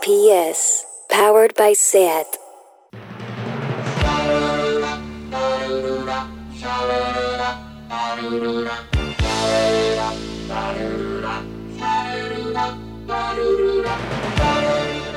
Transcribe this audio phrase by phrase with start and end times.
[0.00, 2.26] RPS, powered by SAT.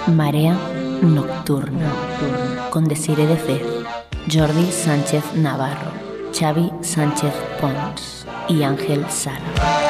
[0.07, 0.57] Marea
[1.01, 1.93] Nocturna
[2.69, 3.61] con Desire de Fez,
[4.31, 5.91] Jordi Sánchez Navarro,
[6.33, 9.84] Xavi Sánchez Pons y Ángel Sala.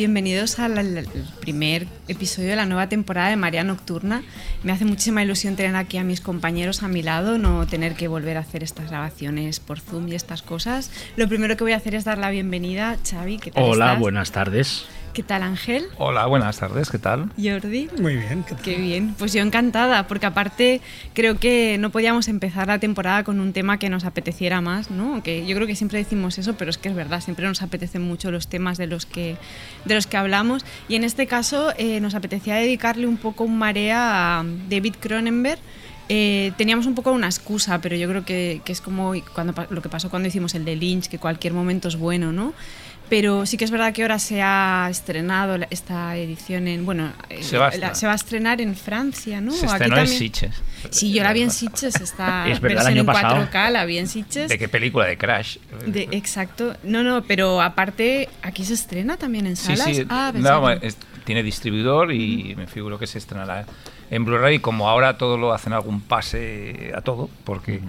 [0.00, 1.06] Bienvenidos al,
[1.40, 4.22] primer episodio de la nueva temporada de Marea Nocturna.
[4.62, 8.08] Me hace muchísima ilusión tener aquí a mis compañeros a mi lado, no tener que
[8.08, 10.90] volver a hacer estas grabaciones por Zoom y estas cosas.
[11.16, 13.36] Lo primero que voy a hacer es dar la bienvenida a Xavi.
[13.36, 14.00] ¿qué tal Hola, estás?
[14.00, 14.86] buenas tardes.
[15.12, 15.86] ¿Qué tal Ángel?
[15.98, 17.30] Hola, buenas tardes, ¿qué tal?
[17.36, 17.88] Jordi.
[18.00, 18.62] Muy bien, ¿qué tal?
[18.62, 20.80] Qué bien, pues yo encantada, porque aparte
[21.14, 25.20] creo que no podíamos empezar la temporada con un tema que nos apeteciera más, ¿no?
[25.24, 28.02] Que yo creo que siempre decimos eso, pero es que es verdad, siempre nos apetecen
[28.02, 29.36] mucho los temas de los que,
[29.84, 30.64] de los que hablamos.
[30.88, 35.58] Y en este caso eh, nos apetecía dedicarle un poco un marea a David Cronenberg.
[36.08, 39.82] Eh, teníamos un poco una excusa, pero yo creo que, que es como cuando, lo
[39.82, 42.52] que pasó cuando hicimos el de Lynch, que cualquier momento es bueno, ¿no?
[43.10, 46.86] Pero sí que es verdad que ahora se ha estrenado la- esta edición en.
[46.86, 47.96] Bueno, eh, Se va a la- estrenar.
[47.96, 49.50] se va a estrenar en Francia, ¿no?
[49.52, 50.06] Se Aquí estrenó en.
[50.06, 50.54] Sitges.
[50.90, 53.34] Sí, yo la vi en Sitges, esta Es verdad, el en pasado.
[53.50, 54.48] 4K, la vi en Sitges.
[54.48, 55.06] ¿De qué película?
[55.06, 55.56] ¿De Crash?
[55.86, 56.76] De- exacto.
[56.84, 59.96] No, no, pero aparte, aquí se estrena también en Sí, salas.
[59.96, 60.06] sí.
[60.08, 63.66] Ah, pensaba no, que- es- tiene distribuidor y me figuro que se estrenará
[64.10, 64.60] en Blu-ray.
[64.60, 67.80] Como ahora todo lo hacen algún pase a todo, porque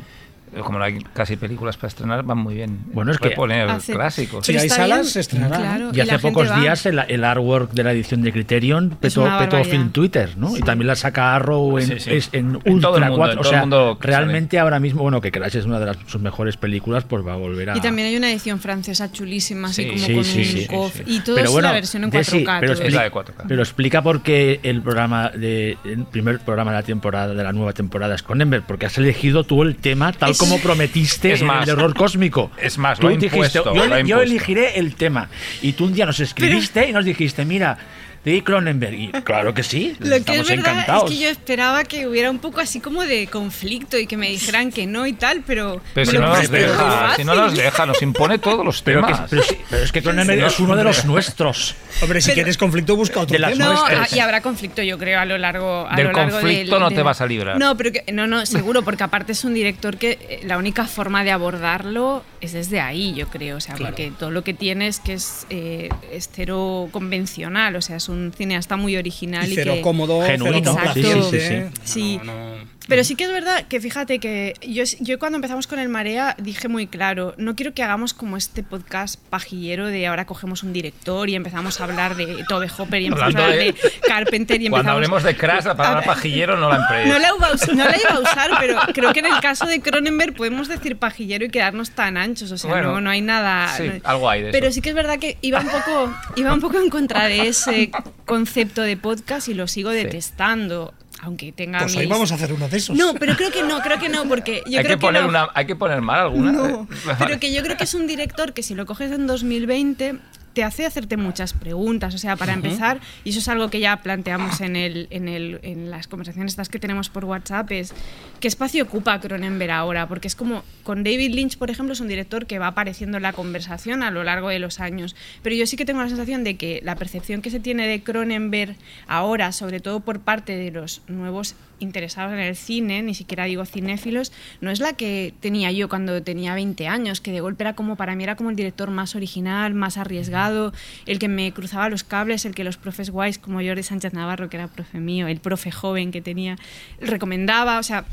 [0.66, 2.80] como no hay casi películas para estrenar, van muy bien.
[2.94, 4.46] Bueno, es que poner Hace- clásicos.
[4.46, 6.60] Si hay salas, se estrenará, Y hace pocos va.
[6.60, 9.64] días el, el artwork de la edición de Criterion petó, petó.
[9.64, 10.58] Film Twitter, ¿no?
[10.58, 12.10] Y también la saca Arrow en, Sí, sí.
[12.14, 13.34] es- en En Ultra todo el mundo, 4.
[13.34, 15.86] en o todo el sea, mundo realmente ahora mismo, bueno, que Crash es una de
[15.86, 17.78] las, sus mejores películas, pues va a volver a...
[17.78, 20.52] Y también hay una edición francesa chulísima, así Sí, como sí, con sí, un sí,
[20.64, 21.04] sí, cof- sí.
[21.08, 22.60] Y todo Pero es bueno, la versión en Desi, 4K.
[22.60, 22.86] pero todo.
[22.88, 23.44] Es la explica- de 4K.
[23.48, 27.54] Pero explica por qué el programa de el primer programa de la temporada de la
[27.54, 31.48] nueva temporada es Cronenberg, porque has elegido tú el tema tal como prometiste Es en
[31.48, 32.52] más, el error cósmico.
[32.58, 34.22] es más, tú lo ha dijiste, impuesto, yo, lo ha yo impuesto".
[34.22, 35.30] elegiré el tema
[35.62, 37.78] y tú un día nos escribiste y nos dijiste, mira,
[38.24, 41.04] de Cronenberg y claro que sí, Lo que estamos es verdad encantados.
[41.12, 44.30] es que yo esperaba que hubiera un poco así como de conflicto y que me
[44.30, 45.82] dijeran que no y tal, pero.
[45.96, 49.14] Pero si no, nos deja, si no nos deja, nos impone todos los pero, que-
[49.14, 49.30] temas.
[49.30, 51.76] pero sí, pero es que Cronenberg es uno de los nuestros.
[52.02, 53.58] Hombre, si Pero- quieres conflicto, busca otro De las.
[53.58, 54.14] No, nuestras.
[54.14, 55.88] y habrá conflicto, yo creo, a lo largo.
[55.90, 57.58] A Del lo largo conflicto del- no de te vas a librar.
[57.58, 60.86] No, pero que, no, no, seguro, porque aparte es un director que eh, la única
[60.86, 63.58] forma de abordarlo es desde ahí, yo creo.
[63.58, 67.82] O sea, porque todo lo que tiene es que es, eh, es cero convencional, o
[67.82, 69.82] sea, es un cineasta muy original y, Y cero que.
[69.82, 72.20] cómodo, Genuino, cero sí, sí, sí, Sí.
[72.24, 72.72] No, no.
[72.88, 76.36] Pero sí que es verdad que fíjate que yo, yo cuando empezamos con el Marea
[76.40, 80.74] dije muy claro, no quiero que hagamos como este podcast pajillero de ahora cogemos un
[80.74, 83.76] director y empezamos a hablar de Tobe Hopper y empezamos a hablar de, de-
[84.08, 84.72] Carpenter y empezamos...
[84.86, 87.08] Cuando hablemos de Crash, la palabra A ver, pajillero no la emplees.
[87.08, 89.40] No la, iba a us- no la iba a usar, pero creo que en el
[89.40, 93.10] caso de Cronenberg podemos decir pajillero y quedarnos tan anchos, o sea, Bueno, no, no
[93.12, 93.70] hay nada...
[93.78, 94.76] sí, no- algo hay de Pero eso.
[94.76, 97.92] sí que es verdad que iba un poco, iba un poco en contra de ese
[98.26, 102.68] concepto de podcast y lo sigo detestando, aunque tenga Pues hoy vamos a hacer uno
[102.68, 102.98] de esos.
[102.98, 105.30] no, pero creo que no, creo que no, porque yo hay, creo que poner no.
[105.30, 106.52] una, hay que poner mal alguna.
[106.52, 106.88] No,
[107.20, 110.16] pero que yo creo que es un director que si lo coges en 2020
[110.54, 112.14] te hace hacerte muchas preguntas.
[112.16, 115.60] O sea, para empezar, y eso es algo que ya planteamos en, el, en, el,
[115.64, 117.94] en las conversaciones estas que tenemos por WhatsApp, es
[118.40, 120.08] qué espacio ocupa Cronenberg ahora.
[120.08, 123.24] Porque es como, con David Lynch, por ejemplo, es un director que va apareciendo en
[123.24, 125.16] la conversación a lo largo de los años.
[125.42, 128.04] Pero yo sí que tengo la sensación de que la percepción que se tiene de
[128.04, 128.76] Cronenberg
[129.08, 133.66] ahora, sobre todo por parte de los nuevos interesados en el cine, ni siquiera digo
[133.66, 134.32] cinéfilos,
[134.62, 137.96] no es la que tenía yo cuando tenía 20 años, que de golpe era como,
[137.96, 140.74] para mí era como el director más original, más arriesgado,
[141.06, 144.50] el que me cruzaba los cables, el que los profes guays como Jordi Sánchez Navarro,
[144.50, 146.58] que era profe mío, el profe joven que tenía,
[147.00, 148.06] recomendaba, o sea,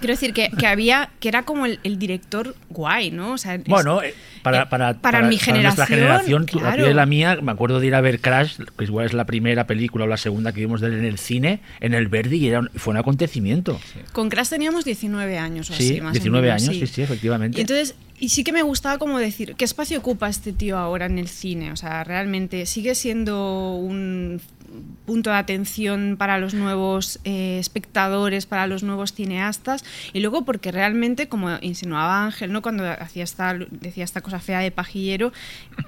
[0.00, 3.32] Quiero decir que, que había, que era como el, el director guay, ¿no?
[3.32, 6.62] O sea, es- Bueno, eh, para, eh, para, para mi nuestra generación, generación, tú- la
[6.62, 6.76] claro.
[6.78, 9.26] tuya y la mía, me acuerdo de ir a ver Crash, que igual es la
[9.26, 12.36] primera película o la segunda que vimos de él en el cine, en el Verdi,
[12.38, 13.78] y era un- fue un acontecimiento.
[14.12, 17.02] Con Crash teníamos 19 años o Sí, así, más o 19 menos, años, sí, sí,
[17.02, 17.58] efectivamente.
[17.58, 21.06] Y entonces, y sí que me gustaba como decir, ¿qué espacio ocupa este tío ahora
[21.06, 21.72] en el cine?
[21.72, 24.40] O sea, realmente sigue siendo un
[25.06, 30.70] punto de atención para los nuevos eh, espectadores, para los nuevos cineastas, y luego porque
[30.70, 32.62] realmente, como insinuaba Ángel, ¿no?
[32.62, 35.32] cuando hacía esta, decía esta cosa fea de pajillero,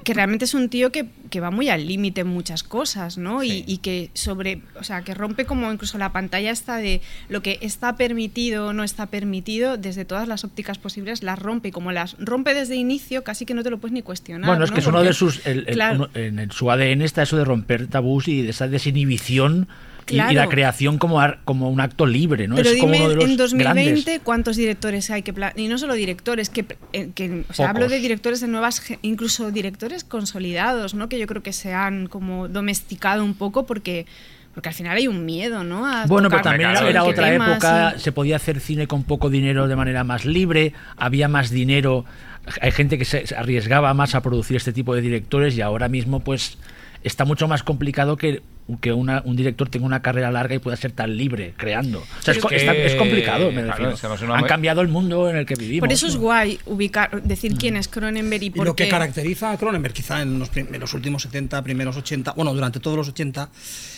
[0.05, 3.45] que realmente es un tío que, que va muy al límite en muchas cosas, ¿no?
[3.45, 7.43] Y, y que sobre, o sea, que rompe como incluso la pantalla esta de lo
[7.43, 11.71] que está permitido o no está permitido, desde todas las ópticas posibles, las rompe, y
[11.73, 14.49] como las rompe desde inicio, casi que no te lo puedes ni cuestionar.
[14.49, 14.75] Bueno, es ¿no?
[14.75, 15.47] que es uno de sus.
[15.47, 15.95] el- el- Claro.
[15.97, 19.69] uno- en su ADN está eso de romper tabús y de esa desinhibición
[20.09, 20.51] y- y, la Claro.
[20.51, 22.57] creación como, ar- como un acto libre, ¿no?
[22.57, 24.21] Pero es como dime, uno de los en 2020, grandes.
[24.25, 26.65] ¿cuántos directores hay que Y no solo directores, que,
[27.15, 31.09] que o sea, hablo de directores de nuevas, incluso directores consolidados, ¿no?
[31.09, 34.05] Que yo creo que se han como domesticado un poco porque,
[34.55, 35.87] porque al final hay un miedo, ¿no?
[35.87, 39.05] A Bueno, pero también era, claro, otra temas época, y- se podía hacer cine con
[39.05, 42.05] poco dinero de manera más libre, había más dinero,
[42.61, 46.21] hay gente que se arriesgaba más a producir este tipo de directores y ahora mismo
[46.21, 46.59] pues
[47.05, 48.43] está mucho más complicado que,
[48.81, 51.99] que una- un director tenga una carrera larga y pueda ser tan libre creando.
[52.01, 55.37] O sea, es, está- complicado, me claro, es que no Han cambiado el mundo en
[55.37, 55.81] el que vivimos.
[55.89, 56.21] Por eso es ¿no?
[56.21, 58.91] guay ubicar, decir quién es Cronenberg y Y por lo que qué.
[58.91, 62.79] caracteriza a Cronenberg, quizá en los, prim- en los últimos 70, primeros 80, bueno, durante
[62.79, 63.49] todos los 80,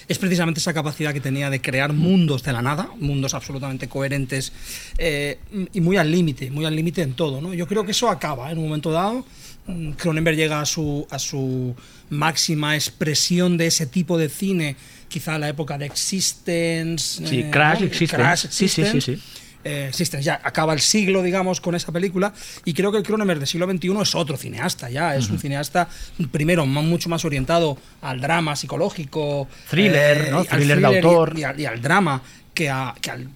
[0.08, 4.52] es precisamente esa capacidad que tenía de crear mundos de la nada, mundos absolutamente coherentes
[4.98, 5.38] eh,
[5.72, 7.40] y muy al límite, muy al límite en todo.
[7.42, 7.52] ¿no?
[7.54, 9.24] Yo creo que eso acaba en un momento dado.
[9.66, 11.74] Mm, Cronenberg llega a su, a su
[12.14, 14.76] máxima expresión de ese tipo de cine,
[15.08, 17.26] quizá la época de Existence.
[17.28, 17.86] Sí, eh, Crash, ¿no?
[17.86, 18.16] Existence.
[18.22, 19.16] Crash, Sí, sí, sí, Existence.
[19.16, 19.22] sí.
[19.66, 22.34] Eh, Existence, ya acaba el siglo, digamos, con esa película.
[22.66, 25.16] Y creo que el Cronenberg del siglo XXI es otro cineasta, ya.
[25.16, 25.88] Es un cineasta,
[26.30, 29.48] primero, mucho más orientado al drama psicológico.
[29.50, 30.38] eh, Thriller, ¿no?
[30.44, 31.38] y al Thriller de y- autor.
[31.38, 32.22] Y, al, y al drama
[32.52, 33.28] que, a- que al,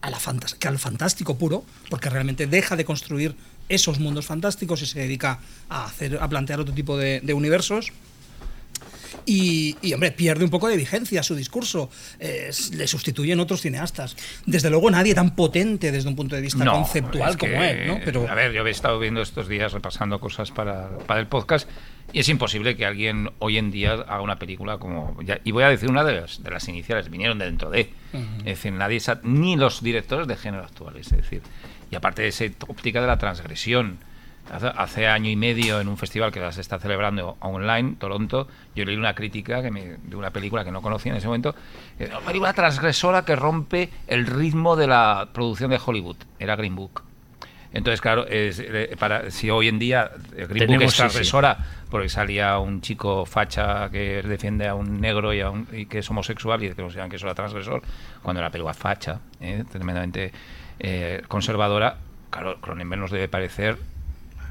[0.00, 0.18] a la
[0.58, 3.34] que al fantástico puro, porque realmente deja de construir
[3.68, 7.92] esos mundos fantásticos y se dedica a, hacer, a plantear otro tipo de, de universos.
[9.24, 11.90] Y, y, hombre, pierde un poco de vigencia su discurso.
[12.18, 14.16] Eh, le sustituyen otros cineastas.
[14.46, 17.98] Desde luego, nadie tan potente desde un punto de vista conceptual es como él, ¿no?
[18.04, 21.68] Pero A ver, yo he estado viendo estos días repasando cosas para, para el podcast
[22.12, 25.16] y es imposible que alguien hoy en día haga una película como...
[25.22, 27.90] ya- y voy a decir una de las, de las iniciales, vinieron de dentro de...
[28.38, 31.42] Es decir, nadie ni los directores de género actuales, es decir...
[31.90, 33.98] Y aparte de esa óptica de la transgresión,
[34.50, 38.96] hace, año y medio en un festival que se está celebrando online, Toronto, yo leí
[38.96, 41.54] una crítica que me- de una película que no conocía en ese momento,
[41.98, 47.02] una película transgresora que rompe el ritmo de la producción de Hollywood, era Green Book.
[47.72, 51.02] Entonces, claro, es, eh, para, si hoy en día eh, Green Book es sí, sí.
[51.02, 51.58] transgresora
[51.90, 55.98] porque salía un chico facha que defiende a un negro y, a un- y que
[55.98, 57.82] es homosexual y que consideran que eso era transgresor,
[58.22, 60.32] cuando la película facha, eh, tremendamente
[60.78, 61.96] eh, conservadora,
[62.30, 63.76] claro, Cronenberg nos debe parecer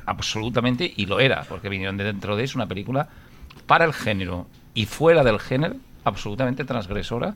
[0.05, 3.07] absolutamente, y lo era, porque vinieron de dentro de es una película
[3.67, 7.35] para el género y fuera del género, absolutamente transgresora.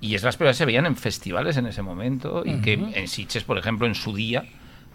[0.00, 3.08] Y es las películas que se veían en festivales en ese momento y que en
[3.08, 4.44] Sitges, por ejemplo, en su día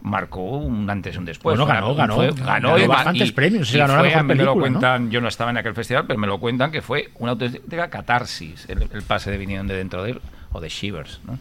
[0.03, 1.57] marcó un antes y un después.
[1.57, 2.15] Bueno, ganó, ganó.
[2.15, 4.53] fue- Ganó y- bastantes y- premios, y ganó la fue, mejor a mí me lo
[4.53, 4.79] película, ¿no?
[4.79, 7.89] cuentan, yo no estaba en aquel festival, pero me lo cuentan que fue una auténtica
[7.89, 10.21] catarsis el, el pase de Vinieron de dentro de él
[10.51, 11.37] o de Shivers, ¿no?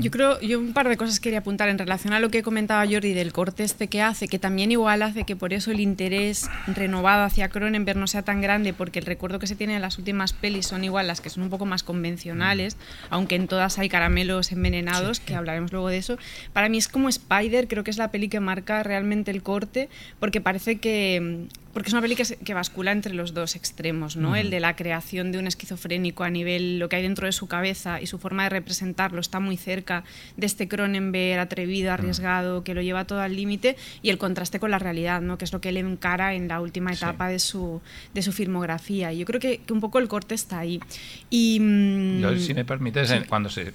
[0.00, 2.86] Yo creo, yo un par de cosas quería apuntar en relación a lo que comentaba
[2.86, 6.48] Jordi del corte este que hace, que también igual hace que por eso el interés
[6.66, 9.98] renovado hacia Cronenberg no sea tan grande, porque el recuerdo que se tiene de las
[9.98, 12.76] últimas pelis son igual las que son un poco más convencionales,
[13.10, 16.18] aunque en todas hay caramelos envenenados, que hablaremos luego de eso.
[16.52, 19.88] Para mí es como Spider, creo que es la peli que marca realmente el corte,
[20.18, 24.16] porque parece que porque es una peli que, se- que bascula entre los dos extremos,
[24.16, 24.34] ¿no?
[24.34, 27.48] El de la creación de un esquizofrénico a nivel lo que hay dentro de su
[27.48, 30.02] cabeza y su forma de representarlo está muy cerca
[30.38, 34.70] de este Cronenberg atrevido, arriesgado, que lo lleva todo al límite y el contraste con
[34.70, 35.36] la realidad, ¿no?
[35.36, 37.82] Que es lo que él encara en la última etapa de su
[38.14, 39.12] de su filmografía.
[39.12, 40.80] Y yo creo que, que un poco el corte está ahí.
[41.28, 43.72] Y mm, Yo, si me permites, cuando se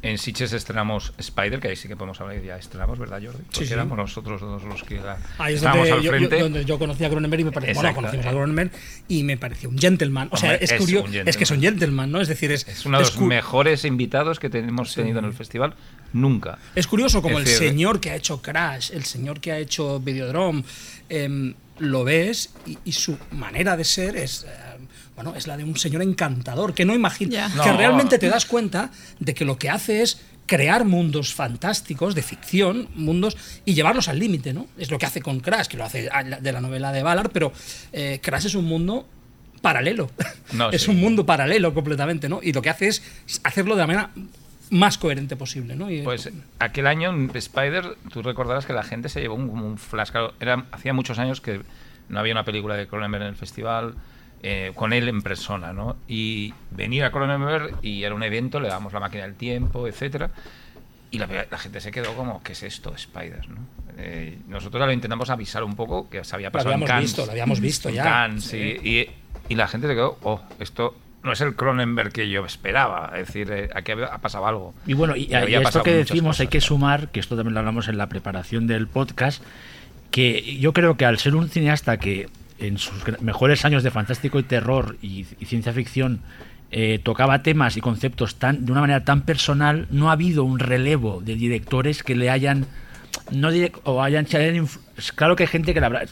[0.00, 3.42] en Sitges estrenamos Spider, que ahí sí que podemos hablar, ya estrenamos, ¿verdad, Jordi?
[3.50, 3.72] Porque sí.
[3.72, 5.00] éramos nosotros dos los que
[5.38, 6.40] Ahí es donde al yo, yo- frente.
[6.40, 8.70] donde yo conocí a Cronenberg y me pareció, bueno, conocimos a Cronenberg
[9.08, 10.28] y me pareció un gentleman.
[10.30, 12.12] O sea, Hombre, es, es curioso, es que es un gentleman.
[12.12, 12.20] ¿no?
[12.20, 15.32] Es decir, es, es uno de los cu- mejores invitados que tenemos tenido en el
[15.32, 15.74] festival
[16.12, 16.58] nunca.
[16.76, 20.62] Es curioso como el señor que ha hecho Crash, el señor que ha hecho Videodrome,
[21.08, 24.48] em, lo ves y, y su manera de ser es, em,
[25.18, 27.48] bueno, es la de un señor encantador, que no imagina, Ya.
[27.64, 27.76] que No.
[27.76, 32.88] realmente te das cuenta de que lo que hace es crear mundos fantásticos de ficción,
[32.94, 34.68] mundos y llevarlos al límite, ¿no?
[34.78, 36.08] Es lo que hace con Crash, que lo hace
[36.40, 37.52] de la novela de Ballard, pero
[37.92, 39.08] eh, Crash es un mundo
[39.60, 40.08] paralelo.
[40.52, 40.90] No, es sí.
[40.92, 42.38] un mundo paralelo completamente, ¿no?
[42.40, 43.02] Y lo que hace es
[43.42, 44.10] hacerlo de la manera
[44.70, 45.90] más coherente posible, ¿no?
[45.90, 49.78] Y- Pues aquel año en Spider, tú recordarás que la gente se llevó un, un
[49.78, 50.10] flash.
[50.10, 51.60] claro, Era, hacía muchos años que
[52.08, 53.94] no había una película de Cronenberg en el festival
[54.42, 55.96] eh, con él en persona, ¿no?
[56.06, 60.30] Y venir a Cronenberg y era un evento, le damos la máquina del tiempo, etcétera.
[61.10, 63.48] Y la, la gente se quedó como, ¿qué es esto, Spider?
[63.48, 63.60] ¿no?
[63.96, 67.04] Eh, nosotros lo intentamos avisar un poco, que se había lo pasado en habíamos Cannes.
[67.10, 68.04] visto, lo habíamos visto ya.
[68.04, 69.08] Cannes, sí, y,
[69.48, 73.10] y la gente se quedó, oh, esto no es el Cronenberg que yo esperaba.
[73.16, 74.74] Es decir, eh, aquí ha pasado algo.
[74.86, 76.66] Y bueno, y, y había esto que decimos hay cosas, que claro.
[76.66, 79.42] sumar, que esto también lo hablamos en la preparación del podcast,
[80.10, 82.28] que yo creo que al ser un cineasta que
[82.58, 86.20] en sus mejores años de fantástico y terror y, y ciencia ficción
[86.70, 90.58] eh, tocaba temas y conceptos tan de una manera tan personal, no ha habido un
[90.58, 92.66] relevo de directores que le hayan
[93.30, 94.26] no diré- o hayan,
[95.14, 96.06] claro que hay gente que la habrá-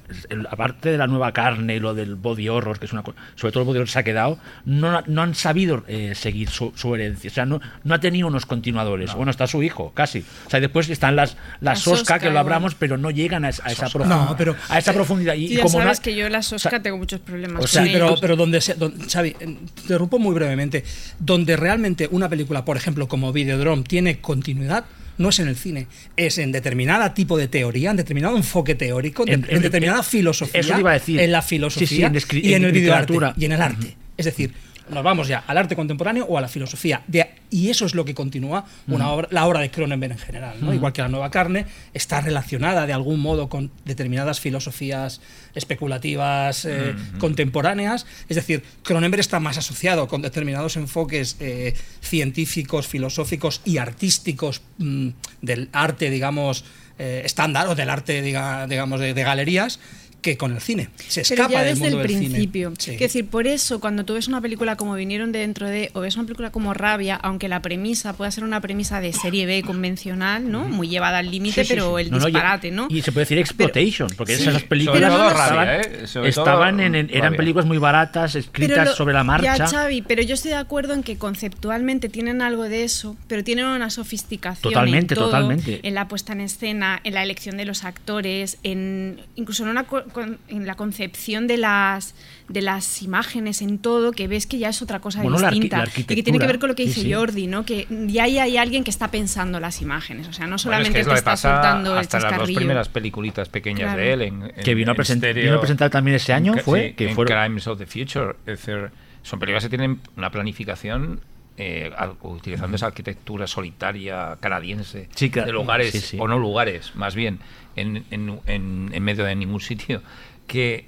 [0.51, 3.53] aparte de la nueva carne y lo del body horror que es una co- sobre
[3.53, 6.95] todo el body horror se ha quedado no, no han sabido eh, seguir su, su
[6.95, 10.51] herencia o sea no, no ha tenido unos continuadores bueno está su hijo casi o
[10.51, 13.67] sea después están las las Sosca Sosca, que lo hablamos pero no llegan a, esa-
[13.67, 16.15] a esa, profu- No, pero- a esa profundidad y, Tú y ya como sabes que
[16.15, 17.65] yo la Sosca o sea, tengo muchos problemas.
[17.65, 18.21] o sea, con Sí, pero, ellos.
[18.21, 20.85] pero donde se, don- Xavi, eh, te interrumpo muy brevemente.
[21.19, 24.85] Donde realmente una película, por ejemplo, como Videodrome, tiene continuidad,
[25.19, 29.25] no es en el cine, es en determinada tipo de teoría, en determinado enfoque teórico,
[29.27, 30.61] En- en, en- determinada en- filosofía.
[30.61, 31.21] eso iba a decir.
[31.21, 33.97] En la filosofía sí, y en, el videoarte y en el arte.
[34.17, 34.53] Es decir,
[34.91, 37.03] nos vamos ya al arte contemporáneo o a la filosofía.
[37.07, 40.57] De- y eso es lo que continúa una obra, la obra de Cronenberg en general.
[40.61, 40.75] ¿no?
[40.75, 45.21] Igual que la nueva carne está relacionada de algún modo con determinadas filosofías
[45.55, 48.07] especulativas eh, contemporáneas.
[48.29, 55.09] Es decir, Cronenberg está más asociado con determinados enfoques eh, científicos, filosóficos y artísticos mm,
[55.43, 56.65] del arte, digamos,
[56.99, 59.81] eh, estándar o del arte, diga- digamos, de, de galerías
[60.27, 60.89] que con el cine.
[61.09, 62.31] Se Pero escapa del desde mundo el del cine.
[62.31, 62.73] principio.
[62.79, 62.91] Sí.
[62.93, 66.01] Es decir, por eso cuando tú ves una película como Vinieron de dentro de, o
[66.01, 69.63] ves una película como Rabia, aunque la premisa pueda ser una premisa de serie B
[69.63, 70.65] convencional, ¿no?
[70.69, 72.03] Muy llevada al límite, Sí, sí, pero sí.
[72.05, 72.89] el No, no, y- disparate, ¿no?
[72.91, 76.07] Y se puede decir exploitation, porque sí, esas películas sobre todo estaban, rabia, ¿eh?
[76.07, 77.37] Sobre todo estaban en, en- eran rabia.
[77.37, 79.57] películas muy baratas, escritas lo- sobre la marcha.
[79.57, 83.45] Ya, Xavi, pero yo estoy de acuerdo en que conceptualmente tienen algo de eso, pero
[83.45, 85.81] tienen una sofisticación Totalmente, en todo, totalmente.
[85.87, 89.85] en la puesta en escena, en la elección de los actores, en incluso en, una
[89.85, 92.15] co- con- en la concepción de las
[92.49, 95.79] de las imágenes, en todo, que ves que ya es otra cosa Bueno, la distinta
[95.79, 97.13] la y que tiene que ver con lo que sí, dice sí.
[97.13, 97.65] Jordi, ¿no?
[97.65, 100.63] Que ya hay, hay alguien que está pensando las imágenes, o sea, no Bueno, es
[100.63, 103.81] solamente que es lo te que está soltando el hasta las dos primeras peliculitas pequeñas
[103.95, 104.01] Claro.
[104.01, 105.45] de él en, en- que vino a, en present- estéreo.
[105.45, 108.37] vino a presentar también ese año, En- fue sí, que fueron Crimes of the Future.
[108.47, 108.91] Es decir,
[109.23, 111.21] son películas que tienen una planificación
[111.59, 115.47] eh, utilizando esa arquitectura solitaria canadiense Sí, claro.
[115.47, 116.17] de lugares, Sí, sí.
[116.21, 117.39] o no lugares, más bien,
[117.77, 120.03] en, en- en- en medio de ningún sitio,
[120.47, 120.87] que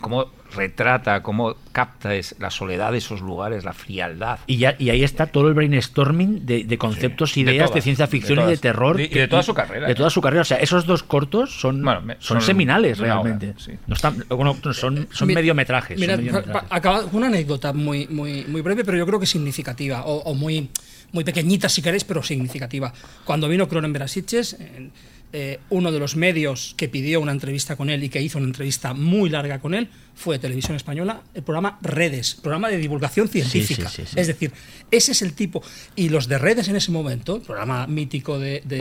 [0.00, 0.26] cómo
[0.56, 4.40] retrata, cómo capta es la soledad de esos lugares, la frialdad.
[4.46, 7.68] Y, ya, y ahí está todo el brainstorming de, de conceptos, Sí, de ideas de,
[7.70, 8.60] todas, ciencia de ficción y de todas.
[8.60, 8.96] terror.
[8.96, 9.94] De- y que- de toda su carrera, De ¿eh?
[9.94, 10.42] toda su carrera.
[10.42, 13.54] O sea, esos dos cortos son, Bueno, me- son, son seminales hora, realmente.
[13.58, 13.72] sí.
[13.86, 15.98] No están, bueno, son son Mi- mediometrajes.
[15.98, 16.68] Mira, son mediometrajes.
[16.70, 20.34] acaba con una anécdota muy, muy, muy breve, pero yo creo que significativa, o, o
[20.34, 20.68] muy,
[21.12, 22.92] muy pequeñita si queréis, pero significativa.
[23.24, 24.90] Cuando vino Cronenberg a Sitges, eh,
[25.32, 28.46] eh, uno de los medios que pidió una entrevista con él y que hizo una
[28.48, 33.88] entrevista muy larga con él fue Televisión Española, el programa Redes, programa de divulgación científica.
[33.88, 34.20] sí, sí.
[34.20, 34.52] Es decir,
[34.90, 35.62] ese es el tipo.
[35.96, 38.78] Y los de Redes en ese momento, el programa mítico de, de.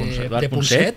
[0.50, 0.96] Punset,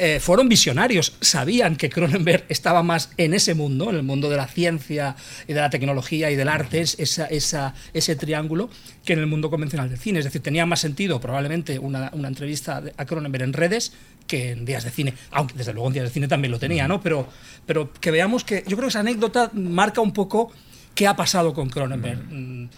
[0.00, 4.36] eh, fueron visionarios, sabían que Cronenberg estaba más en ese mundo, en el mundo de
[4.36, 5.14] la ciencia
[5.46, 8.68] y de la tecnología y del arte, es- esa, esa- ese triángulo,
[9.04, 10.18] que en el mundo convencional del cine.
[10.18, 13.92] Es decir, tenía más sentido probablemente una, una entrevista a Cronenberg en redes
[14.26, 16.88] que en días de cine, aunque desde luego en días de cine también lo tenía,
[16.88, 17.00] ¿no?
[17.00, 17.28] Pero,
[17.64, 20.52] pero que veamos que yo creo que esa anécdota marca un poco
[20.94, 22.68] qué ha pasado con Cronenberg mm,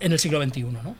[0.00, 0.96] en el siglo XXI, ¿no?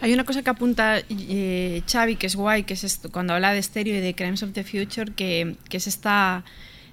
[0.00, 3.52] Hay una cosa que apunta eh, Xavi, que es guay, que es esto, cuando habla
[3.52, 6.44] de estéreo y de Crimes of the Future, que, que es esta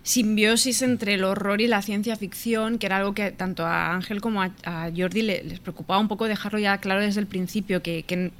[0.02, 4.20] simbiosis entre el horror y la ciencia ficción, que era algo que tanto a Ángel
[4.20, 7.82] como a, a Jordi le- les preocupaba un poco dejarlo ya claro desde el principio,
[7.82, 8.32] que, que,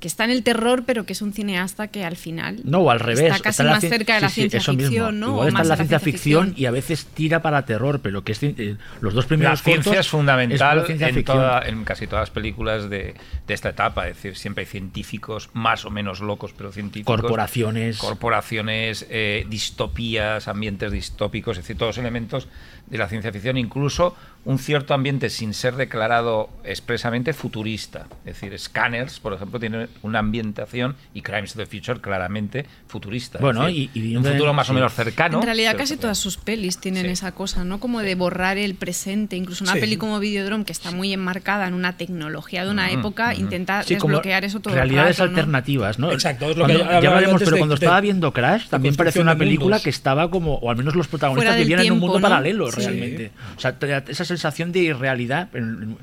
[0.00, 2.90] que está en el terror, pero que es un cineasta que al final No, o
[2.90, 3.32] al revés.
[3.32, 4.88] está casi la más cien- cerca de sí, la sí, ciencia eso mismo.
[4.88, 5.26] ficción, ¿no?
[5.28, 8.00] Igual O está más en la de ciencia ficción y a veces tira para terror,
[8.02, 11.38] pero que es, eh, los dos La primeros ciencia cortos es fundamental ciencia en, ficción.
[11.38, 13.14] toda- en casi todas las películas de,
[13.46, 14.06] de esta etapa.
[14.08, 17.18] Es decir, siempre hay científicos más o menos locos, pero científicos.
[17.20, 17.96] Corporaciones.
[17.96, 22.48] Corporaciones, eh, distopías, ambientes distópicos, es decir, todos elementos
[22.86, 24.14] de la ciencia ficción, incluso
[24.44, 28.06] un cierto ambiente sin ser declarado expresamente futurista.
[28.24, 33.40] Es decir, Scanners, por ejemplo, tiene una ambientación y Crimes of the Future claramente futurista.
[33.40, 35.38] Bueno, decir, y- y un futuro más o menos cercano.
[35.40, 37.10] En realidad casi todas sus pelis tienen Sí.
[37.12, 37.80] esa cosa, ¿no?
[37.80, 39.34] Como de borrar el presente.
[39.34, 39.80] Incluso una Sí.
[39.80, 43.40] peli como Videodrome, que está muy enmarcada en una tecnología de una Ujú, época, ujú.
[43.40, 45.38] intenta como desbloquear eso todo realidades el rato, ¿no?
[45.38, 46.12] alternativas, ¿no?
[46.12, 48.94] Exacto, es lo Cuando- que ya hablaremos, pero de- cuando de- estaba viendo Crash, también
[48.94, 49.82] parecía una película mundos.
[49.82, 52.22] que estaba como, o al menos los protagonistas vivían en un mundo ¿no?
[52.22, 52.86] paralelo, Sí.
[52.88, 53.30] realmente.
[53.56, 55.96] O sea, te da esa sensación de irrealidad en-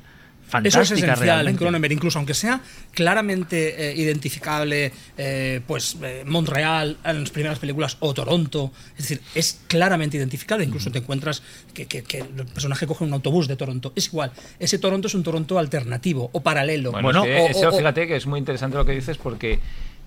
[0.44, 1.58] Eso fantástica, es esencial en realmente.
[1.58, 2.60] Cronenberg, incluso aunque sea
[2.92, 9.20] claramente eh, identificable, eh, pues eh, Montreal en las primeras películas o Toronto, es decir,
[9.34, 10.64] es claramente identificable.
[10.64, 13.92] Incluso te encuentras que, que- que el personaje coge un autobús de Toronto.
[13.96, 16.92] Es igual, ese Toronto es un Toronto alternativo o paralelo.
[16.92, 18.92] Bueno, Bueno, es que o- eso, o- o- fíjate que es muy interesante lo que
[18.92, 19.58] dices porque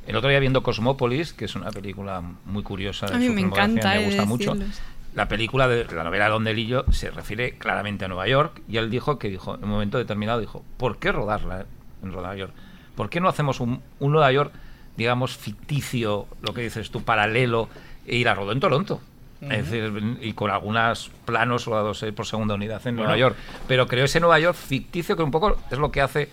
[0.08, 3.34] el otro día viendo Cosmópolis, que es una película muy curiosa de A mí su
[3.34, 4.54] me encanta, me gusta mucho.
[4.54, 4.80] decirlos.
[5.18, 8.92] La película de la novela Don Delillo se refiere claramente a Nueva York y él
[8.92, 11.66] dijo que dijo en un momento determinado dijo, ¿por qué rodarla
[12.04, 12.54] en Nueva York?
[12.94, 14.54] ¿Por qué no hacemos un, un Nueva York
[14.96, 17.68] digamos ficticio, lo que dices tú, paralelo
[18.06, 19.02] e ir a rodó en Toronto?
[19.42, 23.18] Es decir, y con algunos planos rodados eh, por segunda unidad en Nueva.
[23.18, 23.36] York.
[23.68, 26.30] Pero creo ese Nueva York ficticio que un poco es lo que hace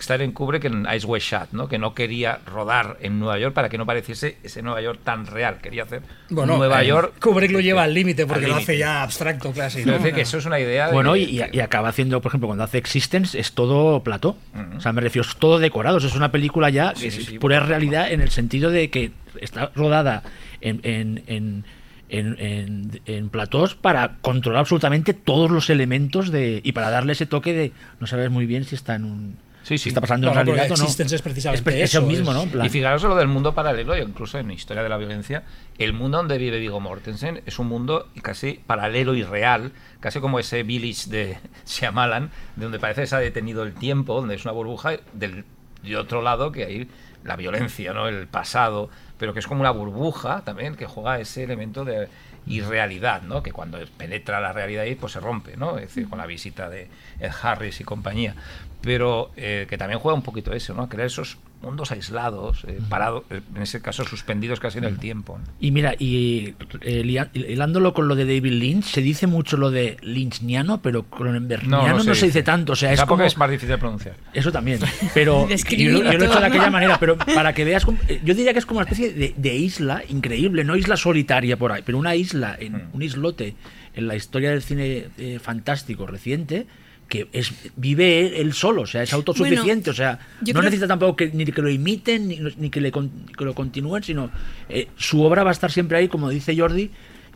[0.00, 1.68] Stanley Kubrick en Ice West Shut, ¿no?
[1.68, 5.26] que no quería rodar en Nueva York para que no pareciese ese Nueva York tan
[5.26, 5.58] real.
[5.60, 7.14] Quería hacer Bueno, Nueva eh, York.
[7.20, 9.82] Kubrick lo lleva al límite porque Al lo hace ya abstracto casi.
[9.82, 9.98] Quiero ¿no?
[9.98, 12.46] decir que eso es una idea de- Bueno, y, y- y acaba haciendo, por ejemplo,
[12.46, 14.36] cuando hace Existence, es todo plató.
[14.76, 15.98] O sea, me refiero, es todo decorado.
[15.98, 19.12] Es una película ya que Sí, es sí, pura realidad en el sentido de que
[19.40, 20.22] está rodada
[20.60, 21.64] en, en, en,
[22.08, 27.26] en, en- en platós para controlar absolutamente todos los elementos de y para darle ese
[27.26, 29.36] toque de no sabes muy bien si está en un
[29.68, 29.90] Sí, sí.
[29.90, 30.74] está pasando No, en realidad no.
[30.82, 32.42] Existence es precisamente pre- eso, mismo, es- ¿no?
[32.44, 34.96] En plan- Y fijaros en lo del mundo paralelo, e incluso en Historia de la
[34.96, 35.42] Violencia,
[35.76, 40.38] el mundo donde vive Vigo Mortensen es un mundo casi paralelo y real, casi como
[40.38, 44.44] ese village de Shyamalan, de donde parece que se ha detenido el tiempo, donde es
[44.44, 45.44] una burbuja, del,
[45.82, 46.88] de otro lado que hay
[47.24, 48.08] la violencia, ¿no?
[48.08, 52.08] el pasado, pero que es como una burbuja también que juega ese elemento de
[52.46, 53.42] irrealidad, ¿no?
[53.42, 55.76] que cuando penetra la realidad ahí pues se rompe, ¿no?
[55.76, 56.88] es decir, con la visita de
[57.20, 58.34] Ed Harris y compañía,
[58.80, 60.88] pero eh, que también juega un poquito eso, ¿no?
[60.88, 65.38] crear esos mundos aislados, eh, parados, eh, en ese caso suspendidos casi en el tiempo.
[65.38, 65.44] ¿no?
[65.58, 69.96] Y mira, y eh, hilándolo con lo de David Lynch, se dice mucho lo de
[70.02, 72.44] lynchniano, pero Cronenbergiano no, se, dice.
[72.44, 72.74] tanto.
[72.74, 74.14] O sea, es como, es más difícil de pronunciar.
[74.32, 74.78] Eso también.
[75.14, 76.70] Pero yo, yo lo he hecho de aquella ¿no?
[76.70, 79.34] manera, pero para que veas, como- eh, yo diría que es como una especie de,
[79.36, 82.82] de isla increíble, no isla solitaria por ahí, pero una isla, en, Mm.
[82.92, 83.56] un islote
[83.94, 86.66] en la historia del cine eh, fantástico reciente
[87.08, 90.86] que es vive él, solo, o sea, es autosuficiente, Bueno, o sea, no creo- necesita
[90.86, 94.30] tampoco que, ni que lo imiten, ni, ni que, le, con- que lo continúen, sino
[94.68, 96.90] eh, su obra va a estar siempre ahí, como dice Jordi,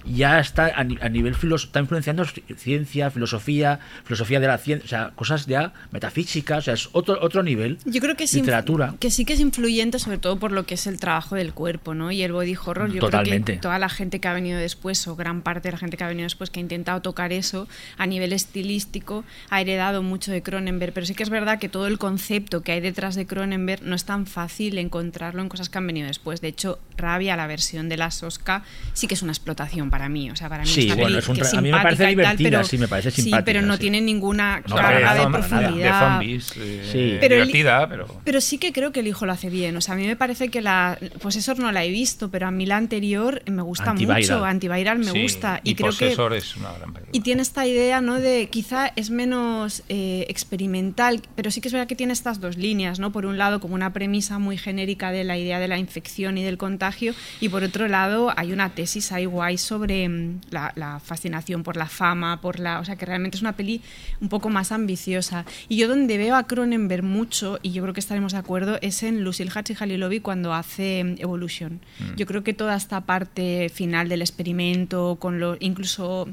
[0.05, 4.59] ya está a, ni- a nivel filos está influenciando ci- ciencia, filosofía, filosofía de la
[4.59, 7.79] ciencia, o sea, cosas ya metafísicas, o sea, es otro otro nivel.
[7.85, 8.95] Yo creo que sí, literatura.
[8.99, 11.95] que sí que es influyente, sobre todo por lo que es el trabajo del cuerpo,
[11.95, 12.11] ¿no?
[12.11, 12.91] Y el body horror.
[12.93, 15.79] Yo creo que toda la gente que ha venido después, o gran parte de la
[15.79, 20.03] gente que ha venido después, que ha intentado tocar eso a nivel estilístico, ha heredado
[20.03, 20.93] mucho de Cronenberg.
[20.93, 23.95] Pero sí que es verdad que todo el concepto que hay detrás de Cronenberg no
[23.95, 26.41] es tan fácil encontrarlo en cosas que han venido después.
[26.41, 30.31] De hecho, Rabia, la versión de la Sosca, sí que es una explotación para mí.
[30.31, 32.11] O sea, para mí Sí, esta bueno, es un que a mí me parece tal,
[32.17, 33.81] divertida, pero- sí, me parece Sí, simpática, pero no sí.
[33.81, 36.01] tiene ninguna No, carga de de profundidad.
[36.19, 37.17] zombies, eh, Sí.
[37.21, 38.07] Pero divertida, pero...
[38.25, 39.77] Pero sí que creo que el hijo lo hace bien.
[39.77, 40.99] O sea, a mí me parece que la.
[41.21, 44.21] Pues eso no la he visto, pero a mí la anterior me gusta Antiviral.
[44.23, 44.45] mucho.
[44.47, 45.61] Antiviral me Sí, gusta.
[45.63, 46.07] Y, y creo que.
[46.07, 47.11] Possessor es una gran película.
[47.13, 48.19] Y tiene esta idea, ¿no?
[48.19, 52.57] De quizá es menos eh, experimental, pero sí que es verdad que tiene estas dos
[52.57, 53.13] líneas, ¿no?
[53.13, 56.43] Por un lado, como una premisa muy genérica de la idea de la infección y
[56.43, 61.01] del contagio, y por otro lado, hay una tesis ahí guay sobre mm, la, la
[61.01, 62.81] fascinación por la fama, por la.
[62.81, 63.83] O sea, que realmente es una peli
[64.21, 65.45] un poco más ambiciosa.
[65.69, 69.03] Y yo donde veo a Cronenberg mucho, y yo creo que estaremos de acuerdo, es
[69.03, 71.81] en Lucille Halilovi cuando hace mm, Evolution.
[72.17, 76.29] Yo creo que toda esta parte final del experimento, con lo, incluso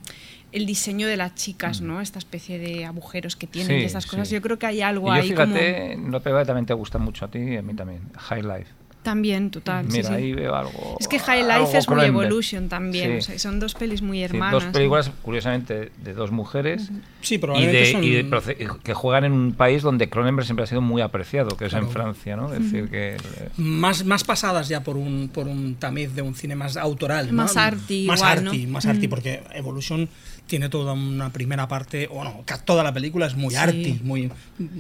[0.52, 2.02] el diseño de las chicas, ¿no?
[2.02, 4.28] Esta especie de agujeros que tienen Sí, y esas cosas.
[4.28, 4.36] sí.
[4.36, 7.26] Yo creo que hay algo Y yo ahí fíjate, no pega también te gusta mucho
[7.26, 8.02] a ti y a mí también.
[8.18, 8.79] High Life.
[9.04, 9.86] También total.
[9.88, 10.14] Mira, sí.
[10.14, 10.98] ahí veo algo.
[11.00, 12.06] Es que High Life es muy.
[12.06, 13.12] Evolution también.
[13.14, 13.18] Sí.
[13.18, 14.52] o sea, son dos pelis muy Sí, hermanas.
[14.54, 14.72] dos ¿no?
[14.74, 16.92] películas, curiosamente, de dos mujeres.
[17.22, 20.64] Sí, Y, probablemente de, son- y de que juegan en un país donde Cronenberg siempre
[20.64, 22.54] ha sido muy apreciado, que es en Francia, ¿no?
[22.54, 23.18] Es decir, que.
[23.58, 27.28] más, más pasadas ya por un, por un tamiz de un cine más autoral.
[27.28, 27.34] ¿no?
[27.34, 28.72] Más arty Más igual, arty, ¿no?
[28.74, 29.10] más arty, Mm.
[29.10, 30.10] porque Evolution
[30.50, 33.56] tiene toda una primera parte, o no, toda la película es muy Sí.
[33.56, 34.32] arty, muy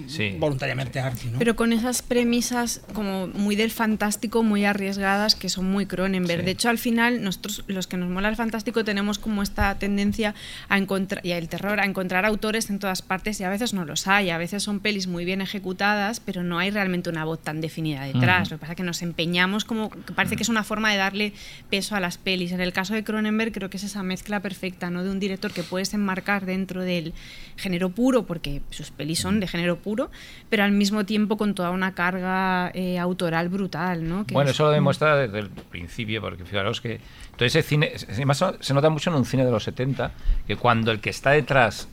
[0.07, 0.35] Sí.
[0.39, 1.39] voluntariamente arty, ¿no?
[1.39, 6.39] Pero con esas premisas como muy del fantástico muy arriesgadas que son muy Cronenberg.
[6.41, 6.45] Sí.
[6.45, 10.33] De hecho, al final, nosotros, los que nos mola el fantástico, tenemos como esta tendencia
[10.67, 13.85] a encontrar, y el terror, a encontrar autores en todas partes y a veces no
[13.85, 14.31] los hay.
[14.31, 18.03] A veces son pelis muy bien ejecutadas, pero no hay realmente una voz tan definida
[18.05, 18.49] detrás.
[18.49, 20.97] Lo que pasa es que nos empeñamos como, que parece que es una forma de
[20.97, 21.33] darle
[21.69, 22.51] peso a las pelis.
[22.51, 25.03] En el caso de Cronenberg creo que es esa mezcla perfecta, ¿no?
[25.03, 27.13] De un director que puedes enmarcar dentro del
[27.55, 30.09] género puro, porque sus pelis son de género puro,
[30.49, 34.25] pero al mismo tiempo con toda una carga eh, autoral brutal, ¿no?
[34.25, 36.99] Que Bueno, es- eso lo demuestra desde el principio, porque fijaros que
[37.31, 40.11] entonces ese cine, además se nota mucho en un cine de los 70,
[40.47, 41.87] que cuando el que está detrás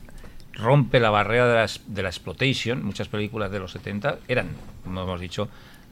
[0.53, 4.47] rompe la barrera de la, de la exploitation, muchas películas de los 70 eran,
[4.83, 5.49] como hemos dicho,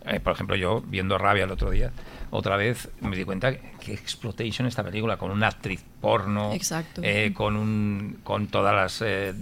[0.08, 1.92] eh, por ejemplo, yo viendo Rabia el otro día,
[2.32, 7.02] otra vez me di cuenta que exploitation esta película, con una actriz porno, Exacto.
[7.04, 9.34] eh, con, un, con todas las eh,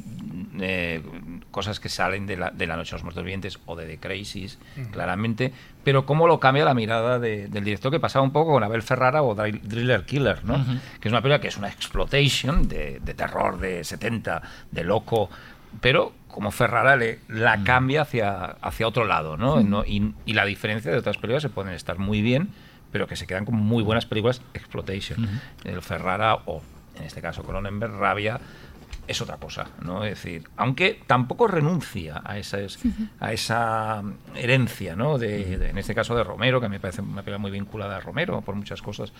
[0.59, 1.01] eh,
[1.51, 3.97] cosas que salen de la, de la Noche de los Muertos Vivientes o de The
[3.97, 4.59] Crazies,
[4.91, 5.51] claramente,
[5.83, 8.81] pero cómo lo cambia la mirada de- del director, que pasaba un poco con Abel
[8.83, 10.63] Ferrara o Dri- Driller Killer, ¿no?
[10.99, 15.29] que es una película que es una exploitation de, de terror de 70, de loco,
[15.81, 16.97] pero como Ferrara
[17.29, 19.61] la cambia hacia, hacia otro lado, ¿no?
[19.61, 22.49] No- y, y la diferencia de otras películas se pueden estar muy bien,
[22.91, 25.29] pero que se quedan como muy buenas películas exploitation.
[25.63, 26.61] El Ferrara o,
[26.97, 28.39] en este caso, Cronenberg, Rabia,
[29.07, 30.03] es otra cosa, ¿no?
[30.05, 32.79] Es decir, aunque tampoco renuncia a esa, es-
[33.19, 34.01] a esa
[34.35, 35.17] herencia, ¿no?
[35.17, 37.99] De, de- en este caso de Romero, que me parece una película muy vinculada a
[37.99, 39.11] Romero por muchas cosas.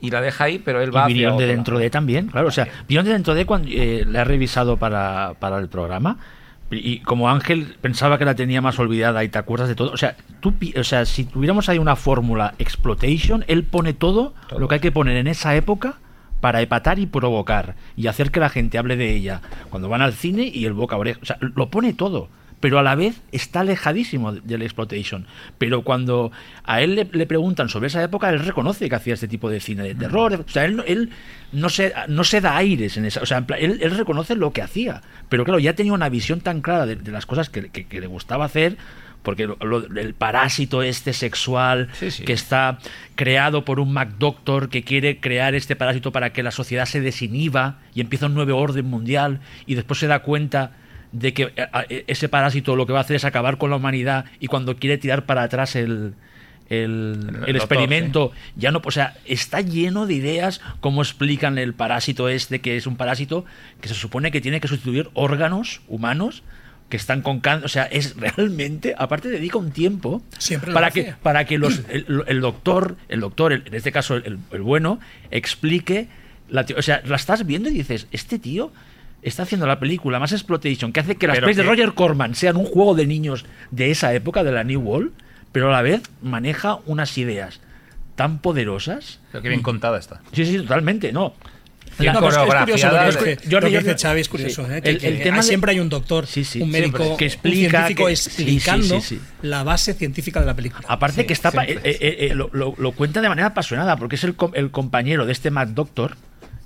[0.00, 2.48] Y la deja ahí, pero él va Y Beyond de dentro de también, claro.
[2.48, 6.18] O sea, Beyond de dentro de cuando eh, la he revisado para, para el programa.
[6.72, 9.92] Y como Ángel pensaba que la tenía más olvidada y te acuerdas de todo.
[9.92, 14.58] O sea, tú, o sea si tuviéramos ahí una fórmula exploitation, él pone todo, Todo.
[14.58, 15.96] lo que hay que poner en esa época
[16.40, 20.12] para epatar y provocar y hacer que la gente hable de ella cuando van al
[20.12, 21.20] cine y el boca a oreja.
[21.22, 22.28] O sea, lo pone todo.
[22.62, 25.26] Pero a la vez está alejadísimo de- del exploitation.
[25.58, 26.32] Pero cuando
[26.64, 29.60] a él le, le preguntan sobre esa época, él reconoce que hacía este tipo de
[29.60, 30.44] cine de terror.
[30.46, 31.10] O sea, él, no- él
[31.52, 33.20] no, se, no se da aires en esa.
[33.20, 35.02] O sea, él, él reconoce lo que hacía.
[35.28, 38.00] Pero claro, ya tenía una visión tan clara de, de las cosas que, que- que
[38.00, 38.76] le gustaba hacer.
[39.24, 42.24] Porque lo- lo- el parásito este sexual Sí, sí.
[42.24, 42.78] que está
[43.14, 47.78] creado por un McDoctor que quiere crear este parásito para que la sociedad se desinhiba
[47.94, 50.72] y empieza un nuevo orden mundial y después se da cuenta
[51.12, 53.76] de que eh, eh, ese parásito lo que va a hacer es acabar con la
[53.76, 56.14] humanidad y cuando quiere tirar para atrás el,
[56.68, 61.58] el, El el doctor, experimento ya no o sea está lleno de ideas como explican
[61.58, 63.44] el parásito este que es un parásito
[63.80, 66.42] que se supone que tiene que sustituir órganos humanos
[66.88, 71.14] que están con cáncer, o sea, es realmente, aparte dedica un tiempo Siempre para que
[71.22, 75.00] para que los, el, el doctor, el doctor, el- en este caso el, el bueno,
[75.30, 76.08] explique,
[76.50, 78.72] la, o sea, la estás viendo y dices, este tío
[79.22, 82.56] está haciendo la película más exploitation que hace que las pelis de Roger Corman sean
[82.56, 85.12] un juego de niños de esa época de la New World,
[85.52, 87.60] pero a la vez maneja unas ideas
[88.16, 89.20] tan poderosas.
[89.30, 90.20] Pero qué bien contada está.
[90.32, 91.34] Sí, sí, totalmente, no.
[91.98, 94.28] La No, es que es curioso de- es Jordi, lo que Jordi, dice Xavi es
[94.30, 94.72] curioso, sí.
[94.72, 94.80] ¿eh?
[94.80, 97.26] que, El- que tema ah, de- siempre hay un doctor, Sí, sí, un médico, que
[97.26, 99.20] explica, un científico que- sí, sí, explicando sí, sí.
[99.42, 100.86] la base científica de la película.
[100.88, 104.16] Aparte Sí, que está eh, eh, eh, lo, lo- lo cuenta de manera apasionada, porque
[104.16, 104.34] es el
[104.70, 106.16] compañero de este Mad Doctor.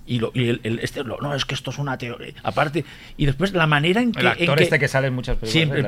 [0.07, 2.33] Y, lo, y el, el- este, lo- no, es que esto es una teoría.
[2.45, 2.85] Aparte,
[3.17, 4.21] y después la manera en que.
[4.21, 5.79] El en actor que- este que sale en muchas películas.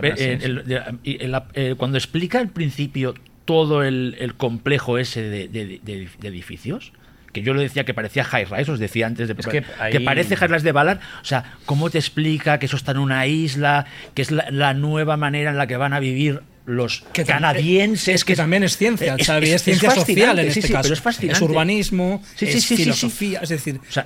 [1.54, 6.92] Eh, cuando explica al principio todo el, el complejo ese de, de- de- de edificios,
[7.32, 9.92] que yo lo decía que parecía High Rise, os decía antes de Es que ahí-
[9.92, 12.98] que parece High Rise de Ballard, o sea, cómo te explica que eso está en
[12.98, 17.02] una isla, que es la, la nueva manera en la que van a vivir los
[17.12, 18.14] Que canadienses.
[18.16, 20.68] es que también es ciencia, es- Xavi, es- es, ciencia es social en sí, este
[20.68, 20.82] sí, caso.
[20.82, 21.44] pero es fascinante.
[21.44, 22.82] urbanismo, Sí, sí, es sí, sí, sí.
[22.82, 24.04] filosofía, es decir, O sea,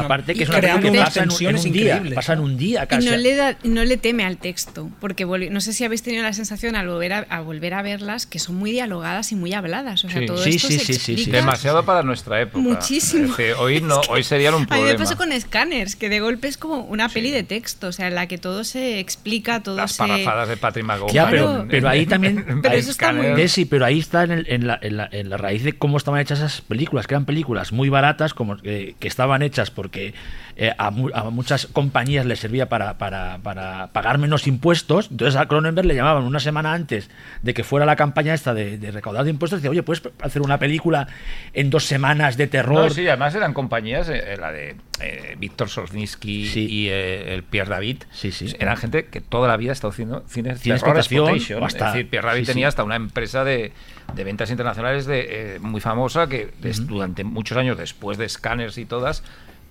[0.00, 1.72] Aparte que y es una creando película que unas pasa en un, en tensiones un
[1.72, 2.14] día, increíbles.
[2.14, 5.60] pasa en un día Y no le, da- no le teme al texto, porque no
[5.60, 8.56] sé si habéis tenido la sensación al volver a, a volver a verlas que son
[8.56, 10.04] muy dialogadas y muy habladas.
[10.04, 10.26] O sea, Sí.
[10.26, 11.12] todo Sí, esto sí, se sí, sí, sí.
[11.14, 12.58] explica Demasiado para nuestra época.
[12.62, 13.34] Muchísimo.
[13.38, 14.92] Es hoy no, hoy serían un A mí problema.
[14.92, 18.08] me pasó con Scanners, que de golpe es como una peli de texto, o sea,
[18.08, 19.98] en la que todo se explica, todo Las se...
[19.98, 21.14] parrafadas de Patrick McGowan.
[21.14, 22.44] Ya, pero, ahí también.
[22.62, 25.08] Pero eso está muy Eh, sí, pero ahí está en, el- en la, en la-
[25.10, 28.56] en la raíz de cómo estaban hechas esas películas, que eran películas muy baratas, como
[28.56, 30.14] que, que estaban hechas porque
[30.56, 35.08] eh, a, mu- a muchas compañías les servía para, para, para pagar menos impuestos.
[35.10, 37.10] Entonces a Cronenberg le llamaban una semana antes
[37.42, 39.60] de que fuera la campaña esta de, de recaudar de impuestos.
[39.60, 41.08] Decía, oye, ¿puedes hacer una película
[41.52, 42.84] en dos semanas de terror?
[42.84, 46.66] No, sí, además eran compañías, eh, la de eh, Víctor Solzninsky Sí.
[46.68, 48.02] y eh, el Pierre David.
[48.10, 48.54] Sí, sí.
[48.58, 51.64] Eran gente que toda la vida ha estado haciendo cine, Cine terror exploitation.
[51.64, 53.72] hasta- Es decir, Pierre David sí, tenía hasta una empresa de,
[54.14, 58.76] de ventas internacionales de, eh, muy famosa que des- durante muchos años después de Scanners
[58.78, 59.22] y todas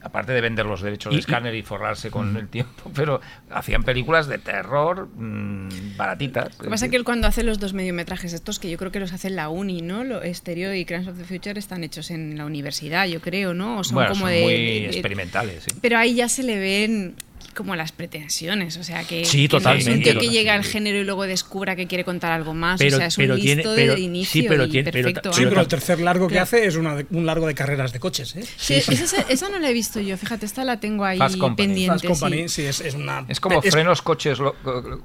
[0.01, 3.83] aparte de vender los derechos Y- de escáner y forrarse con el tiempo, pero hacían
[3.83, 6.57] películas de terror mm, baratitas.
[6.57, 8.91] Lo que pasa es que él cuando hace los dos mediometrajes estos, que yo creo
[8.91, 10.03] que los hace en la uni, ¿no?
[10.03, 13.79] Lo Stereo y Crimes of the Future están hechos en la universidad, yo creo, ¿no?
[13.79, 15.71] O son bueno, como son de, muy de- de- experimentales, sí.
[15.81, 17.15] Pero ahí ya se le ven
[17.55, 20.53] como las pretensiones, o sea que, Sí, que no es totalmente, un tío que llega
[20.53, 23.23] al género y luego descubra que quiere contar algo más, Pero- o sea, es un
[23.23, 25.33] pero listo tiene- de inicio sí, pero y tiene- pero- perfecto.
[25.33, 27.99] Sí, pero el tercer largo que hace es una de- un largo de carreras de
[27.99, 28.35] coches.
[28.35, 28.43] ¿eh?
[28.57, 31.67] Sí, Esa, esa no la he visto yo, fíjate, esta la tengo ahí Fast Company.
[31.67, 32.07] pendiente.
[32.07, 32.61] Fast Company, sí.
[32.61, 33.25] sí, es, es una.
[33.27, 34.55] Es como frenos coches lo-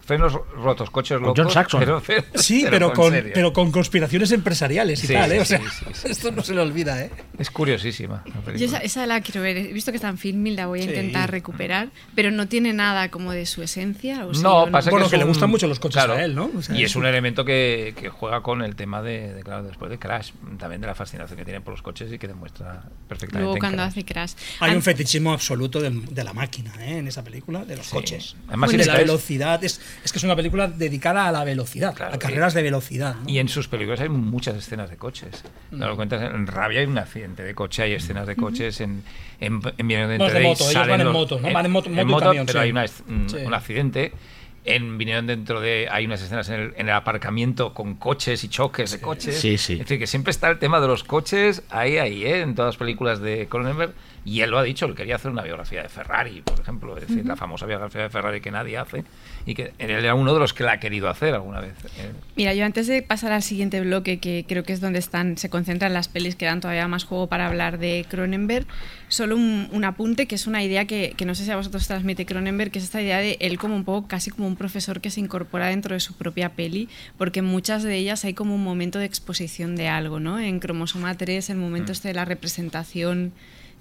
[0.01, 1.35] frenos rotos, coches locos.
[1.39, 1.81] John Saxon.
[1.81, 3.33] Pero, pero- Sí, pero, con, serio.
[3.35, 5.41] pero con conspiraciones empresariales y Sí, tal, ¿eh?
[5.41, 6.09] O sea, sí, sí.
[6.11, 7.11] esto no se le olvida, ¿eh?
[7.39, 8.25] Es curiosísima.
[8.57, 10.85] Yo esa, esa la quiero ver, he visto que está en Filming, la voy a
[10.85, 14.27] intentar recuperar, pero no tiene nada como de su esencia.
[14.27, 16.14] o sí, No, o pasa Bueno, que, es que le gustan mucho los coches claro,
[16.14, 16.51] a él, ¿no?
[16.57, 19.42] O sea, y es es un elemento que, que juega con el tema de, de,
[19.42, 22.29] claro, después de Crash, también de la fascinación que tiene por los coches y que
[22.29, 23.38] demuestra perfectamente.
[23.44, 23.88] Luego en cuando Crash.
[23.88, 24.33] hace Crash.
[24.61, 26.99] Hay An- un fetichismo absoluto de, la máquina ¿eh?
[26.99, 27.92] en esa película, de los Sí.
[27.97, 28.37] coches.
[28.49, 29.62] Además, de si la velocidad.
[29.64, 33.14] Es, es que es una película dedicada a la velocidad, Claro, a carreras de velocidad.
[33.16, 33.29] ¿no?
[33.29, 35.42] Y en sus películas hay muchas escenas de coches.
[35.70, 39.03] Te lo cuentas, en Rabia hay un accidente de coche, hay escenas de coches, en,
[39.40, 41.53] en, en de Bueno, de Entre moto, ellos salen van en moto, ¿no?
[41.53, 42.65] Van en moto- moto y camión, pero sí.
[42.65, 43.37] hay una es- un, Sí.
[43.39, 44.13] un accidente.
[44.67, 45.89] En Vinieron dentro de.
[45.91, 49.39] Hay unas escenas en el, en el aparcamiento con coches y choques de coches.
[49.39, 49.75] Sí, sí.
[49.75, 52.41] Es decir, que siempre está el tema de los coches ahí, ahí, ¿eh?
[52.41, 53.93] en todas las películas de Cronenberg.
[54.25, 56.97] Y él lo ha dicho, él quería hacer una biografía de Ferrari, por ejemplo.
[56.97, 59.05] Es decir, la famosa biografía de Ferrari que nadie hace.
[59.45, 61.75] Y que él era uno de los que la ha querido hacer alguna vez.
[61.99, 62.13] ¿eh?
[62.35, 65.51] Mira, yo antes de pasar al siguiente bloque, que creo que es donde están, se
[65.51, 68.67] concentran las pelis que dan todavía más juego para hablar de Cronenberg,
[69.09, 71.87] solo un, un apunte que es una idea que, que no sé si a vosotros
[71.87, 75.03] transmite Cronenberg, que es esta idea de él como un poco casi como un profesor
[75.03, 78.55] que se incorpora dentro de su propia peli, porque en muchas de ellas hay como
[78.55, 80.39] un momento de exposición de algo, ¿no?
[80.39, 83.33] En Cromosoma 3, el momento este de la representación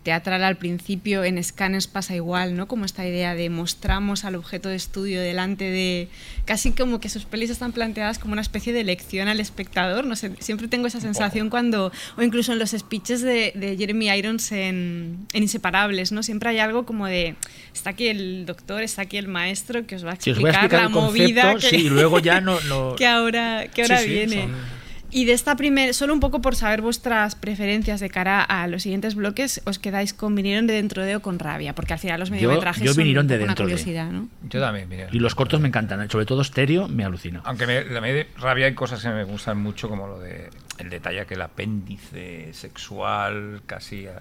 [0.03, 2.67] teatral al principio, en Scanners pasa igual, ¿no?
[2.67, 6.09] Como esta idea de mostramos al objeto de estudio delante de...
[6.45, 10.15] Casi como que sus pelis están planteadas como una especie de lección al espectador, no
[10.17, 11.91] sé, siempre tengo esa sensación cuando...
[12.17, 16.21] O incluso en los speeches de, de Jeremy Irons en, en Inseparables, ¿no?
[16.21, 17.35] Siempre hay algo como de...
[17.73, 20.49] Está aquí el doctor, está aquí el maestro que os va a explicar, os voy
[20.49, 22.59] a explicar la el concepto, movida que, sí, y luego ya no...
[22.67, 24.41] no- que ahora, que ahora Sí, sí, viene.
[24.41, 24.82] son-
[25.13, 28.82] Y de esta primera, solo un poco por saber vuestras preferencias de cara a los
[28.82, 32.19] siguientes bloques, os quedáis con vinieron de dentro de o con rabia, porque al final
[32.19, 33.71] los mediometrajes yo son vinieron un de poco una dentro de.
[33.73, 34.28] curiosidad, ¿no?
[34.49, 35.08] Yo también, mira.
[35.12, 37.41] Y los cortos me encantan, sobre todo estéreo me alucina.
[37.45, 40.49] Aunque me, la me- rabia hay cosas que me gustan mucho, como lo de
[40.80, 44.12] el detalle que el apéndice sexual, casi eh,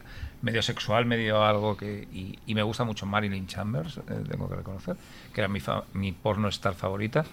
[0.42, 2.06] medio sexual, medio algo que.
[2.12, 4.96] Y, y me gusta mucho Marilyn Chambers, eh, tengo que reconocer,
[5.32, 7.24] que era mi, fa- mi porno star favorita.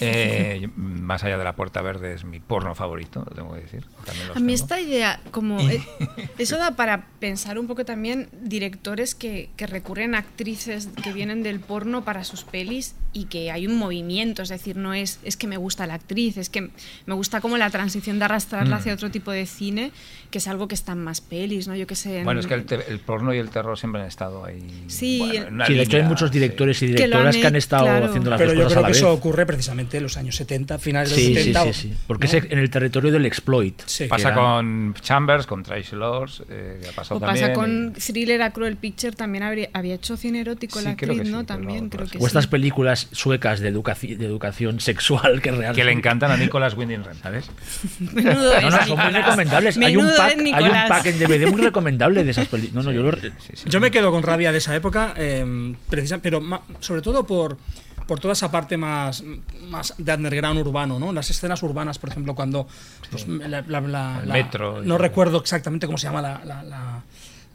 [0.00, 3.84] Eh, más allá de la puerta verde es mi porno favorito, lo tengo que decir.
[4.34, 5.82] A mí esta idea, como eh,
[6.38, 11.42] eso da para pensar un poco también directores que, que recurren a actrices que vienen
[11.42, 15.36] del porno para sus pelis y que hay un movimiento, es decir, no es, es
[15.36, 16.70] que me gusta la actriz, es que
[17.06, 18.78] me gusta como la transición de arrastrarla Mm.
[18.78, 19.92] hacia otro tipo de cine,
[20.34, 21.76] que es algo que está en más pelis, ¿no?
[21.76, 22.18] Yo que sé.
[22.18, 24.84] en- Bueno, es que el, te- el porno y el terror siempre han estado ahí.
[24.88, 26.40] Sí, bueno, Sí, de hecho hay muchos sí.
[26.40, 28.06] directores y Que lo directoras han que han estado claro.
[28.06, 28.98] haciendo las Pero dos yo cosas a creo la que vez.
[28.98, 31.62] eso ocurre precisamente en los años 70, finales de Sí, los sí, 70.
[31.62, 31.98] sí, o- sí.
[32.08, 32.32] Porque ¿no?
[32.38, 33.80] es en el territorio del exploit.
[33.86, 34.04] Sí.
[34.04, 37.44] que Pasa era- con Chambers, con Tracy Lords, eh, que ha pasado O también.
[37.46, 40.96] pasa con y- Thriller a Cruel Picture, también habría, había hecho cine erótico Sí, la
[40.96, 41.40] creo actriz, que ¿no?
[41.42, 42.50] sí, también creo que O estas sí.
[42.50, 45.76] películas suecas de, educaci- de educación sexual que realmente...
[45.80, 47.44] que le encantan a Nicolas Winding Refn, ¿sabes?
[48.00, 49.76] Menudo No, no, son muy recomendables.
[49.78, 50.88] Hay un, pack, es, hay un Nicolás.
[50.88, 52.84] pack en DVD muy recomendable de esas películas.
[52.84, 53.16] No, no, yo lo...
[53.16, 53.68] Sí, sí.
[53.68, 57.56] Yo me quedo con rabia de esa época, eh, precisa- pero ma- sobre todo por,
[58.06, 59.22] por toda esa parte más,
[59.68, 61.12] más de underground urbano, ¿no?
[61.12, 62.66] Las escenas urbanas, por ejemplo, cuando
[63.10, 66.62] pues, la- la- la- El la- metro no recuerdo exactamente cómo se llama la, la-
[66.62, 67.02] la-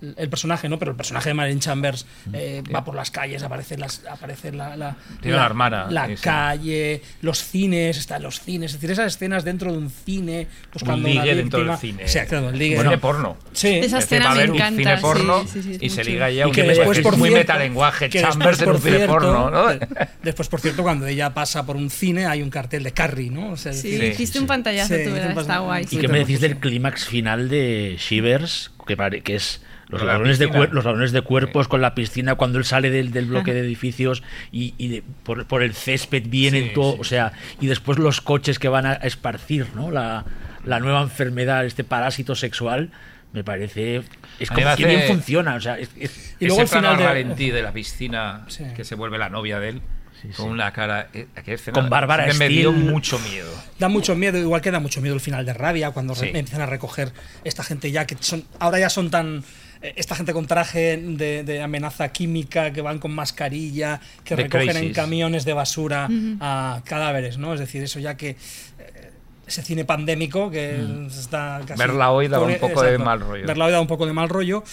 [0.02, 0.80] el personaje, ¿no?
[0.80, 4.76] Pero el personaje de Marilyn Chambers eh, va por las calles, aparece, las, aparece la,
[4.78, 6.24] la, Tiene una hermana, la sí, sí.
[6.24, 11.06] calle, los cines, están los cines, es decir, esas escenas dentro de un cine, buscando
[11.06, 11.72] un una ligue dentro víctima.
[11.78, 12.08] del cine.
[12.08, 12.78] Sí, claro, el ligue.
[12.82, 13.38] Cine porno.
[13.52, 13.68] Sí.
[13.68, 15.90] Esa escena va a me haber un encanta, cine sí, porno sí, sí, es y
[15.90, 16.14] se chulo.
[16.14, 18.78] liga ya Y un que lenguaje después, por muy cierto, metalenguaje, que Chambers en un
[18.82, 19.68] cine cierto, porno, ¿no?
[19.68, 19.88] de-
[20.24, 23.52] Después, por cierto, cuando ella pasa por un cine hay un cartel de Carrie, ¿no?
[23.52, 24.48] O sea, Sí, hiciste sí, un sí.
[24.48, 25.18] pantallazo Sí, tú, un.
[25.40, 25.84] Está guay.
[25.84, 28.72] ¿Y Sí, qué me decís del clímax final de Shivers?
[28.88, 32.66] Que, que es los ladrones, de los ladrones de cuerpos con la piscina cuando él
[32.66, 34.22] sale del, del bloque de edificios
[34.52, 36.98] y, y de- por, por el césped vienen Sí, todo, sí.
[37.02, 39.90] o sea, y después los coches que van a esparcir, ¿no?
[39.92, 40.26] La,
[40.64, 42.92] la nueva enfermedad, este parásito sexual,
[43.34, 44.04] me parece
[44.40, 47.50] es como que bien funciona, o sea, es- es- Y luego Ese final de- ralentí
[47.52, 48.66] de la piscina Sí.
[48.76, 49.82] que se vuelve la novia de él
[50.22, 53.50] Sí, con una cara eh, escena Con Bárbara me dio mucho miedo
[53.80, 56.26] Da mucho miedo, igual que da mucho miedo el final de Rabia, cuando Sí.
[56.26, 57.14] empiezan a recoger
[57.46, 59.44] esta gente ya que son ahora ya son tan
[59.82, 64.78] esta gente con traje de, de amenaza química, que van con mascarilla, que The recogen
[64.78, 66.10] en camiones de basura
[66.42, 67.54] a cadáveres, ¿no?
[67.54, 69.12] Es decir, eso ya que eh,
[69.48, 73.48] ese cine pandémico que se está casi Verla hoy daba un poco de mal rollo.
[73.48, 74.64] Verla hoy da un poco de mal rollo,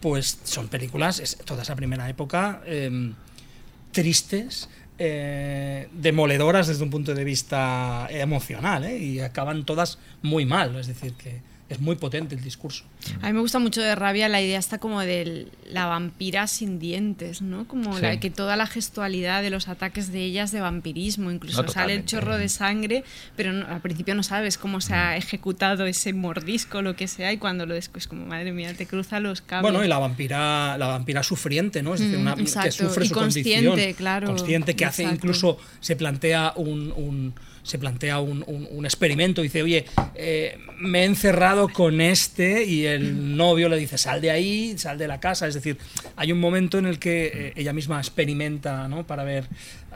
[0.00, 3.12] pues son películas, es, toda esa primera época, eh,
[3.92, 4.68] tristes,
[4.98, 8.98] eh, demoledoras desde un punto de vista emocional, ¿eh?
[8.98, 12.84] y acaban todas muy mal, es decir, que es muy potente el discurso.
[13.20, 16.78] A mí me gusta mucho de Rabia la idea está como de la vampira sin
[16.78, 17.68] dientes, ¿no?
[17.68, 18.02] Como Sí.
[18.02, 21.92] la, que toda la gestualidad de los ataques de ellas de vampirismo, incluso No, sale
[21.94, 23.04] el chorro de sangre,
[23.36, 24.96] pero no- al principio no sabes cómo se Mm.
[24.96, 28.86] ha ejecutado ese mordisco, lo que sea, y cuando lo descubres como, madre mía, te
[28.86, 29.70] cruza los cables.
[29.70, 31.94] Bueno, y la vampira, la vampira sufriente, ¿no?
[31.94, 33.94] Es decir, Mm, una, que sufre Y su consciente, condición.
[33.94, 34.26] claro.
[34.28, 37.34] Consciente, que hace incluso, se plantea un, un-
[37.68, 43.36] se plantea un, un- experimento, dice, oye, eh, me he encerrado con este y el
[43.36, 45.46] novio le dice, sal de ahí, sal de la casa.
[45.46, 45.76] Es decir,
[46.16, 49.06] hay un momento en el que eh, ella misma experimenta, ¿no?
[49.06, 49.44] Para ver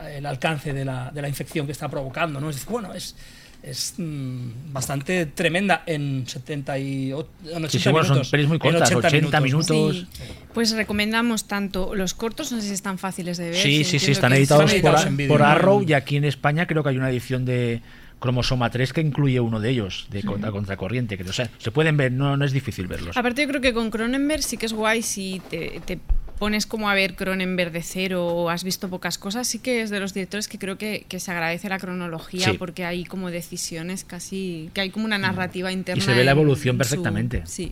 [0.01, 2.49] eh, el alcance de la, de la infección que está provocando, ¿no?
[2.49, 3.15] Es decir, bueno, es...
[3.63, 8.29] Es mm, bastante tremenda en 78 en 80 Sí, sí, bueno, son minutos.
[8.29, 9.43] pelis muy En cortas, 80 ¿no?
[9.45, 9.95] minutos.
[9.95, 10.23] Sí.
[10.53, 13.55] Pues recomendamos tanto los cortos, no sé si están fáciles de ver.
[13.55, 15.41] Sí, sí, sí, están editados, están por, en por.
[15.43, 17.81] Arrow y aquí en España creo que hay una edición de
[18.19, 21.17] Cromosoma 3 que incluye uno de ellos, de contra contracorriente.
[21.17, 23.15] Que, o sea, se pueden ver, no, no es difícil verlos.
[23.15, 25.99] Aparte yo creo que con Cronenberg sí que es guay si te, te
[26.43, 29.89] pones como a ver Cronenberg de cero o has visto pocas cosas, sí que es
[29.89, 32.57] de los directores que creo que, que se agradece la cronología Sí.
[32.57, 36.03] porque hay como decisiones casi, que hay como una narrativa interna.
[36.03, 37.43] se ve la evolución su- perfectamente.
[37.45, 37.71] sí.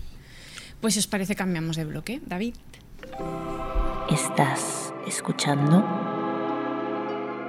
[0.80, 2.54] Pues si os parece cambiamos de bloque, David.
[4.10, 5.84] Estás escuchando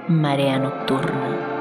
[0.09, 1.52] Marea Nocturna.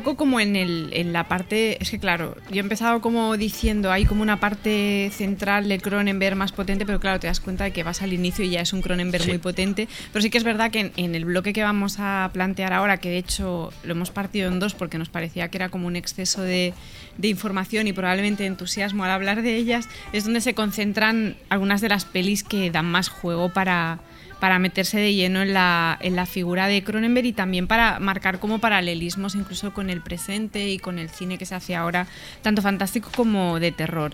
[0.00, 3.92] Poco como en, el, en la parte, es que claro, yo he empezado como diciendo,
[3.92, 7.72] hay como una parte central de Cronenberg más potente, pero claro, te das cuenta de
[7.72, 9.28] que vas al inicio y ya es un Cronenberg Sí.
[9.30, 12.30] muy potente, pero sí que es verdad que en, en el bloque que vamos a
[12.32, 15.68] plantear ahora, que de hecho lo hemos partido en dos porque nos parecía que era
[15.68, 16.72] como un exceso de,
[17.18, 21.88] de información y probablemente entusiasmo al hablar de ellas, es donde se concentran algunas de
[21.90, 23.98] las pelis que dan más juego para
[24.40, 28.40] para meterse de lleno en la, en la figura de Cronenberg y también para marcar
[28.40, 32.06] como paralelismos incluso con el presente y con el cine que se hace ahora,
[32.42, 34.12] tanto fantástico como de terror.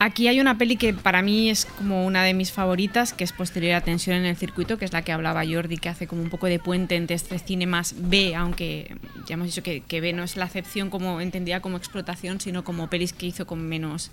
[0.00, 3.32] Aquí hay una peli que para mí es como una de mis favoritas, que es
[3.32, 6.22] Posterior a Tensión en el Circuito, que es la que hablaba Jordi, que hace como
[6.22, 10.00] un poco de puente entre este cine más B, aunque ya hemos dicho que, que
[10.00, 13.60] B no es la acepción como entendida como explotación, sino como pelis que hizo con
[13.68, 14.10] menos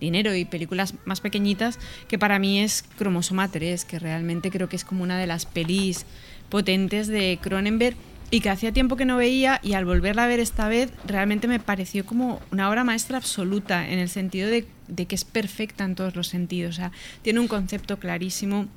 [0.00, 4.76] dinero y películas más pequeñitas, que para mí es Cromosoma 3, que realmente creo que
[4.76, 6.06] es como una de las pelis
[6.48, 7.96] potentes de Cronenberg
[8.30, 11.48] y que hacía tiempo que no veía y al volverla a ver esta vez realmente
[11.48, 14.66] me pareció como una obra maestra absoluta en el sentido de,
[15.06, 16.74] que es perfecta en todos los sentidos.
[16.74, 18.68] O sea, tiene un concepto clarísimo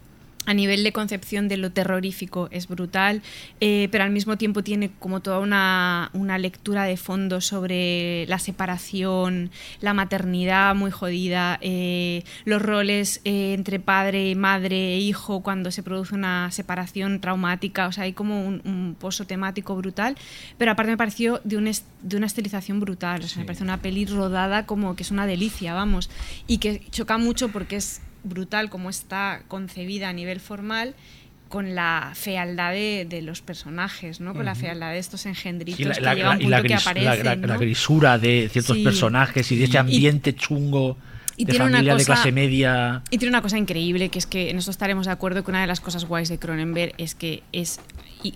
[0.48, 3.22] a nivel de concepción de lo terrorífico es brutal,
[3.60, 8.40] eh, pero al mismo tiempo tiene como toda una, una lectura de fondo sobre la
[8.40, 9.52] separación,
[9.82, 15.84] la maternidad muy jodida, eh, los roles eh, entre padre, madre e hijo cuando se
[15.84, 20.18] produce una separación traumática, o sea, hay como un, un pozo temático brutal,
[20.58, 23.64] pero aparte me pareció de, un est- de una estilización brutal, o sea, me parece
[23.64, 26.10] una peli rodada como que es una delicia, vamos,
[26.48, 30.96] y que choca mucho porque es brutal como está concebida a nivel formal
[31.50, 34.34] con la fealdad de, de los personajes, ¿no?
[34.34, 36.92] Con la fealdad de estos engendritos Y la, que la- punto la que gris- la-
[36.92, 37.48] aparecen, la- ¿no?
[37.48, 38.84] la grisura de ciertos Sí.
[38.84, 40.98] personajes y de ese ambiente chungo
[41.36, 43.04] y de tiene una familia de cosa- clase media.
[43.10, 45.60] Y tiene una cosa increíble, que es que en esto estaremos de acuerdo que una
[45.60, 47.82] de las cosas guays de Cronenberg es que es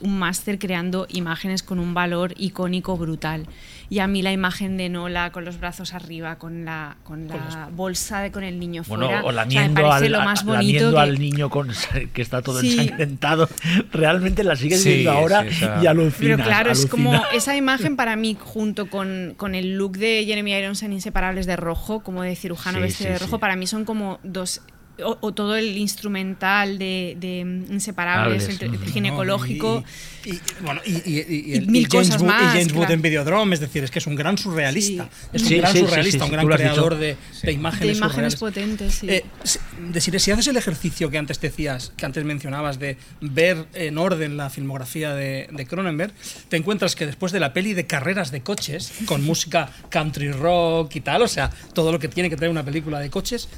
[0.01, 3.45] un máster creando imágenes con un valor icónico brutal.
[3.89, 7.69] Y a mí la imagen de Nola con los brazos arriba, con la, con la
[7.71, 10.43] bolsa de, con el niño Bueno, fuera, o o sea, lamiendo, parece al, lo más
[10.43, 11.69] bonito que- al niño con,
[12.13, 12.79] que está todo Sí.
[12.79, 13.47] ensangrentado.
[13.91, 16.37] Realmente la sigues Sí, viendo ahora sí, esa- y alucinas.
[16.37, 17.35] Pero claro, es como alucinas.
[17.35, 21.55] esa imagen para mí, junto con, con el look de Jeremy Irons en Inseparables de
[21.55, 23.39] rojo, como de cirujano Sí, vestido sí, de rojo, sí.
[23.41, 24.61] para mí son como dos.
[25.03, 27.39] O, o todo el instrumental de, de
[27.69, 28.85] Inseparables, ujú.
[28.93, 29.83] ginecológico.
[30.23, 33.83] Y, bueno, el- mil James cosas Wood, más, y James Wood en Videodrome, es decir,
[33.83, 35.03] es que es un gran surrealista.
[35.11, 35.27] Sí.
[35.33, 38.35] Es un Sí, gran sí, surrealista, sí, un gran creador de, de imágenes de imágenes
[38.37, 39.09] potentes, sí.
[39.09, 39.59] Eh, si-
[39.91, 44.37] decir, si haces el ejercicio que antes decías, que antes mencionabas, de ver en orden
[44.37, 46.13] la filmografía de, de Cronenberg,
[46.47, 50.95] te encuentras que después de la peli de carreras de coches, con música country rock
[50.95, 53.49] y tal, o sea, todo lo que tiene que tener una película de coches,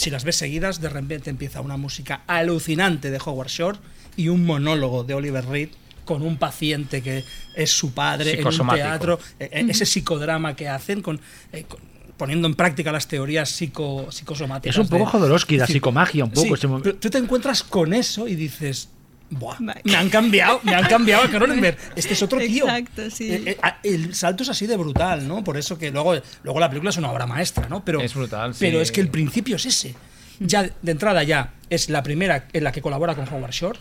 [0.00, 3.78] si las ves seguidas, de repente empieza una música alucinante de Howard Shore
[4.16, 5.68] y un monólogo de Oliver Reed
[6.04, 7.22] con un paciente que
[7.54, 8.52] es su padre en un
[8.84, 11.20] teatro, eh, eh, ese psicodrama que hacen con,
[11.52, 11.80] eh, con-
[12.16, 14.74] poniendo en práctica las teorías psico, psicosomáticas.
[14.74, 16.42] Es un poco de- Jodorowsky, la psicomagia, un poco.
[16.46, 18.88] sí, ese tú te encuentras con eso y dices,
[19.32, 21.78] Buah, me han cambiado, me han cambiado a Cronenberg.
[21.94, 22.64] Este es otro tío.
[22.68, 23.30] Exacto, sí.
[23.32, 25.44] Eh, eh, a- el salto es así de brutal, ¿no?
[25.44, 27.84] Por eso que luego, luego la película es una obra maestra, ¿no?
[27.84, 28.58] Pero, Es brutal, sí.
[28.60, 29.94] Pero es que el principio es ese.
[30.40, 33.78] Ya de entrada ya es la primera en la que colabora con Howard Shore.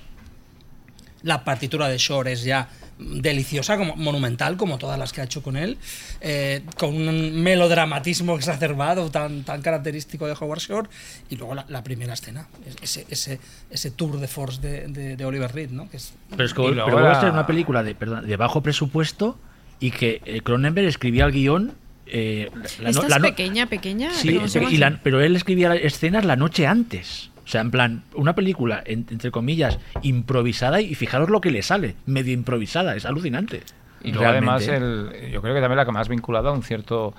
[1.23, 2.69] La partitura de Shore es ya
[2.99, 5.77] deliciosa, como, monumental, como todas las que ha hecho con él,
[6.21, 10.89] eh, con un melodramatismo exacerbado tan, tan característico de Howard Shore,
[11.29, 12.47] y luego la, la primera escena,
[12.81, 13.39] ese, ese,
[13.71, 15.89] ese tour de force de, de- de Oliver Reed, ¿no?
[15.89, 19.39] Que es, Pero es que pero ser una película de, perdón, de bajo presupuesto
[19.79, 21.73] y que eh, Cronenberg escribía el guion.
[22.05, 22.49] eh,
[22.81, 24.11] la- Esta la es no- pequeña, pequeña.
[24.13, 24.39] Sí,
[24.77, 27.29] la- pero él escribía las escenas la noche antes.
[27.49, 31.63] O sea, en plan, una película, en- entre comillas, improvisada y fijaros lo que le
[31.63, 33.63] sale, medio improvisada, es alucinante.
[34.03, 35.25] Y luego además, Realmente.
[35.25, 37.15] el, yo creo que también la que más vinculada a un cierto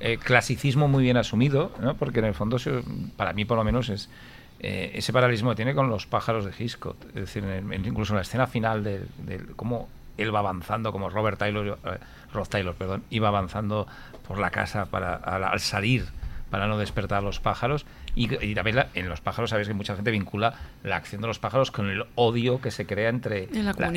[0.00, 1.94] eh, clasicismo muy bien asumido, ¿no?
[1.94, 2.56] porque en el fondo,
[3.16, 4.10] para mí por lo menos, es
[4.58, 6.96] eh, ese paralelismo que tiene con los pájaros de Hitchcock.
[7.10, 11.08] Es decir, en- incluso en la escena final de, de cómo él va avanzando, como
[11.08, 11.98] Robert Taylor, eh,
[12.34, 13.86] Rob Taylor, perdón, iba avanzando
[14.26, 16.04] por la casa para, al, al salir
[16.50, 17.86] para no despertar a los pájaros.
[18.18, 21.28] Y, y también la- en los pájaros, sabéis que mucha gente vincula la acción de
[21.28, 23.48] los pájaros con el odio que se crea entre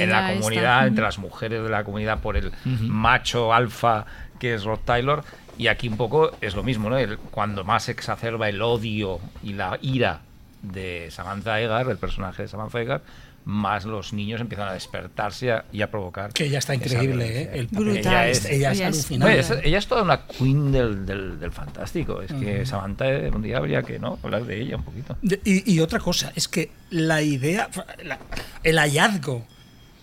[0.04, 2.52] En la comunidad entre las mujeres de la comunidad por el
[2.88, 4.06] macho alfa
[4.40, 5.24] que es Rod Taylor.
[5.58, 6.98] Y aquí un poco es lo mismo, ¿no?
[6.98, 10.22] El- cuando más se exacerba el odio y la ira
[10.62, 13.02] de Samantha Egar, el personaje de Samantha Egar,
[13.46, 16.32] más los niños empiezan a despertarse y a, y a provocar.
[16.34, 17.50] que ella está increíble, ¿eh?
[17.54, 17.86] El papel.
[17.86, 18.00] Brutal.
[18.14, 18.78] Ella es, ella es
[19.12, 22.22] Ella es- es- ella es toda una queen del, del, del fantástico.
[22.22, 25.18] Es que Samantha, eh, un día habría que no hablar de ella un poquito.
[25.22, 27.70] De- y, y otra cosa, es que la idea,
[28.04, 28.20] la-
[28.64, 29.46] el hallazgo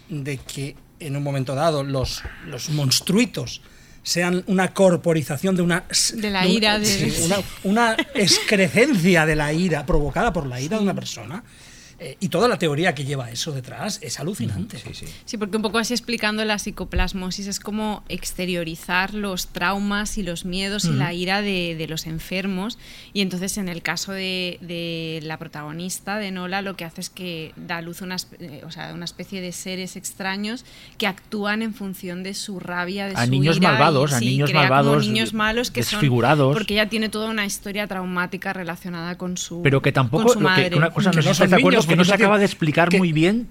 [0.09, 3.61] de que en un momento dado los, los monstruitos
[4.03, 5.85] sean una corporización de una
[6.15, 10.61] De la un- ira de- sí, una, una excrecencia de la ira provocada por la
[10.61, 11.45] ira de una persona
[12.01, 15.07] eh, y toda la teoría que lleva eso detrás es alucinante Sí, sí.
[15.25, 20.45] Sí, porque un poco así explicando la psicoplasmosis es como exteriorizar los traumas y los
[20.45, 22.79] miedos y la ira de, de los enfermos.
[23.13, 27.11] Y entonces en el caso de, de la protagonista, de Nola, lo que hace es
[27.11, 30.65] que da a luz una, espe- eh, o sea, una especie de seres extraños
[30.99, 34.19] que actúan en función de su rabia, de A su niños ira y, malvados, a
[34.21, 36.55] sí, niños malvados, niños malos que son- desfigurados.
[36.55, 40.39] porque ella tiene toda una historia traumática relacionada con su Pero que con tampoco, su
[40.39, 42.39] que- que una cosa Que no, no sé si son niños, que no se acaba
[42.39, 43.49] de explicar que- muy bien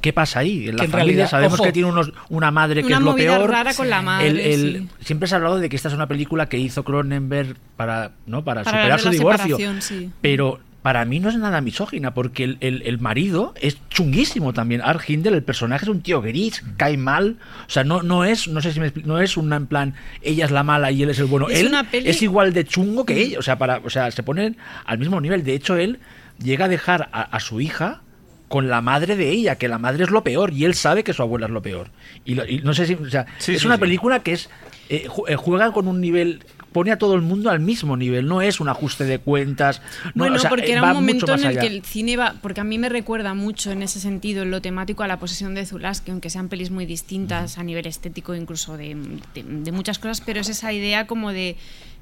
[0.00, 0.68] qué pasa ahí.
[0.68, 3.02] En la en familia realidad, sabemos ojo, que tiene unos, una madre que una es
[3.02, 3.50] lo peor.
[3.50, 4.88] rara con la madre, El- el- sí.
[5.04, 8.44] Siempre se ha hablado de que esta es una película que hizo Cronenberg para, ¿no?
[8.44, 9.58] para, Para superar su divorcio.
[9.80, 10.10] sí.
[10.20, 14.80] Pero para mí no es nada misógina, porque el, el- el marido es chunguísimo también.
[14.80, 17.36] Art Hindle, el personaje es un tío gris, cae mal.
[17.66, 19.94] O sea, no, no es, no sé si me expli- no es una en plan,
[20.22, 21.48] ella es la mala y él es el bueno.
[21.48, 23.38] Es él una peli- es igual de chungo que ella.
[23.38, 25.44] O sea, para, o sea, se ponen al mismo nivel.
[25.44, 25.98] De hecho, él
[26.42, 28.02] llega a dejar a, a su hija
[28.48, 31.12] con la madre de ella, que la madre es lo peor, y él sabe que
[31.12, 31.90] su abuela es lo peor.
[32.24, 32.94] Y, lo- y no sé si.
[32.94, 33.80] o sea, Sí, es sí, una sí.
[33.80, 34.48] película que es.
[34.88, 36.42] eh, eh, juega con un nivel.
[36.72, 39.80] Pone a todo el mundo al mismo nivel, no es un ajuste de cuentas.
[40.14, 41.60] no, Bueno, o sea, porque eh, era va un momento en el allá.
[41.62, 44.60] que el cine va, porque a mí me recuerda mucho en ese sentido, en lo
[44.60, 48.76] temático, a la posesión de Zulaski, aunque sean pelis muy distintas a nivel estético, incluso
[48.76, 48.94] de,
[49.34, 51.56] de- de muchas cosas, pero es esa idea como de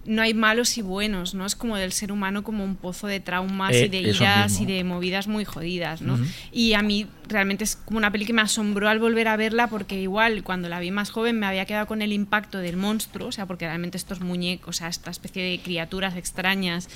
[0.06, 1.46] no hay malos y buenos, ¿no?
[1.46, 4.66] Es como del ser humano como un pozo de traumas Eh, y de iras y
[4.66, 6.18] de movidas muy jodidas, ¿no?
[6.52, 9.66] Y a mí realmente es como una peli que me asombró al volver a verla
[9.68, 12.76] porque igual cuando la vi más joven me había quedado con el impacto del del
[12.76, 16.88] monstruo, o sea, porque realmente estos muñecos, o sea, esta especie de criaturas extrañas,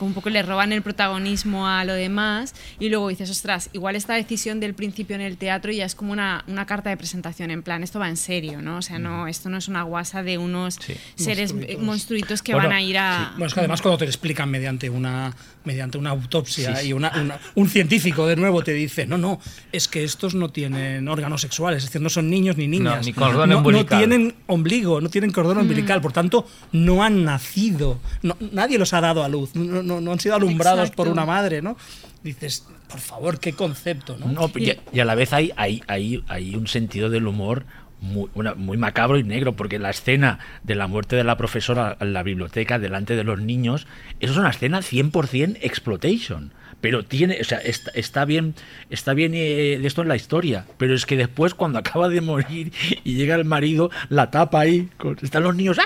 [0.00, 3.94] como un poco le roban el protagonismo a lo demás, y luego dices, ostras, igual
[3.96, 7.50] esta decisión del principio en el teatro ya es como una, una carta de presentación,
[7.50, 8.78] en plan, esto va en serio, ¿no?
[8.78, 10.94] O sea, no, esto no es una guasa de unos Sí.
[11.16, 11.82] seres Monstruitos.
[11.82, 13.28] eh, monstruitos que Bueno, van a ir a...
[13.32, 16.88] Bueno, es que además cuando te lo explican mediante una, mediante una autopsia Sí, sí.
[16.88, 19.38] y una- una- un científico de nuevo te dice, no, no,
[19.70, 23.04] es que estos no tienen órganos sexuales, es decir, no son niños ni niñas.
[23.04, 27.98] ni cordón no, no tienen ombligo, no tienen cordón umbilical, por tanto, no han nacido,
[28.22, 31.26] no- nadie los ha dado a luz, no, no- no han sido alumbrados por una
[31.26, 31.76] madre, ¿no?
[32.22, 34.26] Dices, por favor, qué concepto, ¿no?
[34.28, 37.64] No, y, y a la vez hay, hay, hay, hay un sentido del humor
[38.00, 41.96] muy, una- muy macabro y negro, porque la escena de la muerte de la profesora
[42.00, 43.86] en la biblioteca delante de los niños,
[44.20, 46.52] eso es una escena 100% exploitation.
[46.80, 48.54] Pero tiene, o sea, está, está bien,
[48.88, 52.22] está bien eh, de esto en la historia, pero es que después cuando acaba de
[52.22, 52.72] morir
[53.04, 55.84] y llega el marido, la tapa ahí, con- están los niños, ¡ah!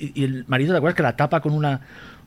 [0.00, 1.82] y, y el marido, ¿te acuerdas que la tapa con una,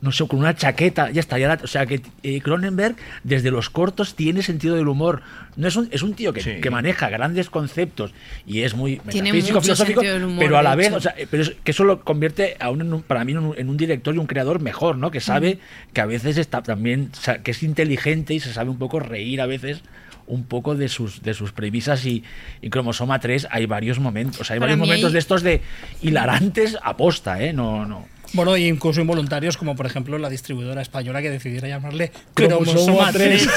[0.05, 3.51] no sé, con una chaqueta, ya está, ya la- o sea que eh, Cronenberg desde
[3.51, 5.21] los cortos tiene sentido del humor.
[5.57, 6.61] No es un, es un tío que, Sí.
[6.61, 8.13] que maneja grandes conceptos
[8.45, 11.43] y es muy Tiene metafísico, filosófico, humor, pero a la vez, o sea, eh, pero
[11.43, 13.77] es- que eso lo convierte a un, en un- para mí en un, en un
[13.77, 15.11] director y un creador mejor, ¿no?
[15.11, 15.57] Que sabe
[15.93, 18.99] que a veces está también, o sea, que es inteligente y se sabe un poco
[18.99, 19.81] reír a veces
[20.27, 22.23] un poco de sus de sus premisas y,
[22.61, 25.41] y cromosoma 3 hay varios momentos, o sea, hay Para varios momentos hay- de estos
[25.43, 25.61] de
[26.01, 27.53] hilarantes aposta, ¿eh?
[27.53, 28.07] No, no.
[28.33, 33.11] Bueno, y incluso involuntarios, como por ejemplo la distribuidora española que decidiera llamarle Cromosoma Cromosoma
[33.11, 33.43] 3.
[33.43, 33.49] 3.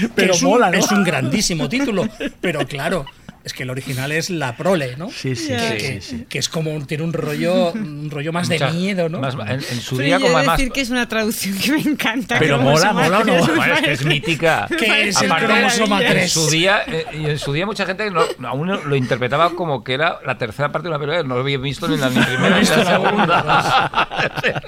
[0.00, 0.78] pero Pero es un, mola, ¿no?
[0.78, 2.08] es un grandísimo título.
[2.40, 3.06] Pero claro,
[3.44, 5.10] es que el original es La Prole, ¿no?
[5.10, 6.26] Sí, sí, que, sí, que- sí, sí.
[6.28, 9.20] que es como un- tiene un rollo, un rollo más de Mucha- miedo, ¿no?
[9.20, 10.58] más- en, en su Pero día, yo como de además.
[10.58, 12.38] decir que es una traducción que me encanta.
[12.38, 13.34] Pero mola, mola o no?
[13.74, 14.66] es que es mítica.
[14.78, 16.30] ¿Qué es el cromosoma En 3?
[16.32, 19.94] su día, eh, y en su día mucha gente no- aún lo interpretaba como que
[19.94, 21.22] era la tercera parte de una película.
[21.22, 24.08] No lo había visto ni la ni primera ni la segunda.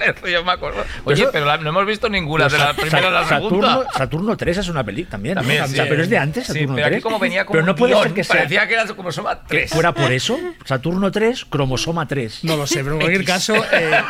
[0.05, 0.83] Eso yo me acuerdo.
[1.05, 3.91] Oye, eso- pero la- no hemos visto ninguna de la primera a la Saturno, segunda.
[3.93, 5.41] Saturno 3 es una peli también, ¿no?
[5.41, 5.75] También, O sí.
[5.75, 6.95] sea, pero es de antes, Sí, Saturno pero 3.
[6.97, 9.39] aquí como venía como pero no puede ser que sea parecía que era como cromosoma
[9.41, 9.71] que 3.
[9.71, 12.43] fuera por eso, Saturno 3, cromosoma 3.
[12.43, 13.55] No lo sé, pero en cualquier caso.
[13.71, 14.01] eh,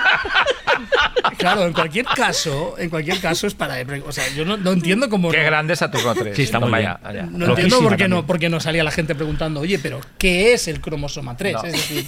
[1.37, 3.75] claro, en cualquier caso, en cualquier caso es para.
[4.05, 5.31] O sea, yo no, no entiendo cómo.
[5.31, 6.35] Qué no- grande Saturno 3.
[6.35, 7.23] Sí, está muy ya, allá.
[7.23, 9.99] No Loquísima entiendo por qué no, por qué no salía la gente preguntando, oye, pero
[10.17, 11.53] ¿qué es el cromosoma 3?
[11.53, 11.63] No.
[11.63, 12.05] Es decir,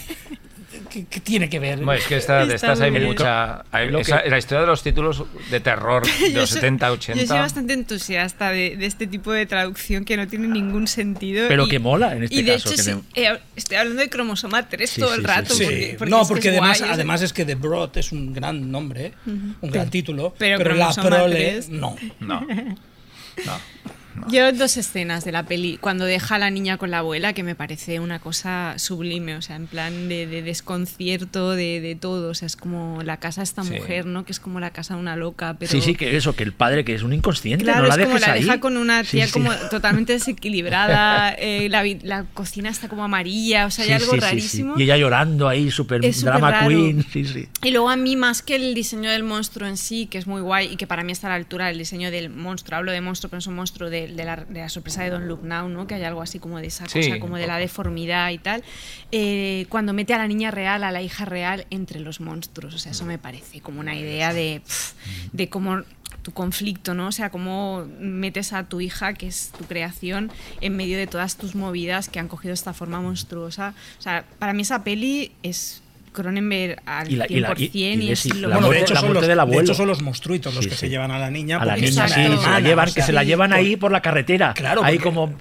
[0.95, 1.77] ¿qué, qué tiene que ver?
[1.77, 3.03] Bueno, es que esta, de Está estas hay bien.
[3.03, 3.65] mucha.
[3.71, 6.87] hay- Lo esa- que- la historia de los títulos de terror de los soy- 70,
[6.87, 7.35] Yo soy 80.
[7.35, 11.47] bastante entusiasta de, de este tipo de traducción que no tiene ningún sentido.
[11.49, 13.77] Pero y- que mola en este y de caso, hecho, que sí, le- eh, estoy
[13.77, 15.53] hablando de cromosoma 3 Sí, todo sí, el rato.
[15.53, 15.63] sí.
[15.65, 18.11] Porque, porque no, es que porque es además, guay, además es que The Broad es
[18.11, 21.69] un gran nombre, un gran título, Pero pero, la prole, 3.
[21.69, 21.95] no.
[22.21, 22.47] No.
[23.45, 23.59] No.
[24.29, 27.43] Yo dos escenas de la peli, cuando deja a la niña con la abuela, que
[27.43, 32.29] me parece una cosa sublime, o sea, en plan de, de desconcierto, de, de todo,
[32.29, 33.71] o sea, es como la casa de esta Sí.
[33.73, 34.25] mujer, ¿no?
[34.25, 35.71] Que es como la casa de una loca, pero...
[35.71, 37.99] Sí, sí, que eso, que el padre que es un inconsciente, Claro, no la es
[38.01, 38.41] como dejes la ahí.
[38.43, 39.33] deja con una tía sí.
[39.33, 40.13] como totalmente
[40.59, 44.75] desequilibrada, eh, la, cocina está como amarilla, o sea, hay algo rarísimo.
[44.77, 47.05] Y ella llorando ahí, super Es drama queen.
[47.11, 47.47] Sí, sí.
[47.63, 50.41] Y luego a mí, más que el diseño del monstruo en sí, que es muy
[50.41, 53.01] guay y que para mí está a la altura del diseño del monstruo, hablo de
[53.01, 55.69] monstruo, pero es un monstruo de, de la, de la sorpresa de Don Look Now,
[55.69, 55.87] ¿no?
[55.87, 58.63] que hay algo así como de esa Sí, cosa, como de la deformidad y tal,
[59.11, 62.73] eh, cuando mete a la niña real, a la hija real, entre los monstruos.
[62.75, 64.61] O sea, eso me parece como una idea de,
[65.31, 65.81] de cómo
[66.21, 67.07] tu conflicto, ¿no?
[67.07, 71.37] O sea, cómo metes a tu hija, que es tu creación, en medio de todas
[71.37, 73.75] tus movidas que han cogido esta forma monstruosa.
[73.99, 75.83] O sea, para mí esa peli es
[76.15, 78.93] Cronenberg al Y la- y la- 100% y- de- es lo la de muerte- hecho,
[78.95, 79.61] la muerte los, del de abuelo.
[79.61, 80.79] hecho son los monstruitos los Sí, que sí.
[80.81, 81.57] se llevan a la niña.
[81.57, 83.91] A la niña, sí, se la llevan, o que se la llevan por- ahí por
[83.91, 84.53] la carretera.
[84.55, 85.33] Claro, ahí como,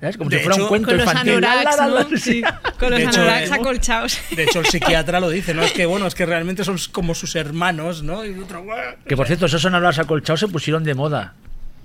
[0.00, 0.16] ¿sabes?
[0.16, 1.32] como de si fuera un hecho, cuento con los infantil.
[1.34, 2.16] La, la, anoraks, la, la, ¿no?
[2.16, 2.42] sí.
[2.78, 4.18] Con los De hecho, anoraks eh, acolchados.
[4.34, 5.62] De hecho, el psiquiatra lo dice, ¿no?
[5.62, 8.24] Es que, bueno, es que realmente son como sus hermanos, ¿no?
[8.24, 8.64] Y otro.
[9.06, 11.34] Que por cierto, esos sonaros acolchados se pusieron de moda.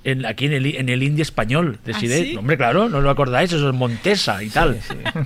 [0.07, 2.35] En, aquí en el, en el indie español de ¿Ah, sí?
[2.37, 4.79] Hombre, claro, no lo acordáis, eso es Montesa y tal.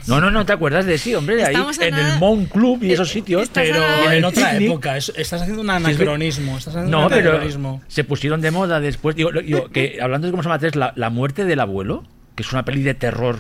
[0.07, 2.93] No, no, no te acuerdas de sí, hombre, de ahí en el Mount Club y
[2.93, 3.49] esos Eh, sitios.
[3.53, 4.95] Pero en el otra picnic- época.
[4.95, 6.57] es- estás haciendo un anacronismo.
[6.57, 7.81] Estás haciendo No, un pero anacronismo.
[7.89, 9.17] se pusieron de moda después.
[9.17, 12.05] Digo, lo- digo, que hablando de cómo se llama tres, la, la muerte del abuelo,
[12.35, 13.37] que es una peli de terror.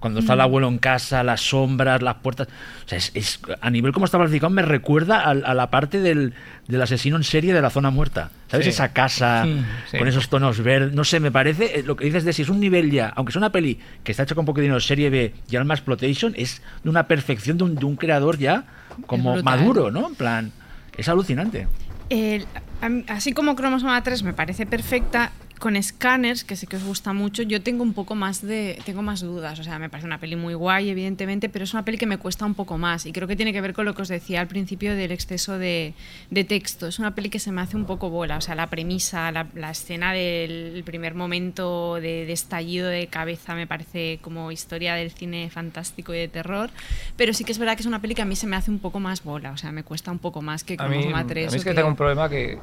[0.00, 2.46] Cuando está el abuelo en casa, las sombras, las puertas.
[2.84, 6.00] O sea, es, es- a nivel como está planificado, me recuerda al- a, la parte
[6.00, 6.34] del,
[6.68, 8.30] del asesino en serie de la zona muerta.
[8.48, 8.66] ¿Sabes?
[8.66, 8.70] Sí.
[8.70, 9.44] Esa casa
[9.90, 9.98] Sí.
[9.98, 10.92] con esos tonos verdes.
[10.94, 11.80] No sé, me parece.
[11.80, 14.12] eh, Lo que dices de si es un nivel ya, aunque es una peli que
[14.12, 17.64] está hecha con poco dinero, serie B y Alma Exploitation, es de una perfección de
[17.64, 18.64] un, de un creador ya
[19.06, 20.06] como maduro, ¿no?
[20.06, 20.52] En plan.
[20.96, 21.66] Es alucinante.
[22.08, 22.46] El-
[22.80, 27.12] a así como Cromosoma 3 me parece perfecta, con Scanners, que sé que os gusta
[27.12, 28.78] mucho, yo tengo un poco más de.
[28.84, 29.58] Tengo más dudas.
[29.58, 32.18] O sea, me parece una peli muy guay, evidentemente, pero es una peli que me
[32.18, 33.06] cuesta un poco más.
[33.06, 35.58] Y creo que tiene que ver con lo que os decía al principio del exceso
[35.58, 35.94] de,
[36.30, 36.86] de texto.
[36.86, 38.36] Es una peli que se me hace un poco bola.
[38.36, 43.54] O sea, la premisa, la, la escena del primer momento de, de estallido de cabeza
[43.54, 46.70] me parece como historia del cine fantástico y de terror.
[47.16, 48.70] Pero sí que es verdad que es una peli que a mí se me hace
[48.70, 49.52] un poco más bola.
[49.52, 51.54] O sea, me cuesta un poco más que A como mí, Suma a mí 3.
[51.54, 52.58] es que tengo un problema que,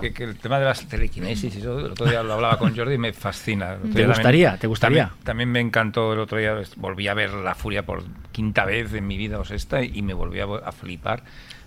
[0.00, 2.76] que, que el tema de las telequinesis, y eso, el otro día lo hablaba con
[2.76, 3.76] Jordi y me fascina.
[3.92, 4.56] ¿Te gustaría?
[4.58, 5.04] ¿Te gustaría?
[5.08, 8.92] También, también me encantó el otro día, volví a ver La Furia por quinta vez
[8.94, 11.22] en mi vida o sexta y me volví a, a flipar.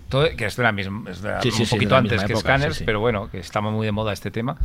[0.08, 2.32] Todo, que es de la misma, es de la- Sí, un sí, poquito antes que
[2.32, 4.56] época, Scanners, pero bueno, que estaba muy de moda este tema.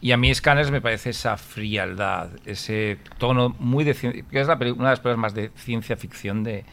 [0.00, 4.46] Y a mí Scanners me parece esa frialdad, ese tono muy de cien- que es
[4.46, 6.64] la una de las películas más de ciencia ficción de,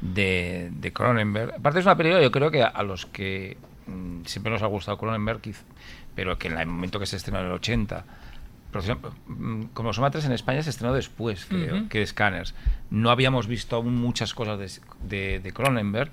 [0.00, 1.54] de, de Cronenberg.
[1.54, 3.56] Aparte es una película yo creo que a, a los que
[4.24, 5.40] siempre nos ha gustado Cronenberg,
[6.14, 8.04] pero que en el momento que se estrenó en el 80,
[8.70, 11.46] por ejemplo, mm, como Soma 3 en España se estrenó después
[11.88, 12.54] que Scanners.
[12.90, 16.10] No habíamos visto aún muchas cosas de, Cronenberg.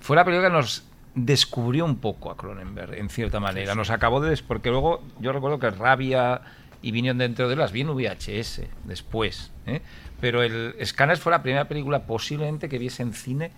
[0.00, 3.74] Fue la película que nos descubrió un poco a Cronenberg, en cierta manera.
[3.74, 4.34] Nos acabó de...
[4.46, 6.40] Porque luego yo recuerdo que Rabia
[6.82, 9.50] y vinieron dentro de las vi en VHS después.
[9.66, 9.82] ¿eh?
[10.20, 13.50] Pero el Scanners fue la primera película posiblemente que viese en cine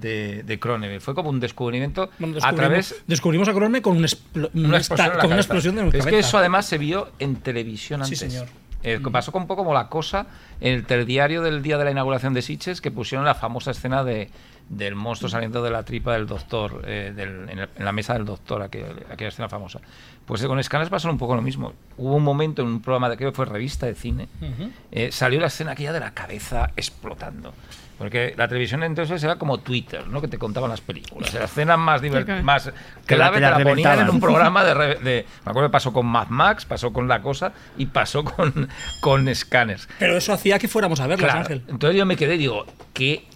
[0.00, 1.00] de, de Cronenberg.
[1.02, 5.12] Fue como un descubrimiento Bueno, a través descubrimos a Cronenberg con, un una una explosión,
[5.20, 8.18] con una explosión de Pero Es que eso además se vio en televisión Sí, antes.
[8.32, 8.46] señor.
[8.86, 10.26] Eh, pasó con un poco como la cosa
[10.60, 14.04] en el telediario del día de la inauguración de Sitges que pusieron la famosa escena
[14.04, 14.30] de
[14.68, 18.14] del monstruo saliendo de la tripa del doctor eh, del- en, el- en la mesa
[18.14, 19.78] del doctor aquella, aquella escena famosa
[20.24, 23.10] pues eh, con Scanners pasó un poco lo mismo hubo un momento en un programa
[23.10, 24.70] de que fue revista de cine Ujú.
[24.90, 27.52] eh, salió la escena aquella de la cabeza explotando
[27.98, 30.20] porque la televisión entonces era como Twitter, ¿no?
[30.20, 31.32] Que te contaban las películas.
[31.34, 32.02] La escena más
[32.42, 32.70] más
[33.06, 35.72] Que la- clave te te la la ponían en un programa de, Me acuerdo que
[35.72, 38.68] pasó con Mad Max, pasó con La Cosa y pasó con,
[39.00, 39.88] con Scanners.
[39.98, 41.40] Pero eso hacía que fuéramos a verlas, Claro.
[41.40, 41.62] Ángel.
[41.68, 43.26] Entonces yo me quedé y digo, ¿qué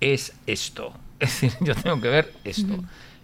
[0.00, 0.92] es esto?
[1.20, 2.74] Es decir, yo tengo que ver esto.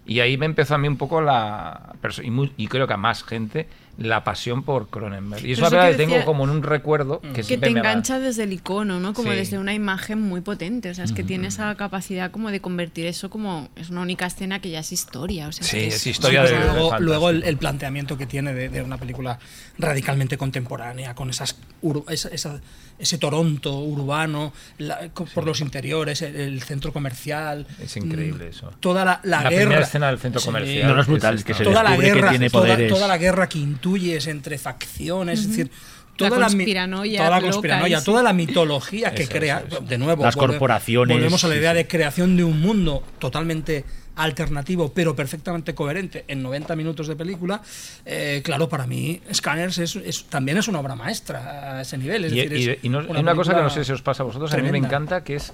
[0.07, 1.93] Y ahí me empezó a mí un poco la...
[2.23, 3.69] Y, muy- y creo que a más gente
[4.01, 5.45] la pasión por Cronenberg.
[5.45, 7.69] Y es eso película que que tengo decía- como en un recuerdo que, que siempre
[7.69, 9.13] te me engancha desde el icono, ¿no?
[9.15, 9.37] Como Sí.
[9.37, 10.89] desde una imagen muy potente.
[10.91, 14.25] O sea, es que tiene esa capacidad como de convertir eso como es una única
[14.27, 15.49] escena que ya es historia.
[15.49, 18.25] O sea, Sí, que es Sí, historia pues de- luego, luego el, el planteamiento que
[18.27, 19.39] tiene de, de una película
[19.79, 22.61] radicalmente contemporánea, con esas ur- esa- esa-
[22.99, 27.67] ese Toronto urbano, la- por los interiores, el, el centro comercial.
[27.83, 28.71] Es increíble mm, eso.
[28.81, 29.63] Toda la, la La guerra.
[29.65, 30.47] primera escena del centro Sí.
[30.47, 30.89] comercial.
[30.89, 33.17] No, no es brutal, es que se toda la descubre que guerra, tiene toda la
[33.19, 33.59] guerra que
[33.91, 35.71] intuyes entre facciones, es decir,
[36.17, 39.81] toda La conspiranoia toda la conspiranoia, toda la mitología que Eso, crea, eso, eso.
[39.87, 43.85] de nuevo, Las corporaciones, Volvemos a la idea de creación de un mundo totalmente
[44.17, 47.63] alternativo, pero perfectamente coherente en 90 minutos de película.
[48.05, 52.27] Eh, claro, para mí, Scanners es, es- también es una obra maestra a ese nivel.
[52.27, 54.03] Es Y, decir, y- es y no- hay una cosa que no sé si os
[54.03, 55.53] pasa a vosotros, a mí me encanta, que es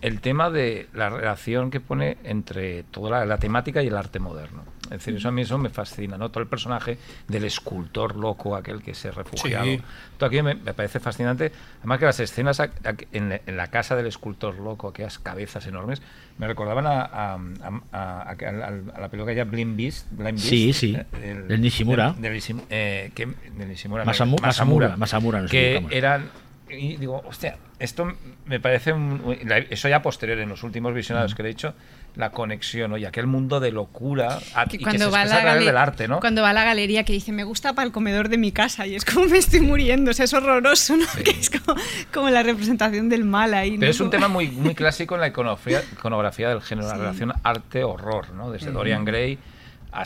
[0.00, 4.18] el tema de la relación que pone entre toda la, la temática y el arte
[4.18, 4.64] moderno.
[4.84, 6.28] Es decir, eso a mí eso me fascina, ¿no?
[6.30, 9.64] Todo el personaje del escultor loco, aquel que se refugiado.
[9.64, 9.80] Sí.
[10.18, 11.50] Todo aquello me, me parece fascinante.
[11.80, 15.18] Además que las escenas a- a- en, la- en la casa del escultor loco, aquellas
[15.18, 16.02] cabezas enormes,
[16.38, 20.06] me recordaban a, a, a- a- a- a la película ya Blind Beast.
[20.10, 22.12] Blind Beast, Sí, sí, eh, del Nishimura.
[22.12, 26.28] del- del Nishim- eh, que- del Nishimura, no, Masamu- Masamura, Masamura, nos que eran
[26.68, 28.10] y digo, hostia, esto
[28.46, 29.22] me parece un-
[29.70, 31.74] eso ya posterior en los últimos visionados que le he hecho
[32.16, 35.38] la conexión, oye, aquel mundo de locura a- que y que cuando se va expresa
[35.38, 36.20] a través del arte, ¿no?
[36.20, 38.86] Cuando va a la galería que dice, me gusta para el comedor de mi casa
[38.86, 41.06] y es como me estoy muriendo, o sea, es horroroso, ¿no?
[41.24, 41.76] Que es como,
[42.12, 43.72] como la representación del mal ahí.
[43.72, 43.80] ¿no?
[43.80, 47.32] Pero es un tema muy, muy clásico en la iconografía, iconografía del género, la relación
[47.42, 48.50] arte-horror, ¿no?
[48.52, 49.38] Desde Dorian Gray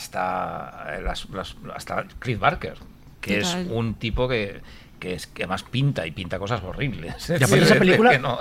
[0.03, 2.75] hasta, las, las- hasta Cliff Barker,
[3.21, 3.61] que Total.
[3.61, 4.61] es un tipo que,
[4.99, 7.29] que, es, que además pinta y pinta cosas horribles.
[7.29, 8.37] Y aparte Es esa película no-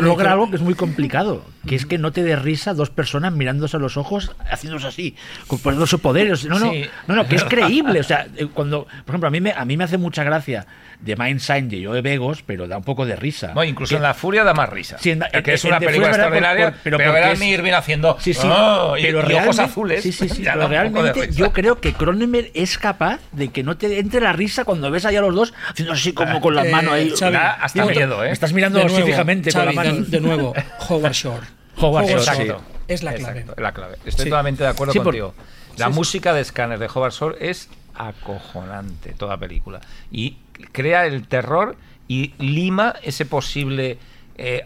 [0.00, 3.32] logra algo que es muy complicado, que es que no te dé risa dos personas
[3.32, 6.44] mirándose a los ojos, haciéndose así, con- poniéndose poderes.
[6.44, 6.84] No, no, Sí.
[7.06, 8.00] no, no, que es creíble.
[8.00, 10.66] O sea, eh, cuando, por ejemplo, a mí me, a mí me hace mucha gracia
[11.02, 13.52] de Mindsign de Joe Begos, pero da un poco de risa.
[13.54, 14.96] No, incluso Que- en La Furia da más risa.
[14.98, 16.28] Sí, en- que en- es una en película ¿verdad?
[16.28, 18.94] Por- extraordinaria, por- pero pero, porque ver a es- Mir Irving haciendo Sí, sí, "Oh",
[19.00, 20.02] pero y ojos azules.
[20.02, 23.98] Sí, sí, sí, pero realmente yo creo que Cronenberg es capaz de que no te
[23.98, 26.70] entre la risa cuando ves allá a los dos haciendo así como con las Eh,
[26.70, 27.10] manos ahí.
[27.18, 28.26] Xavi, Da hasta Digo, miedo, ¿eh?
[28.28, 30.04] Me estás mirando De así nuevo, fijamente Xavi, con la mano.
[30.04, 30.54] de, de nuevo,
[30.88, 31.46] Howard Shore.
[31.78, 32.18] Howard Shore.
[32.20, 32.62] Exacto.
[32.86, 33.40] es la clave.
[33.40, 33.94] Exacto, la clave.
[34.04, 34.30] Estoy Sí.
[34.30, 35.34] totalmente de acuerdo Sí, por- contigo.
[35.78, 35.98] La Sí, sí.
[35.98, 39.80] música de Scanner de Howard Shore es acojonante, toda película.
[40.10, 40.36] Y
[40.70, 41.76] crea el terror
[42.08, 43.98] y lima ese posible
[44.36, 44.62] eh,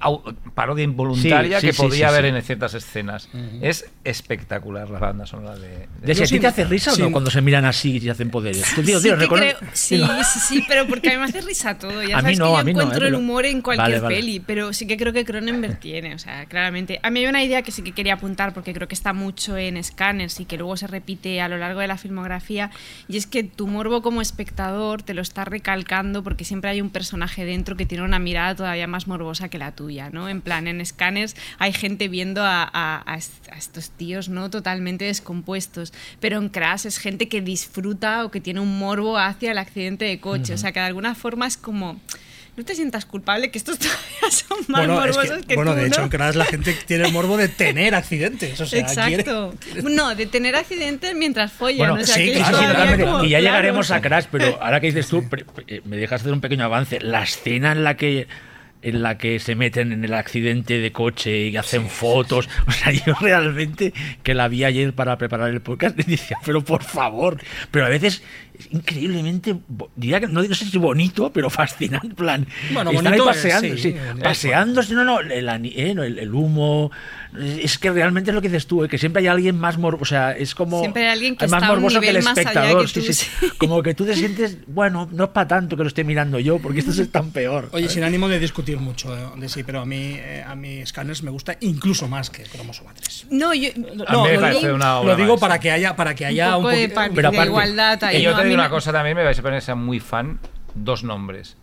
[0.55, 2.37] parodia involuntaria Sí, que sí, sí, podía sí, haber sí.
[2.37, 3.29] en ciertas escenas.
[3.61, 5.69] Es espectacular la banda sonora de...
[5.69, 8.09] de- ¿De si a ti te hace risa o no cuando se miran así y
[8.09, 8.65] hacen poderes?
[8.75, 9.99] Tú, tío, Sí, tío, que creo- sí,
[10.33, 12.03] sí, sí, pero porque a mí me hace risa todo.
[12.03, 13.47] Ya A mí sabes no, que yo a mí no, encuentro eh, el pero- humor
[13.47, 14.17] en cualquier Vale, vale.
[14.17, 17.01] peli, pero sí que creo que Cronenberg tiene, o sea, claramente.
[17.03, 19.57] A mí hay una idea que sí que quería apuntar porque creo que está mucho
[19.57, 22.71] en Scanners y que luego se repite a lo largo de la filmografía,
[23.09, 26.91] y es que tu morbo como espectador te lo está recalcando porque siempre hay un
[26.91, 30.29] personaje dentro que tiene una mirada todavía más morbosa que la tuya, ¿no?
[30.29, 34.51] En plan, en Scanners hay gente viendo a, a- a est- a estos tíos, ¿no?
[34.51, 39.51] Totalmente descompuestos, pero en Crash es gente que disfruta o que tiene un morbo hacia
[39.53, 42.01] el accidente de coche, o sea, que de alguna forma es como...
[42.57, 45.73] No te sientas culpable que estos todavía son más Bueno, es morbosos que- que, bueno,
[45.75, 46.05] tú, de hecho, ¿no?
[46.05, 48.59] en Crash la gente tiene el morbo de tener accidentes.
[48.59, 49.55] O sea, Exacto.
[49.63, 51.77] quiere- No, de tener accidentes mientras follan.
[51.91, 53.57] Bueno, o sea, sí, que sí, es sí, como- y ya claro.
[53.59, 55.23] llegaremos a Crash, pero ahora que dices tú,
[55.85, 56.99] me dejas hacer un pequeño avance.
[57.03, 58.27] La escena en la que
[58.83, 62.49] en la que se meten en el accidente de coche y hacen fotos.
[62.67, 66.83] O sea, yo realmente que la vi ayer para preparar el podcast, decía, pero por
[66.83, 67.41] favor.
[67.71, 68.23] Pero a veces
[68.59, 69.57] es increíblemente,
[69.97, 72.09] diría que no, no sé si bonito, pero fascinante.
[72.15, 76.19] plan, Bueno, están ahí es, paseando, sí, sí, paseándose, no, no, el, eh, no, el-
[76.19, 76.91] el humo.
[77.39, 80.03] Es que realmente es lo que dices tú, eh, que siempre hay alguien más morboso.
[80.03, 80.81] O sea, es como.
[80.81, 82.87] Siempre hay alguien que más está a un morboso que el nivel espectador.
[82.87, 83.27] que tú, sí, sí.
[83.41, 83.47] sí.
[83.59, 86.59] Como que tú te sientes, bueno, no es para tanto que lo esté mirando yo,
[86.61, 87.69] porque esto es tan peor.
[87.73, 90.81] Oye, sin ánimo de discutir mucho eh, de sí, pero a mí, eh, a mí
[90.87, 93.27] Scanners me gusta incluso más que Cromosoma 3.
[93.33, 93.83] No, yo, A mí
[94.29, 96.65] me lo parece digo, una obra lo digo para que haya, para que haya un
[96.65, 98.17] un, poco de, poquito- pero de aparte- igualdad ahí.
[98.55, 100.39] Una me- cosa también, me vais a poner a ser muy fan,
[100.75, 101.57] dos nombres.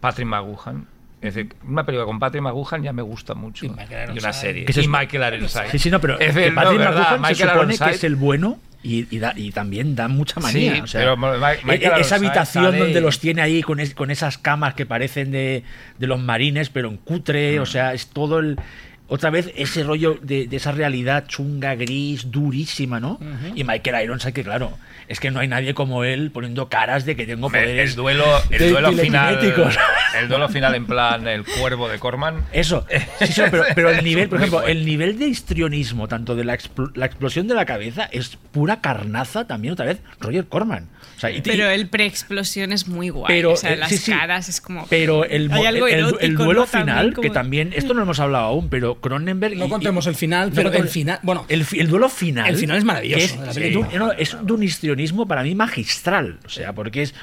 [0.00, 0.86] Patrick McGuhan.
[1.20, 3.64] Es decir, una película con Patrick McGuhan ya me gusta mucho.
[3.64, 4.32] Y Y, Michael una Ironside.
[4.32, 4.66] serie.
[4.84, 5.70] Y Michael Ironside.
[5.70, 8.16] Sí, sí, no, pero Es decir, Patrick no, se Michael supone que Ironside- es el
[8.16, 10.74] bueno y, y da- y también da mucha manía.
[10.74, 13.62] Sí, o sea, pero Ma- Ma- Michael e- esa habitación sale donde los tiene ahí
[13.62, 15.64] con, es- con esas camas que parecen de,
[15.98, 17.62] de los marines, pero en cutre, Mm.
[17.62, 18.58] o sea, es todo el...
[19.06, 23.18] Otra vez ese rollo de, de esa realidad chunga, gris, durísima, ¿no?
[23.54, 24.72] Y Michael Ironside, que claro,
[25.08, 27.90] es que no hay nadie como él poniendo caras de que tengo poderes.
[27.90, 29.38] el duelo, el duelo final.
[30.14, 32.44] El duelo final en plan el cuervo de Corman.
[32.52, 32.86] Eso,
[33.18, 36.56] sí, sí, pero, pero el nivel, por ejemplo, el nivel de histrionismo, tanto de la,
[36.56, 40.88] explo- la explosión de la cabeza, es pura carnaza también, otra vez, Roger Corman.
[41.16, 43.26] O sea, y- Pero el pre-explosión es muy guay.
[43.26, 44.86] pero, o sea, eh, las sí, sí, caras es como.
[44.88, 46.66] Pero el, Hay mo- algo el- el- el erótico, duelo ¿no?
[46.68, 49.56] También final, como- que también, esto no lo hemos hablado aún, pero Cronenberg.
[49.56, 51.44] No y- contemos y- el final, pero el final- bueno.
[51.48, 52.48] el, duelo final.
[52.48, 53.88] El final es maravilloso Es, de la es película.
[53.88, 54.93] de un- no, es de un histrionismo
[55.26, 56.38] para mí magistral.
[56.44, 57.14] O sea, porque es.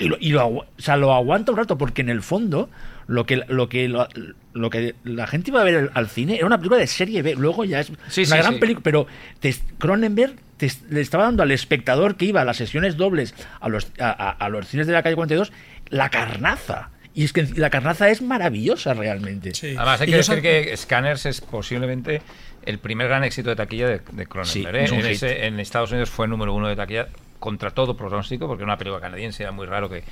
[0.00, 2.68] Y lo, y lo o sea, lo aguanta un rato, porque en el fondo,
[3.06, 4.08] lo que, lo que, lo,
[4.52, 7.34] lo que la gente iba a ver al, cine era una película de serie B.
[7.36, 8.60] Luego ya es Sí, una sí, gran sí.
[8.60, 8.82] película.
[8.82, 9.06] Pero
[9.40, 13.68] te- Cronenberg te- le estaba dando al espectador que iba a las sesiones dobles a
[13.68, 15.52] los, a, a- a los cines de la calle 42
[15.90, 16.90] la carnaza.
[17.16, 19.54] Y es que la carnaza es maravillosa realmente.
[19.54, 19.74] Sí.
[19.76, 22.22] Además, hay Y que yo decir que Scanners es posiblemente
[22.66, 24.46] el primer gran éxito de taquilla de, de Cronenberg.
[24.46, 24.84] Sí, ¿eh?
[24.84, 27.08] es en, ese- en Estados Unidos fue número uno de taquilla
[27.38, 30.02] contra todo pronóstico, porque era una película canadiense, era muy raro que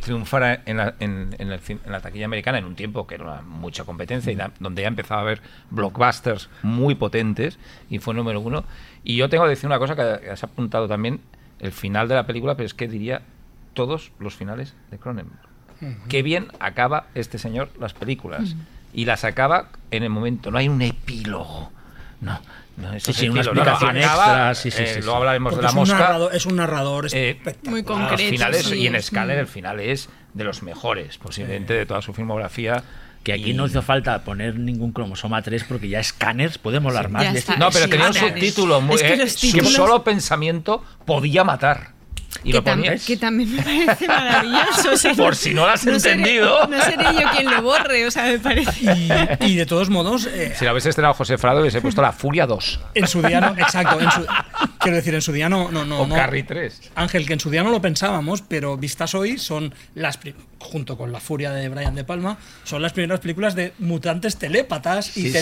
[0.00, 3.24] triunfara en la, en, en el en la taquilla americana en un tiempo que era
[3.24, 5.40] una- mucha competencia y da- donde ya empezaba a haber
[5.70, 7.58] blockbusters muy potentes
[7.90, 8.64] y fue número uno.
[9.04, 11.20] Y yo tengo que decir una cosa que has apuntado también,
[11.58, 13.22] el final de la película, pero es que diría
[13.74, 15.40] todos los finales de Cronenberg.
[16.08, 18.54] Qué bien acaba este señor las películas.
[18.94, 21.72] Y las acaba en el momento, no hay un epílogo.
[22.22, 22.40] No,
[22.78, 25.00] no Sí, sí, una explicación acaba, extra, sí, sí, eh, sí, sí.
[25.02, 25.98] Luego hablaremos porque de la es, un mosca.
[25.98, 27.38] narrador, es un narrador Eh.
[27.64, 28.30] Muy Los concreto.
[28.30, 28.74] finales sí.
[28.76, 32.82] y en Scanner el final es de los mejores, posiblemente de toda su filmografía.
[33.24, 37.08] Que aquí Y- no hizo falta poner ningún cromosoma 3 porque ya escáneres podemos hablar
[37.10, 37.52] más de está.
[37.52, 37.64] esto.
[37.64, 38.96] No, pero Sí, tenía un subtítulo muy.
[38.96, 41.90] Es que eh, su títulos- solo pensamiento podía matar.
[42.44, 43.04] Y que, lo ponías.
[43.06, 44.90] que también me parece maravilloso.
[44.92, 46.66] o sea, Por si no lo has entendido.
[46.66, 48.72] no seré yo quien lo borre, o sea, me parece.
[49.40, 52.12] Y, y de todos modos, eh, Si lo hubiese estrenado José Frado, hubiese puesto la
[52.12, 54.26] Furia 2 en su día no, exacto, en su-
[54.80, 56.90] quiero decir, en su día no, no, no, o no- Carrie 3.
[56.96, 60.18] Ángel, que en su día no lo pensábamos, pero vistas hoy son las
[60.58, 65.16] junto con La Furia de Brian De Palma, son las primeras películas de mutantes telépatas
[65.16, 65.32] y Sí,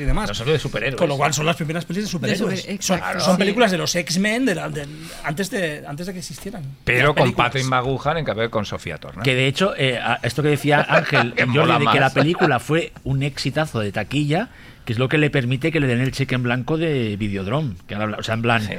[0.00, 0.28] y demás.
[0.28, 0.98] No solo de superhéroes.
[0.98, 2.60] Con lo cual son las primeras películas de superhéroes.
[2.60, 3.24] super- son exacto.
[3.24, 3.38] son Sí.
[3.38, 4.86] películas de los X-Men de la- de-
[5.24, 6.62] antes, de, antes de que existieran.
[6.84, 7.32] Pero con.
[7.32, 9.22] Patrick McGuhan en cambio con Sofía Torna.
[9.22, 12.60] Que de hecho, eh, esto que decía Ángel, Que Jordi, mola de que la película
[12.60, 14.48] fue un exitazo de taquilla,
[14.84, 17.74] que es lo que le permite que le den el cheque en blanco de Videodrome.
[17.86, 18.74] Que ahora habla- o sea, en plan, Sí.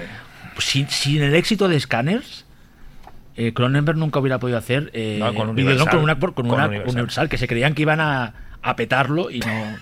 [0.59, 2.45] sin, sin el éxito de Scanners,
[3.35, 5.89] eh, Cronenberg nunca hubiera podido hacer eh, No, con Videodrome Universal.
[5.89, 6.93] con una, con Con una Universal.
[6.95, 8.33] Universal, que se creían que iban a,
[8.67, 9.77] a petarlo y no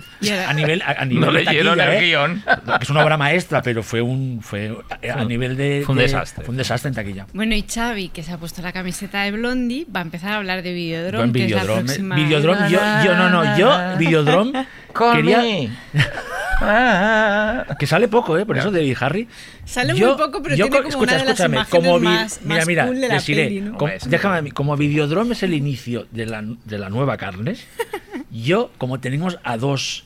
[0.47, 2.07] a nivel a, a nivel No de leyeron taquilla, el ¿eh?
[2.07, 2.43] guion.
[2.77, 4.75] que es una obra maestra pero fue un fue
[5.13, 6.43] a nivel de Fue un de- desastre.
[6.45, 9.31] fue un desastre en taquilla Bueno, y Xavi, que se ha puesto la camiseta de
[9.31, 11.83] Blondie, va a empezar a hablar de Videodrome, que es la Videodrome.
[11.85, 12.15] próxima...
[12.15, 14.65] Videodrome, yo, yo no, no, yo, Videodrome,
[15.13, 15.41] quería,
[17.79, 18.45] que sale poco, ¿eh?
[18.45, 19.27] Por eso de Harry.
[19.65, 21.99] Sale Yo- muy poco, pero yo tiene co- como una de las escúchame, imágenes como
[21.99, 23.77] vi- más, mira, más mira, cool de la les diré, peli, ¿no?
[23.77, 27.65] com- Hombre, déjame como Videodrome es el inicio de la, de la nueva Carnes,
[28.33, 30.05] yo, como tenemos a dos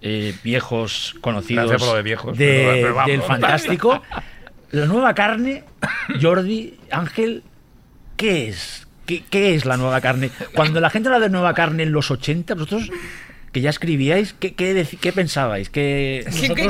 [0.00, 3.10] eh, viejos conocidos de viejos, de- pero- pero vamos.
[3.10, 4.02] del fantástico,
[4.70, 5.64] la nueva carne,
[6.20, 7.42] Jordi, Ángel,
[8.16, 8.86] ¿qué es?
[9.06, 10.30] ¿Qué, qué es la nueva carne?
[10.54, 12.90] Cuando la gente habla de nueva carne en los 80, vosotros
[13.54, 15.70] que ya escribíais, ¿qué, qué, qué pensabais?
[15.70, 16.26] ¿Qué,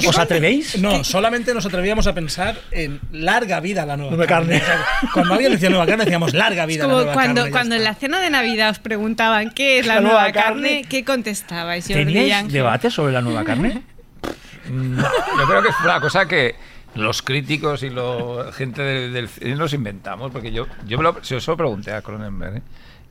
[0.07, 0.79] ¿Os atrevéis?
[0.83, 4.57] No, solamente nos atrevíamos a pensar en larga vida la nueva, Nueva carne.
[4.59, 7.51] O sea, cuando alguien decía nueva carne, decíamos larga vida la nueva cuando, carne.
[7.53, 10.69] cuando en la cena de Navidad os preguntaban qué es la, La nueva, nueva carne,
[10.69, 10.85] carne.
[10.87, 11.87] ¿qué contestabais?
[11.87, 13.81] ¿Teníais debate sobre la nueva carne?
[14.69, 16.55] Yo creo que es una cosa que
[16.97, 21.25] los críticos y la gente del, del cine nos inventamos, porque yo, yo me lo,
[21.25, 22.63] se lo pregunté a Cronenberg, ¿eh?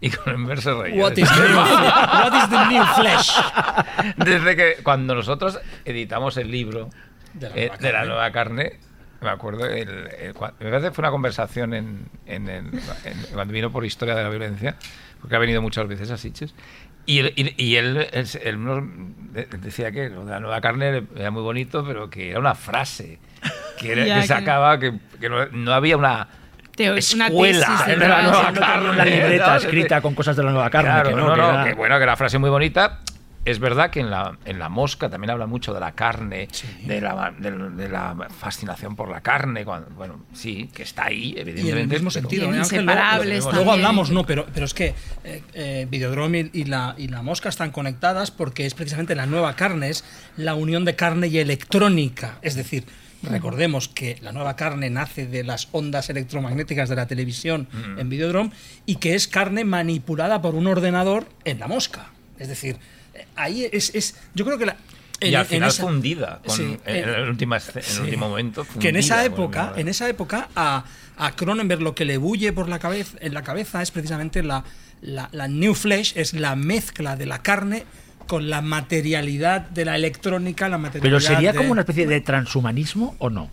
[0.05, 1.01] Y Cronenberg se reía.
[1.01, 3.31] What is, the new, what is the new flesh?
[4.17, 6.89] Desde que cuando nosotros editamos el libro
[7.33, 8.07] De la eh, nueva de la carne.
[8.07, 8.79] nueva carne,
[9.21, 9.89] me acuerdo, el,
[10.19, 12.67] el- cua- me parece que fue una conversación en, en el-
[13.05, 14.75] en- cuando vino por Historia de la Violencia,
[15.21, 16.53] porque ha venido muchas veces a Sitges,
[17.05, 21.31] y, él- y- y él, él- él decía que lo de la nueva carne era
[21.31, 23.19] muy bonito, pero que era una frase,
[23.79, 26.27] que, era- que- sacaba, que, que no, no había una...
[26.75, 28.09] Teo- una escuela tesis de detrás.
[28.09, 29.55] la nueva No carne, una libreta ¿no?
[29.57, 30.89] escrita con cosas de la nueva carne.
[30.89, 32.99] Claro, que no, no, que no, era- que bueno, que la frase es muy bonita.
[33.45, 36.47] Es verdad que en la, en la mosca también habla mucho de la carne,
[36.85, 39.65] de, la, de, de la fascinación por la carne.
[39.65, 41.81] cuando- bueno, sí, que está ahí, Y en evidentemente.
[41.81, 44.95] el mismo sentido, en ¿eh, Luego, luego hablamos, no, pero, pero es que
[45.25, 49.57] eh, eh, Videodrome y la, y la mosca están conectadas porque es precisamente la nueva
[49.57, 50.05] carne, es
[50.37, 52.37] la unión de carne y electrónica.
[52.43, 52.85] Es decir,
[53.23, 57.67] recordemos que la nueva carne nace de las ondas electromagnéticas de la televisión
[57.97, 58.51] en Videodrome
[58.85, 62.07] y que es carne manipulada por un ordenador en la mosca.
[62.39, 62.77] Es decir,
[63.13, 64.75] eh, ahí es, es yo creo que la...
[65.21, 67.77] y en- al en final esa- fundida, con- Sí, en, en- el último, esce- en
[67.77, 68.01] el Sí.
[68.01, 68.65] último momento.
[68.79, 70.83] que en esa fundida, época, en esa época a,
[71.17, 74.63] a Cronenberg lo que le bulle por la cabeza, en la cabeza es precisamente la,
[75.01, 77.85] la, la New Flesh, es la mezcla de la carne
[78.27, 82.21] con la materialidad de la electrónica, la materialidad Pero sería de- como una especie de
[82.21, 83.49] transhumanismo o no?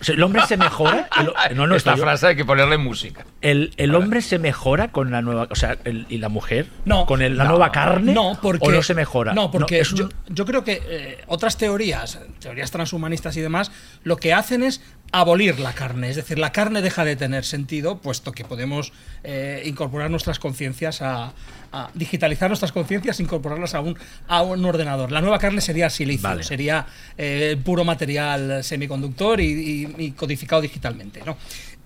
[0.00, 1.08] O sea, ¿El hombre se mejora?
[1.18, 3.26] El, no, no, Esta estoy frase hay que ponerle música.
[3.40, 7.04] el, el hombre se mejora con la nueva, o sea, el- y la mujer No,
[7.04, 9.32] con el- la no, nueva carne No, porque, o no se mejora.
[9.34, 13.72] No, porque es un- yo, yo creo que eh, otras teorías, teorías transhumanistas y demás,
[14.04, 14.82] lo que hacen es
[15.12, 16.10] abolir la carne.
[16.10, 18.92] Es decir, la carne deja de tener sentido, puesto que podemos
[19.24, 21.32] eh, incorporar nuestras conciencias a,
[21.72, 23.96] a digitalizar nuestras conciencias, incorporarlas a un,
[24.26, 25.10] a un ordenador.
[25.12, 26.42] La nueva carne sería silicio, Vale.
[26.42, 26.86] sería
[27.16, 31.22] eh, puro material semiconductor y, y- y codificado digitalmente.
[31.24, 31.36] ¿no?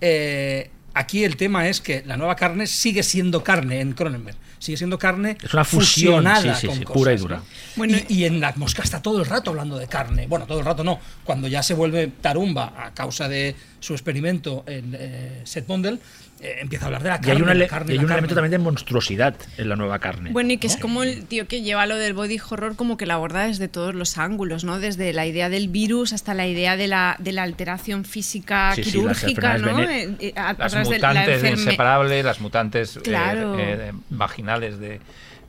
[0.01, 4.37] Eh, aquí el tema es que la nueva carne sigue siendo carne en Cronenberg.
[4.59, 7.21] Sigue siendo carne Es una fusión, fusionada sí, sí, con sí, cosas, pura y ¿no?
[7.21, 7.43] dura.
[7.75, 10.25] Bueno, y, y en la mosca está todo el rato hablando de carne.
[10.27, 11.01] Bueno, todo el rato no.
[11.25, 15.99] Cuando ya se vuelve tarumba a causa de su experimento en eh, Seth Bundle,
[16.43, 17.31] eh, empieza a hablar de la y carne.
[17.31, 18.17] hay un, la ele- carne, y hay la un carne.
[18.19, 20.31] elemento también de monstruosidad en la nueva carne.
[20.31, 20.81] Bueno, y que es ¿no?
[20.81, 23.95] como el tío que lleva lo del body horror, como que la aborda desde todos
[23.95, 24.79] los ángulos, ¿no?
[24.79, 28.83] Desde la idea del virus hasta la idea de la, de la alteración física Sí,
[28.83, 29.79] sí, las quirúrgica, ¿no?
[29.81, 33.57] Eh, eh, a- Las través de la mutantes enferme- inseparables, las mutantes eh, Claro.
[33.57, 34.99] eh, vaginales de,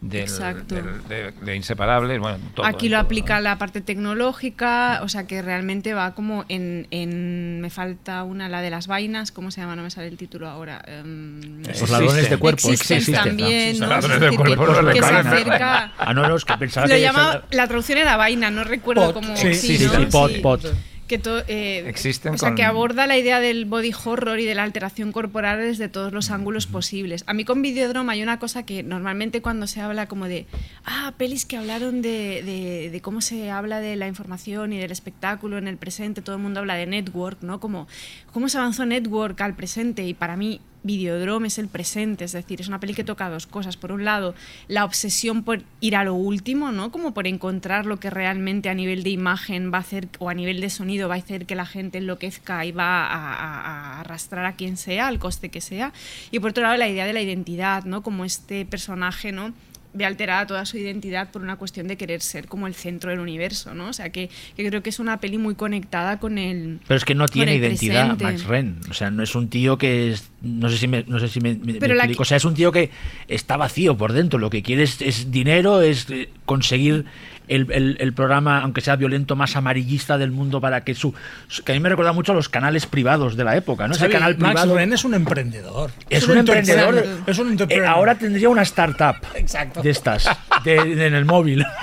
[0.08, 0.74] del- Exacto.
[0.74, 2.20] del- de, de inseparables.
[2.20, 3.40] Bueno, todo, Aquí lo todo, aplica ¿no?
[3.42, 8.60] la parte tecnológica, o sea que realmente va como en, en- Me falta una, la
[8.60, 9.76] de las vainas, ¿cómo se llama?
[9.76, 10.82] No me sale el título ahora.
[10.86, 13.86] Em, Los ladrones de cuerpo Existen existen, también, ¿no?
[13.86, 15.92] Ladrones Es de cuerpo, que, no que se acerca...
[15.98, 19.06] Ah, no, no, es que pensaba Lo que llama, la traducción era vaina, no recuerdo
[19.06, 19.36] Pot, cómo.
[19.36, 19.94] sí, sí, sí, ¿no?
[19.94, 20.64] sí, pot, pot.
[21.06, 24.54] Que eh, Existen o sea, con- que aborda la idea del body horror y de
[24.54, 27.24] la alteración corporal desde todos los ángulos posibles.
[27.26, 30.46] A mí con Videodrome hay una cosa que normalmente cuando se habla como de,
[30.86, 34.92] ah, pelis que hablaron de, de- de cómo se habla de la información y del
[34.92, 37.60] espectáculo en el presente, todo el mundo habla de network, ¿no?
[37.60, 37.86] Como
[38.32, 42.60] cómo se avanzó network al presente y para mí Videodrome es el presente, es decir,
[42.60, 43.76] es una peli que toca dos cosas.
[43.76, 44.34] Por un lado,
[44.68, 46.92] la obsesión por ir a lo último, ¿no?
[46.92, 50.34] Como por encontrar lo que realmente a nivel de imagen va a hacer o a
[50.34, 54.44] nivel de sonido va a hacer que la gente enloquezca y va a, a- arrastrar
[54.44, 55.92] a quien sea, al coste que sea.
[56.30, 58.02] Y por otro lado, la idea de la identidad, ¿no?
[58.02, 59.52] Como este personaje, ¿no?
[59.94, 63.20] Ve alterada toda su identidad por una cuestión de querer ser como el centro del
[63.20, 63.88] universo, ¿no?
[63.88, 66.80] O sea, que, que creo que es una peli muy conectada con el...
[66.86, 68.24] Pero es que no tiene identidad presente.
[68.24, 68.80] Max Ren.
[68.90, 71.40] O sea, no es un tío que es no sé si me, no sé si
[71.40, 72.22] me, me- Pero me la explico.
[72.22, 72.90] O sea, es un tío que
[73.28, 74.38] está vacío por dentro.
[74.38, 77.06] Lo que quiere es, es dinero, es eh, conseguir
[77.48, 81.14] el, el- el programa, aunque sea violento, más amarillista del mundo para que su,
[81.48, 83.94] su- que a mí me recuerda mucho a los canales privados de la época, ¿no?
[83.94, 84.76] Ese canal Max privado.
[84.76, 85.90] Ren es un emprendedor.
[86.08, 87.04] Es un emprendedor.
[87.26, 89.82] Es un Eh, ahora tendría una startup Exacto.
[89.82, 90.28] de estas,
[90.64, 91.64] de- de- en el móvil.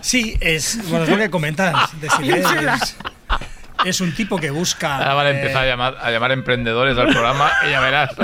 [0.00, 1.74] Sí, es, bueno, es lo que comentas.
[2.00, 2.08] de
[3.84, 4.96] es un tipo que busca.
[4.98, 8.10] Ahora van a eh, empezar a llamar, a llamar emprendedores al programa y ya verás.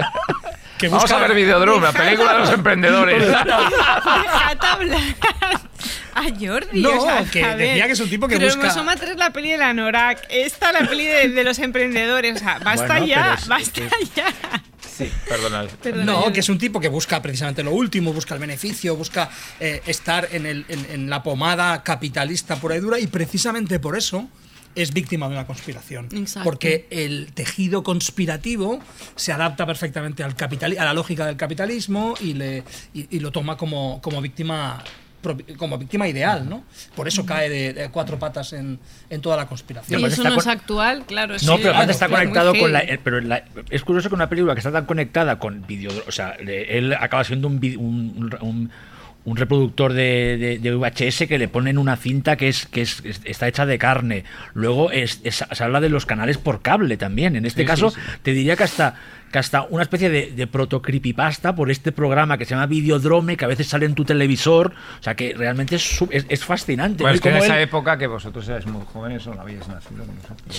[0.78, 3.24] que Vamos a ver Videodrome, la película de los emprendedores.
[6.14, 6.80] A Jordi.
[6.80, 8.96] No, o sea, que a ver, decía que es un tipo que pero busca- Mosoma
[8.96, 12.36] 3 la peli de la Norak, esta la peli de, de los emprendedores.
[12.36, 13.82] O sea, basta Bueno, ya, es- basta
[14.16, 14.26] ya.
[14.80, 15.66] Sí, perdona.
[15.80, 19.30] Perdona, No, que es un tipo que busca precisamente lo último, busca el beneficio, busca
[19.60, 23.96] eh, estar en, el- en- en la pomada capitalista pura y dura y precisamente por
[23.96, 24.28] eso
[24.82, 26.08] es víctima de una conspiración.
[26.14, 26.44] Exacto.
[26.44, 28.80] Porque el tejido conspirativo
[29.16, 32.64] se adapta perfectamente al capitali- a la lógica del capitalismo y, le,
[32.94, 34.82] y, y lo toma como, como víctima
[35.58, 36.62] como víctima ideal, ¿no?
[36.94, 38.78] Por eso cae de, de cuatro patas en,
[39.10, 40.00] en toda la conspiración.
[40.00, 41.34] Y eso no es actual, claro.
[41.34, 42.80] No, sí, pero claro, está es conectado con la.
[42.80, 45.90] eh, Pero la- es curioso que una película que está tan conectada con video.
[46.06, 48.70] O sea, él acaba siendo un, un, un-
[49.24, 53.02] un reproductor de, de- de VHS que le ponen una cinta que es que es,
[53.04, 54.24] es- está hecha de carne.
[54.54, 57.36] Luego es, es- se habla de los canales por cable también.
[57.36, 58.12] En este Sí, caso, sí, sí.
[58.22, 58.94] te diría que hasta
[59.30, 63.36] que hasta una especie de, de proto creepypasta por este programa que se llama Videodrome,
[63.36, 64.72] que a veces sale en tu televisor.
[64.98, 66.00] O sea, que realmente es,
[66.30, 67.02] es, fascinante.
[67.04, 67.14] Bueno, ¿no?
[67.16, 70.06] es Y que en esa él- época que vosotros erais muy jóvenes o no nacido.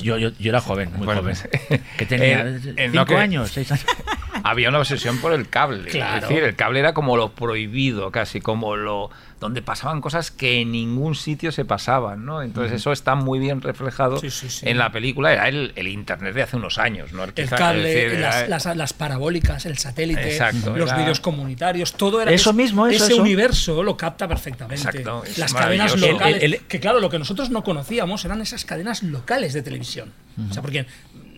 [0.04, 1.36] yo, yo, yo era joven, muy Bueno, joven.
[1.68, 3.86] pues, que tenía eh, eh, cinco no, que- años, seis años.
[4.44, 5.90] Había una obsesión por el cable.
[5.90, 6.24] Claro.
[6.24, 9.10] Es decir, el cable era como lo prohibido, casi como lo
[9.40, 12.42] donde pasaban cosas que en ningún sitio se pasaban, ¿no?
[12.42, 14.68] Entonces eso está muy bien reflejado Sí, sí, sí.
[14.68, 15.32] en la película.
[15.32, 17.24] Era el, el internet de hace unos años, ¿no?
[17.24, 21.22] el Quizá, cable, decir, las, era- las- las parabólicas, el satélite, Exacto, los era- vídeos
[21.22, 23.22] comunitarios, todo era Eso es- mismo, eso, ese eso.
[23.22, 24.76] universo lo capta perfectamente.
[24.86, 28.66] Exacto, las cadenas locales, El- el- que claro, lo que nosotros no conocíamos eran esas
[28.66, 30.12] cadenas locales de televisión.
[30.50, 30.86] O sea, porque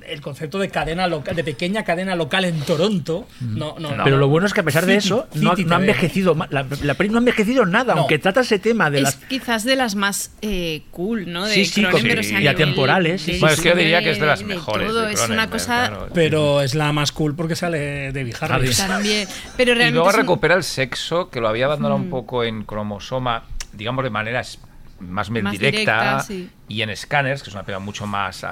[0.08, 4.04] el concepto de cadena local, de pequeña cadena local en Toronto, no, no, No.
[4.04, 6.36] Pero lo bueno es que a pesar de City- eso, no, City no ha envejecido.
[6.50, 8.02] La, la peli no ha envejecido nada, No.
[8.02, 9.16] aunque trata ese tema de es las.
[9.16, 11.46] quizás de las más eh, cool, ¿no?
[11.46, 14.02] De Sí, sí, Cronenberg, con- o sea, y atemporales, sí, Bueno, es que yo diría
[14.02, 14.88] que es de las de mejores.
[14.88, 16.10] todo, de es una cosa claro.
[16.14, 18.78] Pero es la más cool porque sale de Harris.
[18.78, 19.28] También.
[19.58, 22.04] Pero Y luego un- recupera el sexo, que lo había abandonado Mm.
[22.04, 23.44] un poco en cromosoma,
[23.74, 24.44] digamos de manera
[25.02, 26.50] más, Más directa, directa, sí.
[26.68, 28.50] y en Scanners, que es una pega mucho más, ah,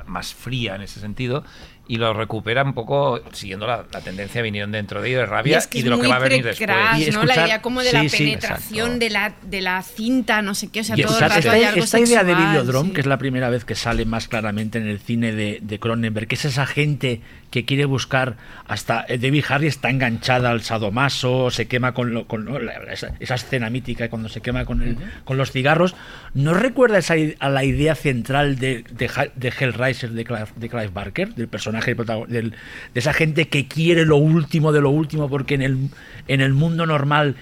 [0.00, 1.44] ah, más fría en ese sentido,
[1.88, 5.26] y lo recupera un poco siguiendo la, la tendencia vinieron dentro de ello de Y
[5.26, 6.66] rabia y, es que es de lo que muy va a venir después.
[6.68, 7.24] pre-crash, Y ¿no?
[7.24, 8.98] La escuchar- idea como de la sí, sí, penetración exacto.
[8.98, 11.40] de la, de la cinta, no sé qué, o sea, Y todo escuchar el rato
[11.40, 12.94] esta, hay algo esta idea de sexual, Videodrome, sí.
[12.94, 16.28] que es la primera vez que sale más claramente en el cine de, de Cronenberg,
[16.28, 17.20] que es esa gente
[17.52, 18.36] que quiere buscar
[18.66, 22.48] hasta eh, Debbie Harry está enganchada al sadomaso, se quema con, lo- con
[22.90, 25.94] esa, esa escena mítica cuando se quema con, el, con los cigarros.
[26.34, 30.88] ¿No recuerda esa, a la idea central de, de, de Hellraiser de Clive, de Clive
[30.88, 35.54] Barker, del personaje del- de esa gente que quiere lo último de lo último porque
[35.54, 35.78] en el,
[36.26, 37.36] en el mundo normal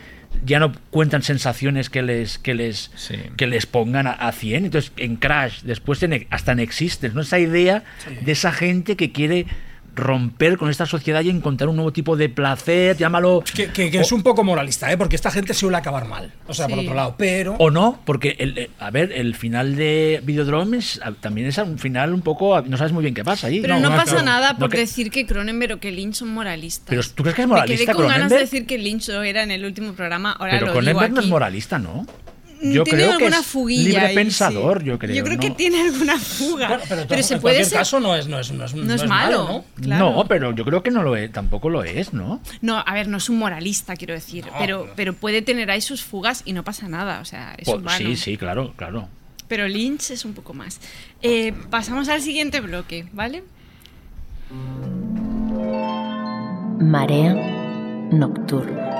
[0.44, 3.16] ya no cuentan sensaciones que les que les Sí.
[3.36, 7.22] que les pongan a, a 100 entonces en Crash después en, hasta en Existence no
[7.22, 7.82] esa idea
[8.22, 9.46] de esa gente que quiere
[9.95, 14.01] romper con esta sociedad y encontrar un nuevo tipo de placer llámalo Que, que- que
[14.01, 14.97] es un poco moralista, ¿eh?
[14.97, 16.32] porque esta gente suele acabar mal.
[16.47, 17.14] O sea, por otro lado.
[17.18, 17.55] Pero.
[17.59, 21.78] o no porque el, eh, a ver el final de Videodrome es- también es un
[21.78, 24.12] final un poco no sabes muy bien qué pasa ahí Pero No, no, no, pasa
[24.12, 24.26] claro.
[24.26, 26.86] nada No, por que- decir que Cronenberg o que Lynch son moralistas.
[26.88, 28.41] Pero, ¿tú crees que es Me moralista quedé con ganas de Cronenberg?
[28.51, 31.24] decir que Lynch era en el último programa, ahora pero lo digo Cronenberg no es
[31.24, 31.30] aquí.
[31.30, 32.07] moralista no
[32.62, 34.86] yo tiene creo que alguna es fuguilla libre ahí, pensador sí.
[34.86, 35.56] yo creo Yo creo que ¿no?
[35.56, 36.68] tiene alguna fuga.
[36.68, 37.78] Bueno, pero, pero, en cualquier puede ser.
[37.78, 39.64] caso no es, no es, no es, no es malo, ¿no?
[39.82, 40.12] claro.
[40.12, 43.08] no pero yo creo que no lo es tampoco lo es no No, a ver,
[43.08, 46.64] no es un moralista, quiero decir, pero, pero puede tener ahí sus fugas y no
[46.64, 47.96] pasa nada, o sea, es humano.
[47.98, 49.08] sí sí claro claro
[49.48, 50.80] Pero Lynch es un poco más.
[51.22, 53.42] Eh, pasamos al siguiente bloque, ¿vale?
[56.78, 57.34] Marea
[58.12, 58.99] nocturna.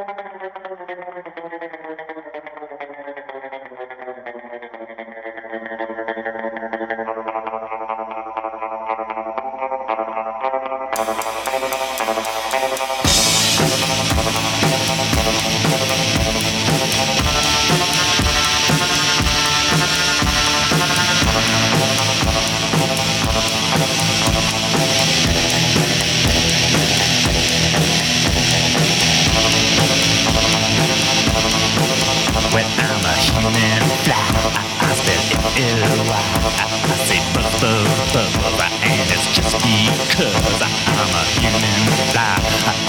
[38.81, 41.61] And it's just because I'm a human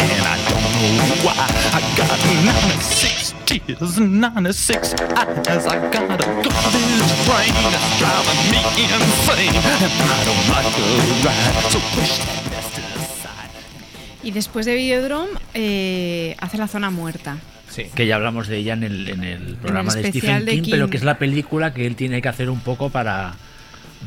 [0.00, 1.36] and I don't know why.
[1.68, 5.66] I got 96 tears, 96 eyes.
[5.66, 6.28] I got a
[7.28, 10.24] brain that's driving me insane, and I
[13.22, 13.52] side.
[14.22, 17.36] Y después de Videodrome eh, hace La Zona Muerta.
[17.72, 17.86] Sí.
[17.94, 20.90] Que ya hablamos de ella en el, en el programa de Stephen de King, pero
[20.90, 23.34] que es la película que él tiene que hacer un poco para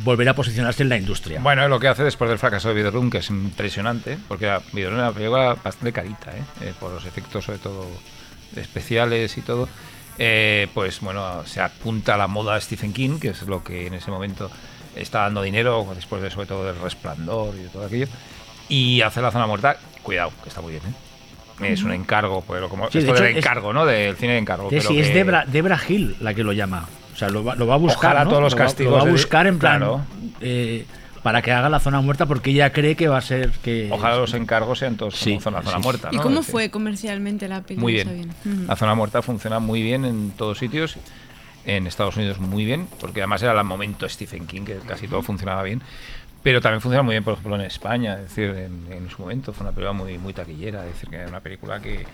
[0.04, 1.40] volver a posicionarse en la industria.
[1.42, 4.62] Bueno, es lo que hace después del fracaso de Videodrome, que es impresionante, porque la
[4.72, 6.44] Videodrome era una película bastante carita, ¿eh?
[6.62, 7.88] Eh, por los efectos sobre todo
[8.56, 9.68] especiales y todo.
[10.20, 13.96] Eh, pues bueno, se apunta a la moda Stephen King, que es lo que en
[13.96, 14.52] ese momento
[14.96, 18.08] está dando dinero, después de sobre todo del resplandor y de todo aquello.
[18.70, 21.05] Y hace la zona muerta, cuidado, que está muy bien, ¿eh?
[21.62, 23.86] Es un encargo, pero como Sí, de esto del es- encargo, ¿no?
[23.86, 24.70] Del cine de encargo.
[24.70, 26.86] Sí, pero sí, es Debra, Debra Hill la que lo llama.
[27.14, 28.12] O sea, lo va, lo va a buscar.
[28.12, 28.30] Ojalá ¿no?
[28.30, 29.78] todos los Lo va- castigos Lo va a buscar en plan.
[29.80, 30.02] claro.
[30.42, 30.86] eh,
[31.24, 33.90] para que haga la zona muerta porque ella cree que va a ser que.
[33.92, 35.84] Ojalá los encargos sean todos Sí, como zona, zona sí.
[35.84, 36.10] muerta.
[36.12, 37.82] ¿Y cómo fue comercialmente la película?
[37.82, 38.68] Muy bien.
[38.68, 40.98] La zona muerta funciona muy bien en todos sitios.
[41.66, 45.24] En Estados Unidos muy bien, porque además era el momento Stephen King, que casi todo
[45.24, 45.82] funcionaba bien.
[46.46, 48.14] Pero también funciona muy bien, por ejemplo, en España.
[48.18, 50.86] Es decir, en, en su momento fue una película muy, muy taquillera.
[50.86, 52.06] Es decir, que era una película que,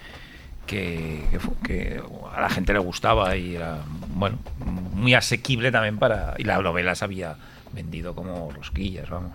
[0.66, 1.22] que,
[1.66, 2.02] que
[2.34, 3.80] a la gente le gustaba y era,
[4.16, 4.40] bueno,
[4.94, 6.36] muy asequible también para...
[6.38, 7.36] Y la novela se había
[7.74, 9.32] vendido como rosquillas, vamos.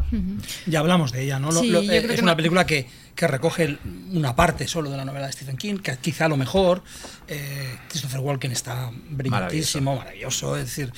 [0.67, 1.51] Ya hablamos de ella, ¿no?
[1.51, 3.77] Lo- Sí, lo- yo eh, es que una no- película que, que recoge
[4.13, 6.83] una parte solo de la novela de Stephen King, que quizá lo mejor.
[7.29, 10.57] Eh, Christopher Walken está brillantísimo, maravilloso.
[10.57, 10.91] Es decir,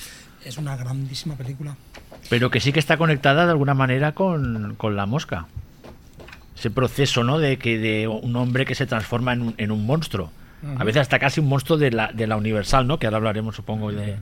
[0.45, 1.75] es una grandísima película.
[2.29, 5.45] Pero que sí que está conectada de alguna manera con, con la mosca.
[6.57, 7.39] Ese proceso, ¿no?
[7.39, 10.31] De que de un hombre que se transforma en un, en un monstruo.
[10.77, 12.99] A veces hasta casi un monstruo de la, de la Universal, ¿no?
[12.99, 14.17] Que ahora hablaremos, supongo, de,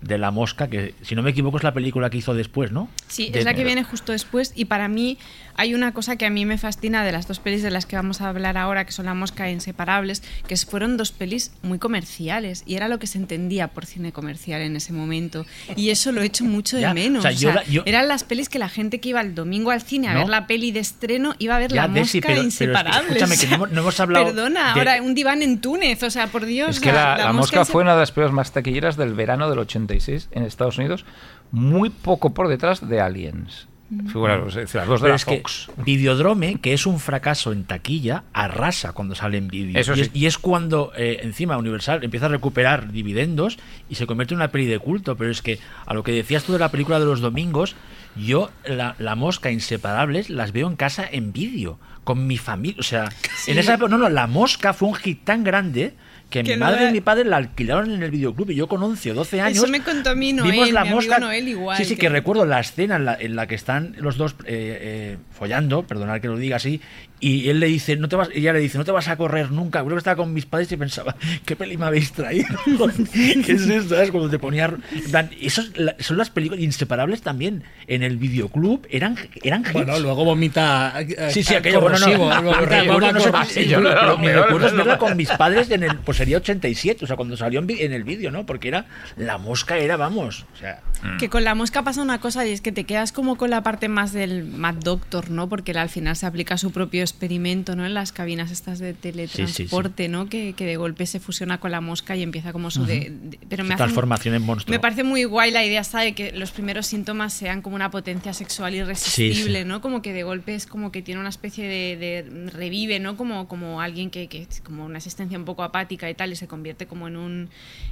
[0.00, 2.88] de la mosca, que si no me equivoco es la película que hizo después, ¿no?
[3.08, 5.18] Sí, De- es la que viene justo después y para mí
[5.56, 7.96] hay una cosa que a mí me fascina de las dos pelis de las que
[7.96, 11.78] vamos a hablar ahora, que son La Mosca e Inseparables, que fueron dos pelis muy
[11.78, 15.44] comerciales y era lo que se entendía por cine comercial en ese momento
[15.76, 17.24] y eso lo he hecho mucho de Ya, menos.
[17.24, 19.34] o sea, o sea, la- yo- eran las pelis que la gente que iba el
[19.34, 20.20] domingo al cine a ¿No?
[20.20, 22.44] ver la peli de estreno iba a ver Ya, La Desi, Mosca pero- e pero
[22.44, 23.06] Inseparables.
[23.16, 26.10] escúchame, que no hemos- no hemos hablado Perdona, de- ahora un diván en Túnez, o
[26.10, 26.70] sea, por Dios.
[26.76, 29.14] Es que sea, la, la mosca Inse- fue una de las películas más taquilleras del
[29.14, 31.04] verano del 86 en Estados Unidos,
[31.50, 33.68] muy poco por detrás de Aliens.
[34.06, 35.70] Figuraros, es decir, las dos de Pero la es que Fox.
[35.84, 39.78] Videodrome, que es un fracaso en taquilla, arrasa cuando sale en vídeo.
[39.78, 40.00] Y, sí.
[40.00, 44.38] es, y es cuando eh, encima Universal empieza a recuperar dividendos y se convierte en
[44.40, 45.16] una peli de culto.
[45.16, 47.76] Pero es que a lo que decías tú de la película de los domingos,
[48.16, 52.80] yo la, la mosca inseparables las veo en casa en vídeo, con mi familia.
[52.80, 53.08] O sea,
[53.46, 55.94] en esa época, no, no, la mosca fue un hit tan grande
[56.32, 58.56] que, Que mi no madre la- y mi padre la alquilaron en el videoclub y
[58.56, 60.88] yo con 11 o 12 años Eso me contó a mí Noel, vimos la mi
[60.88, 61.18] amigo mosca.
[61.20, 63.94] Noel igual, sí sí que, que- recuerdo la escena en la, en la que están
[63.98, 66.80] los dos eh, eh, follando perdonad que lo diga así
[67.22, 69.50] y él le dice no te vas ella le dice no te vas a correr
[69.52, 71.14] nunca creo que estaba con mis padres y pensaba
[71.46, 72.48] qué peli me habéis traído
[73.12, 74.10] qué es esto ¿sabes?
[74.10, 74.74] cuando te ponía
[75.10, 79.98] plan, esos la- son las películas inseparables también en el videoclub eran eran hits Bueno,
[80.00, 80.94] luego vomita.
[81.00, 82.08] eh, Sí, sí, eh, aquello, bueno, no,
[84.18, 87.36] mi recuerdo es verla con mis padres en el, pues sería 87, o sea, cuando
[87.36, 88.44] salió en, en el vídeo, ¿no?
[88.46, 90.80] Porque era, la mosca era, vamos, o sea,
[91.18, 93.62] Que con la mosca pasa una cosa y es que te quedas como con la
[93.62, 95.48] parte más del Mad Doctor, ¿no?
[95.48, 97.84] Porque él al final se aplica su propio experimento, ¿no?
[97.84, 100.28] En las cabinas estas de teletransporte, ¿no?
[100.28, 103.38] Que, que de golpe se fusiona con la mosca y empieza como su de, de-
[103.48, 104.72] pero me transformación en monstruo.
[104.72, 107.90] Me parece muy guay la idea esta de que los primeros síntomas sean como una
[107.90, 109.64] potencia sexual irresistible.
[109.64, 109.80] ¿no?
[109.80, 113.16] Como que de golpe es como que tiene una especie de, de revive, ¿no?
[113.16, 116.36] Como, como alguien que, que es como una existencia un poco apática y tal y
[116.36, 117.48] se convierte como en un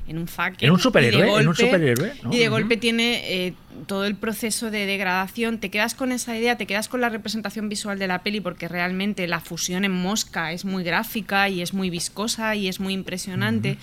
[0.07, 0.65] en un fucker.
[0.65, 2.33] En un superhéroe, en un superhéroe, ¿no?
[2.33, 3.55] Y de golpe tiene eh,
[3.87, 5.59] todo el proceso de degradación.
[5.59, 8.69] Te quedas con esa idea, te quedas con la representación visual de la peli porque
[8.69, 12.95] realmente la fusión en mosca es muy gráfica y es muy viscosa y es muy
[12.95, 13.79] impresionante.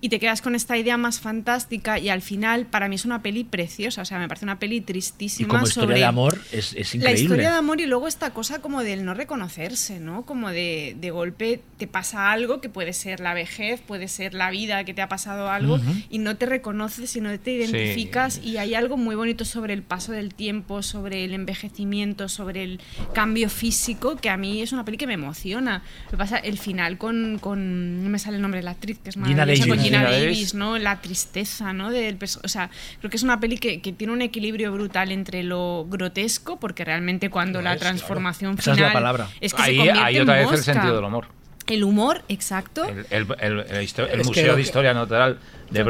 [0.00, 3.22] Y te quedas con esta idea más fantástica y al final para mí es una
[3.22, 6.40] peli preciosa, o sea, me parece una peli y tristísima como historia sobre de amor
[6.52, 7.20] es, es la increíble.
[7.20, 10.24] historia de amor y luego esta cosa como del no reconocerse, ¿no?
[10.24, 14.50] Como de, de golpe te pasa algo que puede ser la vejez, puede ser la
[14.50, 15.78] vida, que te ha pasado algo
[16.08, 19.82] y no te reconoces y no te identificas y hay algo muy bonito sobre el
[19.82, 22.80] paso del tiempo, sobre el envejecimiento, sobre el
[23.12, 25.82] cambio físico, que a mí es una peli que me emociona.
[26.10, 29.10] Lo pasa, el final con, con no me sale el nombre de la actriz, que
[29.10, 29.89] es Gina maravillosa, Davis.
[29.90, 30.54] Gina Gina Davis, Davis.
[30.54, 30.78] ¿no?
[30.78, 31.90] La tristeza, ¿no?
[31.90, 32.70] Del o sea,
[33.00, 36.84] creo que es una peli que, que tiene un equilibrio brutal entre lo grotesco, porque
[36.84, 37.94] realmente cuando la es, claro.
[37.96, 39.28] transformación Esa es final la palabra.
[39.40, 41.26] es que ahí se convierte ahí en otra vez el sentido del humor.
[41.66, 42.84] El humor, exacto.
[42.84, 45.38] El, el- el- el histo- el Es que Museo de Historia Natural
[45.70, 45.84] de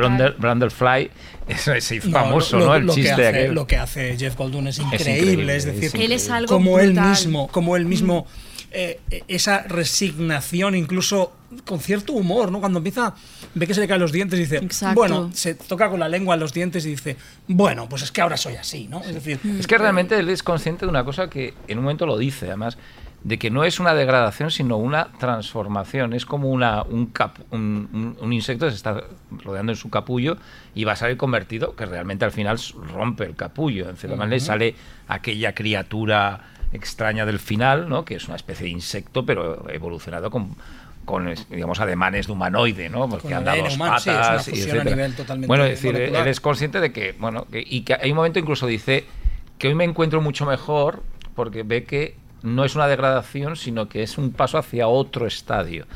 [1.49, 2.75] eso se hizo famoso, lo, ¿no?
[2.75, 3.55] El lo que chiste hace, aquel.
[3.55, 6.79] lo que hace Jeff Goldblum es increíble, increíble, es decir, es Él es algo como
[6.79, 11.33] él mismo, como él mismo eh, eh, esa resignación, incluso
[11.65, 12.61] con cierto humor, ¿no?
[12.61, 13.15] Cuando empieza,
[13.55, 14.95] ve que se le caen los dientes y dice, Exacto.
[14.95, 17.17] bueno, se toca con la lengua en los dientes y dice,
[17.49, 19.01] bueno, pues es que ahora soy así, ¿no?
[19.03, 22.07] Es decir, Es que realmente él es consciente de una cosa que en un momento
[22.07, 22.79] lo dice, además,
[23.25, 26.15] de que no es una degradación, sino una transformación.
[26.15, 29.03] Es como una, un, cap- un, un- un insecto que se está
[29.45, 30.39] rodeando en su capullo
[30.75, 32.59] y va a salir convertido, que realmente al final
[32.95, 33.91] rompe el capullo.
[33.91, 34.75] En cierta manera sale
[35.09, 36.41] aquella criatura
[36.73, 38.05] extraña del final, ¿no?
[38.05, 40.55] que es una especie de insecto, pero evolucionado con
[41.07, 43.09] con digamos ademanes de humanoide, ¿no?
[43.09, 45.71] Porque a ADN dos humano, sí, es una patas y a nivel totalmente Bueno, es
[45.71, 46.23] decir, molecular.
[46.23, 49.07] él es consciente de que, bueno, que- y que hay un momento incluso dice
[49.59, 51.03] que hoy me encuentro mucho mejor
[51.35, 55.87] porque ve que no es una degradación, sino que es un paso hacia otro estadio,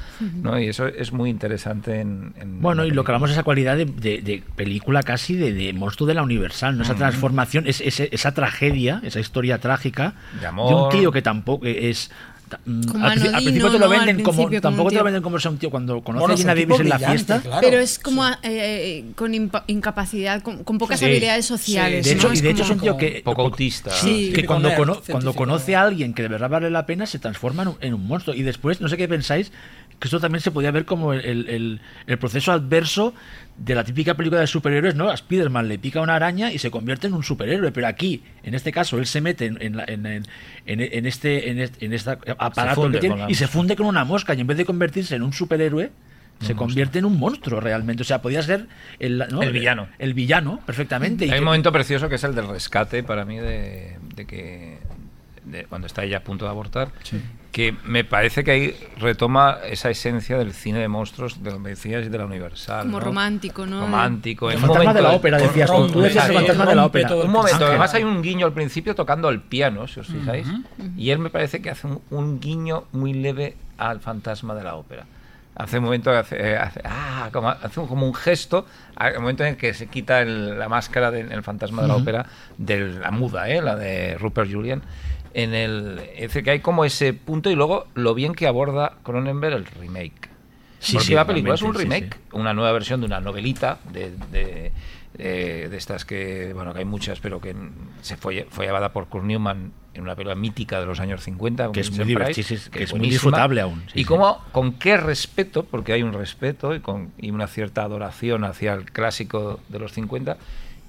[0.42, 0.58] ¿no?
[0.60, 3.76] Y eso es muy interesante en, en Bueno, y lo que hablamos es esa cualidad
[3.76, 6.82] de, de- de película casi de, de monstruo de la Universal, ¿no?
[6.84, 10.72] Esa transformación, es, ese- esa tragedia, esa historia trágica De amor.
[10.84, 12.10] un tío que tampoco es...
[12.64, 15.22] mm, Como al, principio- al anodino, principio te lo venden como tampoco te lo venden
[15.22, 17.60] como sea un tío cuando conoce Bueno, a tipo Davis en la fiesta claro.
[17.62, 21.06] Pero es como eh, con impa- incapacidad, con, con pocas Sí.
[21.06, 22.04] habilidades sociales.
[22.04, 22.34] de hecho, ¿no?
[22.34, 23.90] y de hecho es un tío que poco autista.
[23.90, 24.32] Sí.
[24.34, 27.62] que cuando, cono- cuando conoce a alguien que de verdad vale la pena se transforma
[27.62, 29.52] en un, en un monstruo y después no sé qué pensáis
[29.98, 33.14] que esto también se podía ver como el, el- proceso adverso
[33.56, 35.08] de la típica película de superhéroes, ¿no?
[35.10, 38.54] A Spiderman le pica una araña y se convierte en un superhéroe, pero aquí, en
[38.54, 42.82] este caso, él se mete en, en la- en- este en este, en esta aparato
[42.82, 44.64] funde que tiene con la y se funde con una mosca y en vez de
[44.64, 45.90] convertirse en un superhéroe
[46.40, 48.66] se convierte en un monstruo realmente, o sea, podía ser
[48.98, 49.40] el, ¿no?
[49.40, 49.86] El villano.
[49.98, 53.24] el villano perfectamente y Hay que- un momento precioso que es el del rescate para
[53.24, 54.78] mí de, de que
[55.44, 56.88] de cuando está ella a punto de abortar,
[57.54, 62.04] que me parece que ahí retoma esa esencia del cine de monstruos de que decías
[62.04, 62.82] y de la Universal.
[62.86, 63.04] Como ¿no?
[63.04, 63.80] romántico, ¿no?
[63.82, 64.50] Romántico.
[64.50, 65.86] El en fantasma momento de la ópera, decías tú.
[65.86, 67.14] Tú decías el fantasma de la rompe ópera.
[67.14, 67.68] Un momento, Ángel.
[67.68, 70.48] además hay un guiño al principio tocando el piano, si os fijáis,
[70.96, 74.74] y él me parece que hace un, un guiño muy leve al fantasma de la
[74.74, 75.06] ópera.
[75.54, 78.66] Hace un momento, hace, eh, hace- ah, como, hace un- como un gesto,
[78.96, 81.94] al momento en el que se quita el- la máscara del el fantasma de la
[81.94, 82.26] ópera,
[82.58, 83.62] de la muda, ¿eh?
[83.62, 84.82] la de Rupert Julian.
[85.34, 88.94] En el, es decir, que hay como ese punto y luego lo bien que aborda
[89.02, 90.30] Cronenberg el remake.
[90.78, 93.78] Sí, Porque sí, la película es un sí, remake, una nueva versión de una novelita
[93.92, 94.72] de, de,
[95.14, 97.54] de- de estas que, bueno, que hay muchas, pero que
[98.02, 101.72] se fue, fue llevada por Kurt Newman en una película mítica de los años 50.
[101.72, 103.12] Que es muy Price, divertida, que es muy buenísima.
[103.12, 104.04] disfrutable aún, sí, y sí.
[104.04, 108.74] cómo, con qué respeto, porque hay un respeto y, con, y una cierta adoración hacia
[108.74, 110.36] el clásico de los 50,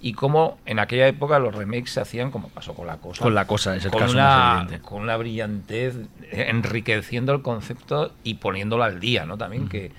[0.05, 3.23] y cómo en aquella época los remakes se hacían como pasó con la cosa.
[3.23, 4.79] Con La Cosa, es el con caso una, más.
[4.81, 5.95] Con una brillantez,
[6.31, 9.35] enriqueciendo el concepto y poniéndolo al día, ¿no?
[9.35, 9.91] También que,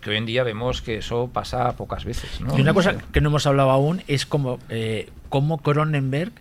[0.00, 2.58] que hoy en día vemos que eso pasa pocas veces, ¿no?
[2.58, 6.32] Y una cosa que no hemos hablado aún es como eh, cómo Cronenberg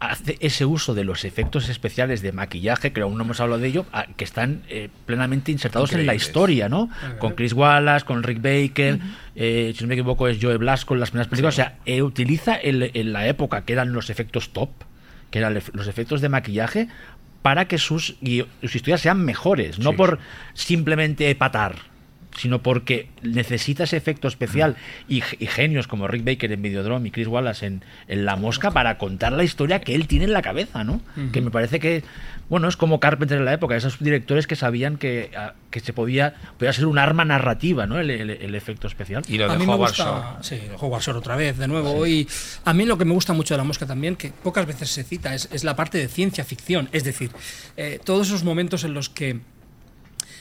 [0.00, 3.68] hace ese uso de los efectos especiales de maquillaje, que aún no hemos hablado de
[3.68, 6.88] ello, a- que están eh, plenamente insertados en la historia, ¿no?
[7.18, 8.98] Con Chris Wallace, con Rick Baker,
[9.36, 12.02] eh, si no me equivoco es Joe Blasco en las primeras películas, o sea, eh,
[12.02, 14.70] utiliza el- en la época que eran los efectos top,
[15.30, 16.88] que eran los efectos de maquillaje,
[17.42, 18.16] para que sus,
[18.62, 19.96] sus historias sean mejores, no Sí.
[19.96, 20.18] por
[20.54, 21.89] simplemente patar
[22.40, 24.76] sino porque necesita ese efecto especial
[25.08, 28.70] y, y genios como Rick Baker en Videodrome y Chris Wallace en, en La Mosca
[28.70, 31.00] para contar la historia que él tiene en la cabeza, ¿no?
[31.32, 32.02] Que me parece que,
[32.48, 35.92] bueno, es como Carpenter en la época, esos directores que sabían que, ah, que se
[35.92, 37.98] podía, podía ser un arma narrativa, ¿no?
[38.00, 39.22] El, el- el efecto especial.
[39.28, 40.26] Y lo de a mí me Howard gusta, Shore.
[40.40, 42.06] sí, Howard Shore otra vez, de nuevo.
[42.06, 42.26] Y
[42.64, 45.04] a mí lo que me gusta mucho de la mosca también, que pocas veces se
[45.04, 46.88] cita, es, es la parte de ciencia ficción.
[46.92, 47.30] Es decir,
[47.76, 49.40] eh, todos esos momentos en los que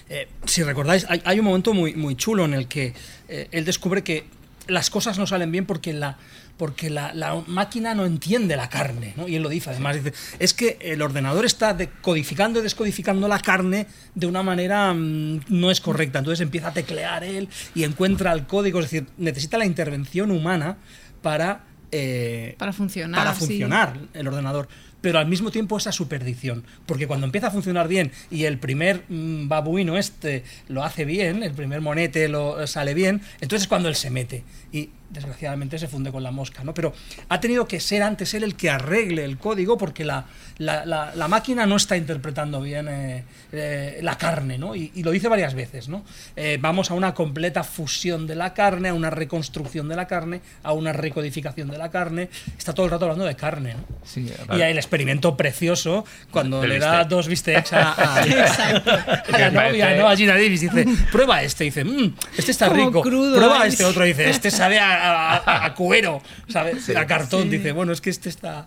[0.10, 2.94] eh, si recordáis, hay, hay un momento muy, muy chulo en el que
[3.28, 4.26] eh, él descubre que
[4.68, 6.18] las cosas no salen bien porque la
[6.58, 9.30] porque la, la máquina no entiende la carne, ¿no?
[9.30, 13.40] Y él lo dice, además, dice, es que el ordenador está decodificando y descodificando la
[13.40, 16.20] carne de una manera mm, no es correcta.
[16.20, 20.76] Entonces empieza a teclear él y encuentra el código, es decir, necesita la intervención humana
[21.22, 21.64] para...
[21.94, 23.46] eh, Para funcionar, Para sí.
[23.46, 24.68] funcionar el ordenador.
[25.02, 26.64] Pero al mismo tiempo esa superdición.
[26.86, 31.44] Porque cuando empieza a funcionar bien y el primer mm, babuino este lo hace bien,
[31.44, 34.44] el primer monete lo sale bien, entonces es cuando él se mete.
[34.72, 36.74] Y desgraciadamente se funde con la mosca, ¿no?
[36.74, 36.94] Pero
[37.30, 40.26] ha tenido que ser antes él el que arregle el código porque la,
[40.58, 44.76] la, la- la máquina no está interpretando bien eh, eh, la carne, ¿no?
[44.76, 46.04] Y, y lo dice varias veces, ¿no?
[46.36, 50.42] Eh, vamos a una completa fusión de la carne, a una reconstrucción de la carne,
[50.64, 52.30] a una recodificación de la carne.
[52.58, 53.84] Está todo el rato hablando de carne, ¿no?
[54.04, 57.10] Sí, Y ahí les experimento precioso cuando Del le da bistec.
[57.10, 58.20] dos bistecs a, a-
[59.34, 60.08] a la novia, ¿no?
[60.08, 63.02] A Gina Davis dice, prueba este, dice, "Mm, este está Como rico.
[63.02, 63.70] crudo, prueba ¿eh?
[63.70, 68.02] este otro, dice, este sabe a, a- a cuero, sabe, a cartón, dice, bueno, es
[68.02, 68.66] que este está...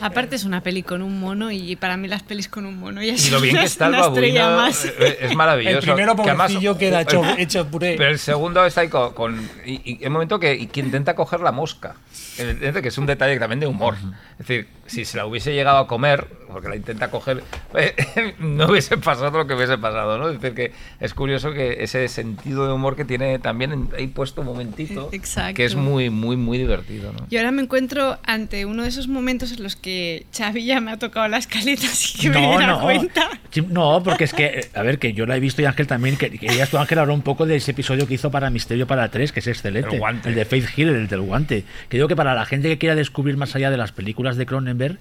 [0.00, 3.02] Aparte es una peli con un mono y para mí las pelis con un mono
[3.02, 4.84] ya Y lo bien que está el babuino más.
[4.84, 5.78] eh, es maravilloso.
[5.78, 7.94] El primero Que además- pobrecillo queda hecho, hecho puré.
[7.96, 9.12] Pero el segundo está ahí con.
[9.14, 11.94] con- y, y el momento que, y que intenta coger la mosca.
[12.36, 13.94] Evidentemente que es un detalle también de humor.
[14.40, 17.42] Es decir, si se la hubiese llegado a comer, porque la intenta coger,
[17.74, 20.28] eh, no hubiese pasado lo que hubiese pasado, ¿no?
[20.28, 24.42] Es decir, que es curioso que ese sentido de humor que tiene también ahí puesto
[24.42, 25.54] un momentito, Exacto.
[25.54, 27.26] que es muy, muy, muy divertido, ¿no?
[27.30, 30.90] Y ahora me encuentro ante uno de esos momentos en los que Xavi ya me
[30.92, 32.80] ha tocado la escaleta sin que me No, diera no.
[32.80, 33.28] cuenta.
[33.68, 36.16] No, porque es que, eh, a ver, que yo la he visto y Ángel también,
[36.16, 38.86] que, que ya tú Ángel habló un poco de ese episodio que hizo para Misterio
[38.86, 39.94] para tres, que es excelente.
[39.94, 40.32] El guante.
[40.32, 41.64] de Faith Hill, el del guante.
[41.88, 44.46] Que digo que para la gente que quiera descubrir más allá de las películas de
[44.46, 44.98] Cronenberg,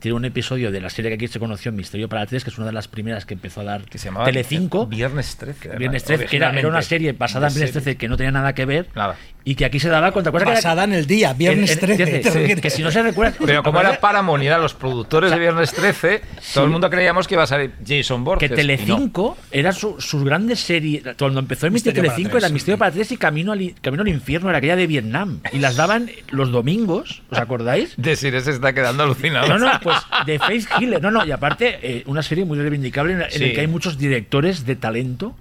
[0.00, 2.58] tiene un episodio de la serie que aquí se conoció, Misterio para tres, que es
[2.58, 4.86] una de las primeras que empezó a dar Que se llamaba Telecinco.
[4.86, 5.60] Viernes 13.
[5.68, 7.82] además, Viernes 13, que era, era una serie basada en Viernes serie.
[7.82, 9.16] 13 que no tenía nada que ver Nada.
[9.44, 11.74] Y que aquí se daba contra cosa que era- Basada en el día, viernes en-
[11.74, 11.96] en- 13.
[12.06, 12.62] fíjate, ¿te sí, refieres?
[12.62, 15.72] que si no se recuerda Pero como era Paramount y eran los productores de Viernes
[15.72, 16.20] 13,
[16.54, 18.40] todo el mundo creíamos que iba a salir Jason Borges.
[18.40, 18.56] que y no.
[18.56, 21.02] Telecinco era su, sus grandes series.
[21.18, 22.48] Cuando empezó a emitir Misterio para Telecinco era.
[22.50, 25.40] Misterio para tres y Camino al, Camino al Infierno, era aquella de Vietnam.
[25.52, 27.94] Y las daban los domingos, ¿os acordáis?
[27.96, 29.48] Desiree se está quedando alucinado.
[29.48, 29.96] No, no, pues
[30.26, 30.98] de Faith Hill.
[31.00, 33.66] No, no, y aparte, eh, una serie muy reivindicable en, la- en el que hay
[33.66, 35.34] muchos directores de talento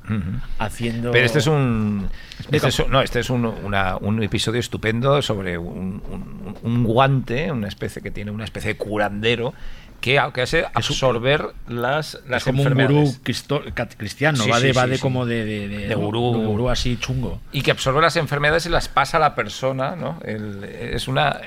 [0.57, 1.11] haciendo.
[1.11, 2.07] Pero este es un.
[2.51, 6.83] Este es, un- no, este es un, una- un episodio estupendo sobre un, un- un
[6.83, 9.53] guante, una especie que tiene una especie de curandero
[10.01, 13.09] que aunque hace absorber las, Es las como un enfermedades.
[13.09, 15.01] gurú cristo- cat- cristiano, Sí, va de, sí, va de sí.
[15.01, 16.41] como de, de, De gurú.
[16.45, 17.41] gurú así chungo.
[17.51, 20.17] y que absorbe las enfermedades y las pasa a la persona, ¿no?
[20.23, 21.41] El- es una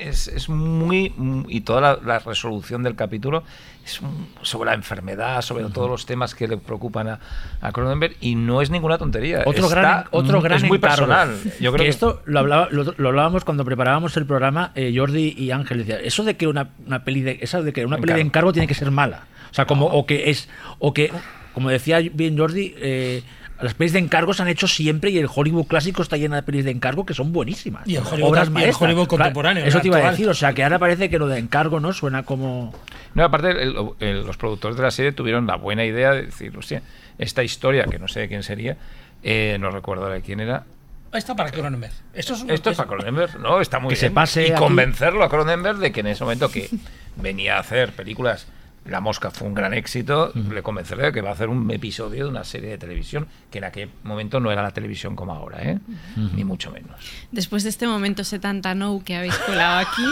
[0.00, 1.12] es, es muy
[1.48, 3.42] y toda la, la resolución del capítulo
[3.84, 4.00] es
[4.42, 7.20] sobre la enfermedad, sobre todos los temas que le preocupan a,
[7.60, 9.42] a Cronenberg y no es ninguna tontería.
[9.46, 11.06] Otro Está- gran, otro gran es muy encargo.
[11.06, 11.36] personal.
[11.60, 14.92] Yo creo que que, esto lo, hablaba- lo, lo hablábamos cuando preparábamos el programa eh,
[14.96, 17.96] Jordi y Ángel decía eso de que una, una peli de eso de que una
[17.96, 18.28] peli de Encargo.
[18.28, 20.48] encargo tiene que ser mala o sea como o que es
[20.78, 21.10] o que
[21.54, 23.22] como decía bien Jordi eh,
[23.60, 26.42] las pelis de encargo se han hecho siempre y el Hollywood clásico está lleno de
[26.42, 28.82] pelis de encargo que son buenísimas Y el Hollywood- obras y el maestras.
[28.82, 31.26] Hollywood Claro, contemporáneo, eso te iba a decir o sea que ahora parece que lo
[31.28, 32.72] de encargo no suena como
[33.14, 36.56] No, aparte, el- el- los productores de la serie tuvieron la buena idea de decir,
[36.56, 36.82] hostia,
[37.18, 38.76] esta historia, que no sé de quién sería,
[39.22, 40.64] eh, no recuerdo de quién era.
[41.10, 41.92] Ahí está para Cronenberg.
[42.12, 43.60] Esto es, Esto es para Cronenberg, ¿no?
[43.62, 44.14] Está muy Que se bien.
[44.14, 44.58] pase y aquí.
[44.60, 46.68] convencerlo a Cronenberg de que en ese momento que
[47.16, 48.46] venía a hacer películas,
[48.86, 52.24] La Mosca fue un gran éxito, le convencerle de que va a hacer un episodio
[52.24, 55.62] de una serie de televisión, que en aquel momento no era la televisión como ahora,
[55.62, 55.78] ¿eh?
[56.16, 56.98] Ni mucho menos.
[57.30, 60.06] Después de este momento setantano que habéis colado aquí,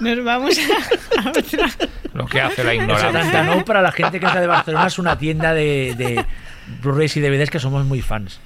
[0.00, 1.68] nos vamos a, a otra.
[2.14, 3.42] Lo que hace la ignorancia.
[3.42, 6.24] no para la gente que es de Barcelona es una tienda de, de
[6.80, 8.38] Blu-rays y DVDs que somos muy fans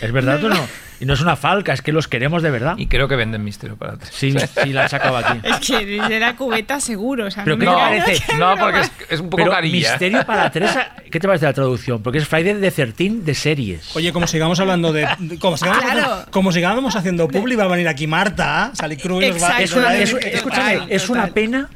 [0.00, 0.66] ¿es verdad o no?
[1.00, 3.42] Y no es una falca, es que los queremos de verdad Y creo que venden
[3.44, 4.10] Misterio para tres.
[4.14, 5.40] Sí, sí, la han sacado aquí.
[5.42, 7.26] Es que de la cubeta seguro.
[7.26, 8.34] O sea, Pero no ¿qué me parece?
[8.38, 9.90] No, porque es, es un poco Pero carilla.
[9.90, 12.02] Misterio para Teresa, ¿qué te parece la traducción?
[12.02, 13.96] Porque es Friday the 13 de series.
[13.96, 15.08] Oye, como sigamos hablando de.
[15.18, 16.00] de- Como sigamos, Claro.
[16.00, 20.80] haciendo, como sigamos haciendo publi, va a venir aquí Marta, Sally Cruz es, Total, escúchame,
[20.88, 21.22] es total.
[21.24, 21.68] una pena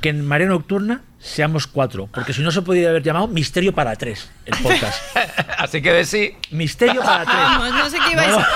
[0.00, 3.94] que en Marea Nocturna seamos cuatro, porque si no se podría haber llamado Misterio para
[3.96, 5.00] tres, el podcast.
[5.58, 7.36] Así que de sí, Misterio para tres.
[7.36, 8.34] Vamos, no sé qué ibais,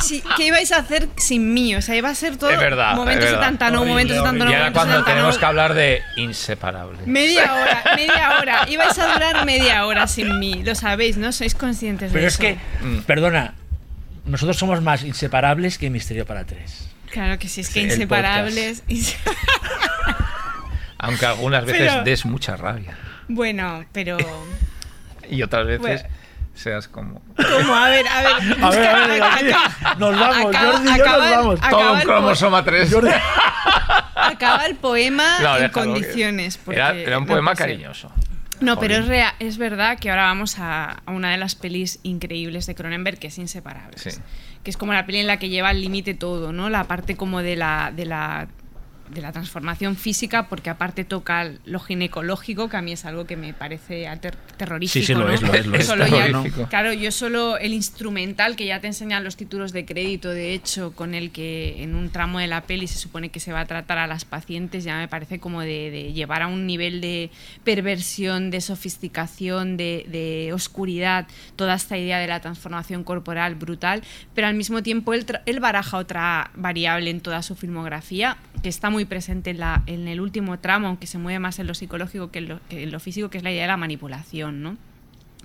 [0.00, 1.76] Sí, ¿qué ibais a hacer sin mí?
[1.76, 3.44] O sea, iba a ser todo Es verdad, momentos es verdad.
[3.44, 7.06] setantano, Horrible, momentos setantano, y ahora cuando tenemos que hablar de inseparables.
[7.06, 8.66] Media hora, media hora.
[8.68, 10.62] Ibais a durar media hora sin mí.
[10.64, 11.32] Lo sabéis, ¿no?
[11.32, 12.40] Sois conscientes de Pero es eso.
[12.40, 12.56] que,
[13.06, 13.54] perdona,
[14.24, 16.88] nosotros somos más inseparables que Misterio para tres.
[17.10, 18.82] Claro que sí, es que Sí, el inseparables.
[21.04, 22.96] Aunque algunas veces Pero- des mucha rabia.
[23.28, 24.16] Bueno, pero.
[25.30, 26.02] Y otras veces Bueno.
[26.54, 27.22] seas como.
[27.36, 27.74] ¿Cómo?
[27.74, 28.64] A ver, a ver.
[28.64, 29.22] A ver,
[29.54, 31.60] a nos vamos, acaba- Jordi y yo acaba nos el- vamos.
[31.70, 32.94] Todo un cromosoma 3.
[34.16, 36.58] Acaba el poema No, en condiciones.
[36.58, 38.10] porque Era, era un poema cariñoso.
[38.60, 39.10] No, pero es, Jolín.
[39.10, 43.18] rea- es verdad que ahora vamos a, a una de las pelis increíbles de Cronenberg,
[43.18, 44.00] que es Inseparables.
[44.00, 44.10] Sí.
[44.62, 46.70] Que es como la peli en la que lleva al límite todo, ¿no?
[46.70, 48.46] La parte como de la, de la
[49.10, 53.36] de la transformación física, porque aparte toca lo ginecológico, que a mí es algo que
[53.36, 54.08] me parece
[54.56, 54.92] terrorífico.
[55.00, 55.32] Sí, sí, lo ¿no?
[55.32, 55.86] es, lo es, lo es.
[56.10, 60.54] Ya- claro, yo solo el instrumental que ya te enseñan los títulos de crédito, de
[60.54, 63.60] hecho, con el que en un tramo de la peli se supone que se va
[63.60, 67.00] a tratar a las pacientes, ya me parece como de, de llevar a un nivel
[67.00, 67.30] de
[67.64, 71.26] perversión, de sofisticación, de, de oscuridad,
[71.56, 74.02] toda esta idea de la transformación corporal brutal,
[74.34, 78.90] pero al mismo tiempo él, él baraja otra variable en toda su filmografía, que está
[78.94, 82.30] muy presente en, la, en el último tramo, aunque se mueve más en lo psicológico
[82.30, 84.76] que en lo, que en lo físico, que es la idea de la manipulación, ¿no?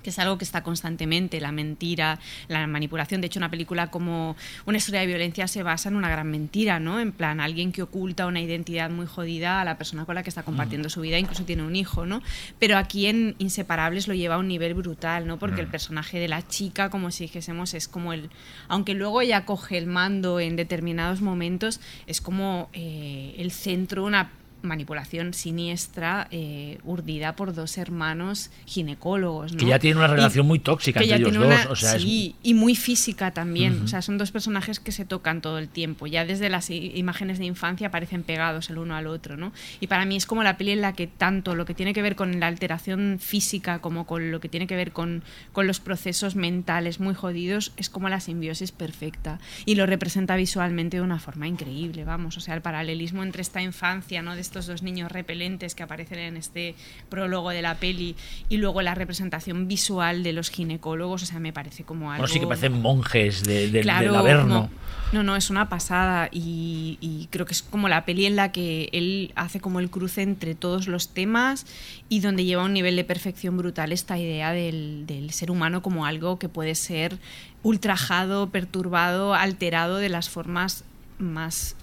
[0.02, 2.18] Que es algo que está constantemente, la mentira,
[2.48, 3.20] la manipulación.
[3.20, 4.36] De hecho, una película como
[4.66, 7.00] una historia de violencia se basa en una gran mentira, ¿no?
[7.00, 10.28] En plan, alguien que oculta una identidad muy jodida a la persona con la que
[10.28, 12.22] está compartiendo su vida, incluso tiene un hijo, ¿no?
[12.58, 15.38] Pero aquí en Inseparables lo lleva a un nivel brutal, ¿no?
[15.38, 18.30] Porque el personaje de la chica, como si dijésemos, es como el...
[18.68, 24.30] Aunque luego ella coge el mando en determinados momentos, es como eh, el centro, una
[24.62, 29.52] manipulación siniestra eh, urdida por dos hermanos ginecólogos.
[29.52, 29.58] ¿no?
[29.58, 31.44] Que ya tiene una Y- relación muy tóxica entre ellos dos.
[31.46, 33.74] una- o sea, es- sí, y muy física también.
[33.76, 33.84] Ujú.
[33.84, 36.06] O sea, son dos personajes que se tocan todo el tiempo.
[36.06, 39.52] Ya desde las imágenes de infancia parecen pegados el uno al otro, ¿no?
[39.80, 42.02] Y para mí es como la peli en la que tanto lo que tiene que
[42.02, 45.22] ver con la alteración física como con lo que tiene que ver con,
[45.52, 49.38] con los procesos mentales muy jodidos es como la simbiosis perfecta.
[49.66, 52.36] Y lo representa visualmente de una forma increíble, vamos.
[52.36, 54.34] O sea, el paralelismo entre esta infancia, ¿no?
[54.34, 56.74] De estos dos niños repelentes que aparecen en este
[57.08, 58.16] prólogo de la peli
[58.48, 62.22] y luego la representación visual de los ginecólogos, o sea, me parece como algo...
[62.22, 64.68] bueno, sí que parecen monjes de, de- Claro, del Averno.
[65.12, 68.50] no, no, es una pasada y, y creo que es como la peli en la
[68.50, 71.64] que él hace como el cruce entre todos los temas
[72.08, 76.06] y donde lleva un nivel de perfección brutal esta idea del, del ser humano como
[76.06, 77.18] algo que puede ser
[77.62, 80.82] ultrajado, perturbado, alterado de las formas
[81.18, 81.76] más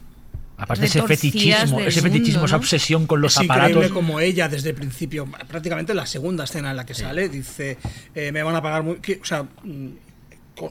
[0.57, 3.91] Aparte ese fetichismo, ese fetichismo, mundo, esa obsesión con los es increíble aparatos.
[3.91, 7.77] como ella desde el principio, prácticamente la segunda escena en la que sale, dice,
[8.15, 8.95] eh, me van a pagar muy...
[8.97, 9.87] que- o sea, mm,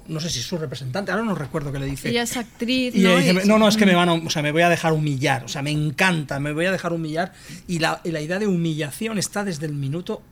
[0.09, 2.09] no sé si es su representante, ahora no recuerdo qué le dice.
[2.09, 3.17] Ella es actriz, Y ¿no?
[3.17, 4.93] dice, es- no, no, es que me van a, o sea, me voy a dejar
[4.93, 7.33] humillar, o sea, me encanta, me voy a dejar humillar.
[7.69, 10.23] Y la, y la idea de humillación está desde el minuto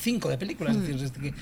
[0.00, 1.34] 5 de película, es decir, desde que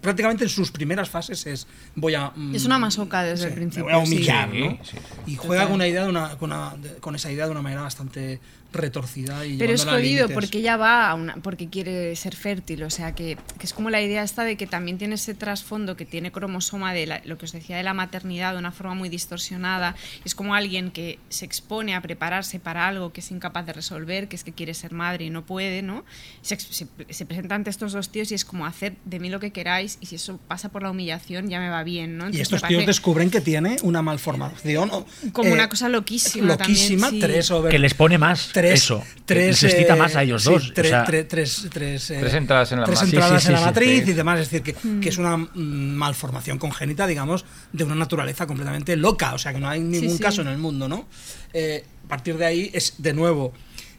[0.00, 2.32] prácticamente en sus primeras fases es voy a...
[2.34, 3.84] mm, Es una masoca desde el me principio.
[3.84, 4.58] voy a humillar, sí.
[4.60, 4.70] ¿no?
[4.84, 4.96] Sí, sí.
[5.32, 7.62] Y juega con, una idea de una, con, una- de- con esa idea de una
[7.62, 8.40] manera bastante
[8.72, 12.90] retorcida y Pero es jodido porque ella va a una, porque quiere ser fértil, o
[12.90, 16.04] sea que, que es como la idea esta de que también tiene ese trasfondo que
[16.04, 19.08] tiene cromosoma de la- lo que os decía de la maternidad de una forma muy
[19.08, 19.94] distorsionada.
[20.24, 24.28] Es como alguien que se expone a prepararse para algo que es incapaz de resolver,
[24.28, 26.04] que es que quiere ser madre y no puede, ¿no?
[26.42, 29.40] Se, se, se presenta ante estos dos tíos y es como hacer de mí lo
[29.40, 32.24] que queráis y si eso pasa por la humillación ya me va bien, ¿no?
[32.24, 34.90] Y Entonces estos me tíos descubren que tiene una malformación.
[35.32, 37.32] como eh, una cosa loquísima, loquísima, también, sí.
[37.34, 39.00] tres over- que les pone más tres, eso.
[39.16, 40.70] que tres, les excita eh, más a ellos sí, dos.
[40.70, 43.12] o tre- sea, tre- tres, tres, eh, Tres entradas en la tres matriz.
[43.14, 44.10] entradas Sí, sí, en la sí, matriz sí.
[44.10, 44.40] y demás.
[44.40, 45.48] Es decir, que, que es una mm,
[45.96, 49.34] malformación congénita, digamos, de una naturaleza completamente loca.
[49.34, 50.22] O sea, que no hay ningún sí.
[50.22, 51.06] caso en el mundo, ¿no?
[51.52, 53.52] Eh, a partir de ahí es, de nuevo,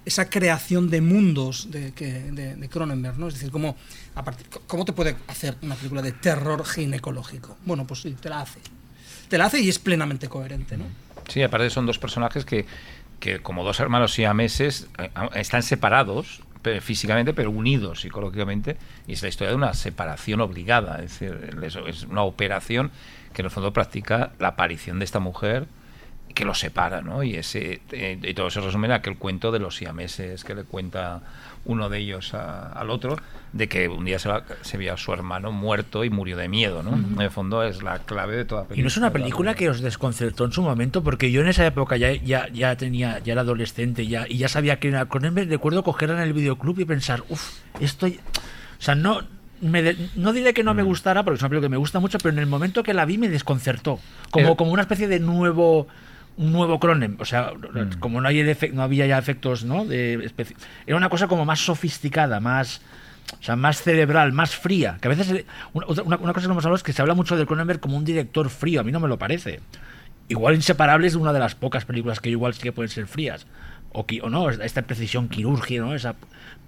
[0.06, 3.28] esa creación de mundos de, que, de, de Cronenberg, ¿no?
[3.28, 3.78] Es decir, cómo,
[4.16, 7.58] a partir, ¿cómo te puede hacer una película de terror ginecológico?
[7.66, 8.60] Bueno, pues sí, te la hace.
[9.30, 10.86] Te la hace y es plenamente coherente, ¿no?
[11.30, 12.66] Sí, aparte son dos personajes que,
[13.22, 16.42] que como dos hermanos siameses eh, están separados
[16.82, 18.78] físicamente, pero unidos psicológicamente.
[19.08, 21.02] Y es la historia de una separación obligada.
[21.02, 21.58] Es decir,
[21.88, 22.92] es una operación
[23.34, 25.68] que en el fondo practica la aparición de esta mujer
[26.34, 27.24] que los separa, ¿no?
[27.24, 30.64] Y, ese, eh, y todo se resume en aquel cuento de los siameses que le
[30.64, 31.22] cuenta
[31.66, 33.18] uno de ellos a- al otro,
[33.54, 36.48] de que un día se, va- se vio a su hermano muerto y murió de
[36.48, 36.94] miedo, ¿no?
[36.96, 38.80] En el fondo es la clave de toda la película.
[38.80, 41.66] Y no es una película que os desconcertó en su momento, porque yo en esa
[41.66, 45.26] época ya, ya, ya tenía, ya era adolescente ya, y ya sabía que era con
[45.26, 45.32] él.
[45.34, 48.08] Me recuerdo cogerla en el videoclub y pensar, uff, esto.
[48.08, 48.20] ya-".
[48.80, 49.20] O sea, no.
[49.62, 52.00] Me de- no diré que no me gustara, porque es una película que me gusta
[52.00, 54.00] mucho, pero en el momento que la vi me desconcertó.
[54.32, 55.88] Como, Eh, como una especie de nuevo
[56.38, 58.00] un nuevo Cronenberg, o sea, Mm.
[58.00, 59.86] como no, hay el efe- no había ya efectos, ¿no?
[59.86, 60.32] De
[60.88, 62.82] era una cosa como más sofisticada, más,
[63.40, 64.98] o sea, más cerebral, más fría.
[65.02, 67.14] Que a veces una, otra- una- una cosa que hemos hablado es que se habla
[67.14, 68.82] mucho de Cronenberg como un director frío.
[68.82, 69.60] A mí no me lo parece.
[70.30, 73.46] Igual Inseparable es una de las pocas películas que igual sí que pueden ser frías.
[73.92, 75.94] O, no, esta precisión quirúrgica, ¿no?
[75.94, 76.16] Esa,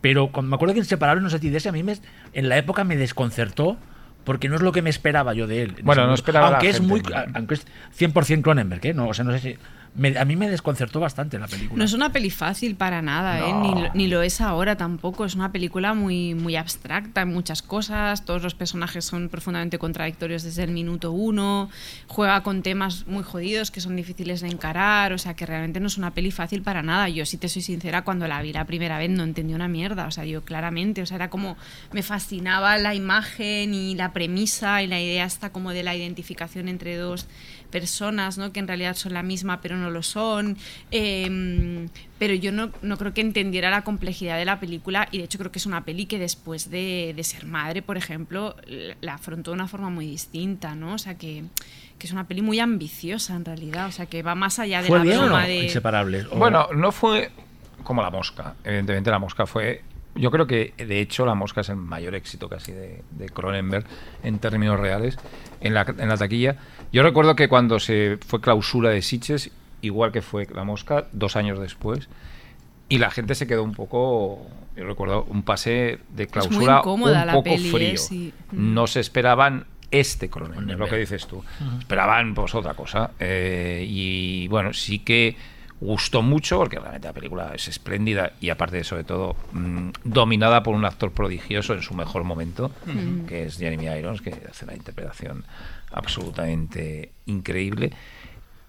[0.02, 1.95] pero cuando me acuerdo que Inseparable, no sé si de ese, a mí me,
[2.34, 3.77] en la época me desconcertó
[4.23, 5.75] porque no es lo que me esperaba yo de él.
[5.79, 6.87] en Bueno, no esperaba la Aunque es gente.
[6.89, 7.01] muy,
[7.33, 7.65] aunque es
[7.97, 8.93] 100% Cronenberg, ¿eh?
[8.93, 9.57] No, o sea, no sé si...
[9.95, 11.77] me- a mí me desconcertó bastante la película.
[11.77, 13.51] No es una peli fácil para nada, ¿eh?
[13.53, 13.61] No.
[13.61, 15.25] ni, lo- ni lo es ahora tampoco.
[15.25, 18.25] Es una película muy, muy abstracta en muchas cosas.
[18.25, 21.69] Todos los personajes son profundamente contradictorios desde el minuto uno.
[22.07, 25.13] Juega con temas muy jodidos que son difíciles de encarar.
[25.13, 27.09] O sea, que realmente no es una peli fácil para nada.
[27.09, 30.07] Yo, si te soy sincera, cuando la vi la primera vez no entendí una mierda.
[30.07, 31.55] O sea, yo claramente, o sea, era como
[31.91, 36.68] me fascinaba la imagen y la premisa y la idea hasta como de la identificación
[36.69, 37.27] entre dos
[37.72, 38.53] personas, ¿no?
[38.53, 40.57] Que en realidad son la misma, pero no lo son.
[40.91, 41.88] Eh,
[42.19, 45.38] pero yo no, no creo que entendiera la complejidad de la película y de hecho
[45.40, 48.56] creo que es una peli que después de, de ser madre, por ejemplo,
[49.02, 50.94] la- afrontó de una forma muy distinta, ¿no?
[50.94, 51.44] O sea que,
[51.99, 54.88] que es una peli muy ambiciosa en realidad, o sea, que va más allá de
[54.88, 55.27] ¿Fue la bien o no?
[55.27, 55.64] broma de...
[55.64, 56.26] Inseparables.
[56.31, 57.31] O- Bueno, no fue
[57.84, 58.56] como La Mosca.
[58.64, 59.81] Evidentemente, La Mosca fue.
[60.15, 63.85] Yo creo que, de hecho, La Mosca es el mayor éxito casi de, de Cronenberg
[64.23, 65.18] en términos reales
[65.61, 66.57] en la, en la taquilla.
[66.91, 69.49] Yo recuerdo que cuando se fue clausura de Sitges,
[69.81, 72.10] igual que fue La Mosca, dos años después,
[72.90, 74.45] y la gente se quedó un poco.
[74.76, 77.72] Yo recuerdo un pase de clausura incómoda un la poco peli, ¿eh?
[77.72, 77.98] frío.
[77.98, 78.34] Sí.
[78.52, 80.80] No se esperaban este Cronenberg, Cronenberg.
[80.80, 81.44] lo que dices tú.
[81.80, 83.11] Esperaban pues otra cosa.
[83.19, 85.35] Eh, y bueno, sí que
[85.84, 90.64] gustó mucho porque realmente la película es espléndida y aparte de sobre todo mm, dominada
[90.64, 92.72] por un actor prodigioso en su mejor momento,
[93.27, 95.43] que es Jeremy Irons, que hace la interpretación
[95.91, 97.91] absolutamente increíble.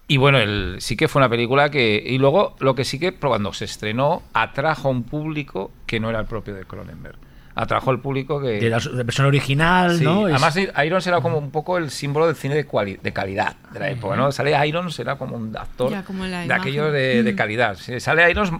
[0.07, 2.03] Y bueno, el, sí que fue una película que...
[2.05, 6.09] Y luego lo que sí que cuando se estrenó atrajo a un público que no
[6.09, 7.17] era el propio de Cronenberg.
[7.57, 8.59] Atrajo al público que...
[8.59, 10.27] de la, de la versión original, Sí, ¿no?
[10.27, 13.55] Es- Además, Irons era como un poco el símbolo del cine de, cuali- de calidad
[13.71, 14.31] de la época, ¿no?
[14.33, 16.61] Sale Irons, era como un actor Ya, como la de imagen.
[16.61, 17.77] aquellos de, de calidad.
[17.99, 18.51] Sale Irons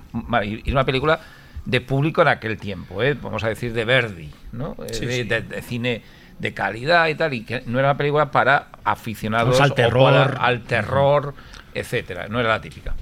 [0.43, 1.19] y una película
[1.65, 3.15] de público en aquel tiempo, ¿eh?
[3.21, 4.75] vamos a decir de Verdi, ¿no?
[4.85, 5.23] Eh, Sí, de, sí.
[5.23, 6.01] de- de cine
[6.39, 9.73] de calidad y tal, y que no era una película para aficionados Pues al o
[9.73, 10.11] terror.
[10.13, 11.33] para- al terror,
[11.73, 12.27] etcétera.
[12.29, 12.93] No era la típica.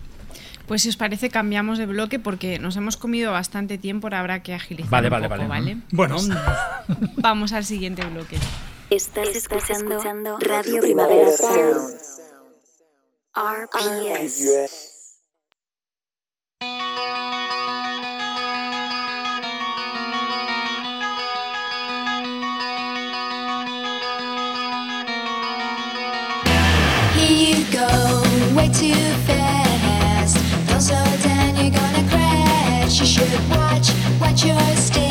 [0.67, 4.43] Pues si os parece cambiamos de bloque porque nos hemos comido bastante tiempo, ahora habrá
[4.43, 5.77] que agilizar Vale, un vale, poco, vale.
[5.91, 6.17] Bueno,
[7.17, 8.37] Vamos al siguiente bloque.
[8.89, 11.95] Estás escuchando Radio Primavera Sound.
[13.35, 14.43] RPS.
[27.15, 28.02] Here you go,
[33.49, 35.02] watch, watch your step.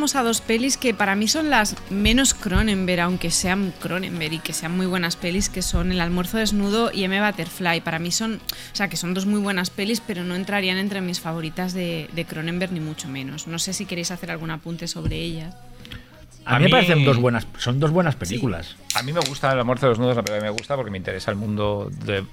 [0.00, 4.38] Vamos a dos pelis que para mí son las menos Cronenberg, aunque sean Cronenberg y
[4.38, 7.20] que sean muy buenas pelis, que son El almuerzo desnudo y M.
[7.20, 7.82] Butterfly.
[7.82, 11.02] Para mí son, o sea, que son dos muy buenas pelis, pero no entrarían entre
[11.02, 13.46] mis favoritas de, de Cronenberg ni mucho menos.
[13.46, 15.54] No sé si queréis hacer algún apunte sobre ellas.
[16.46, 18.76] a, a mí me parecen dos buenas, son dos buenas películas.
[18.94, 20.90] A mí me gusta El amor de los nudos, la película que me gusta porque
[20.90, 22.24] me interesa el mundo de...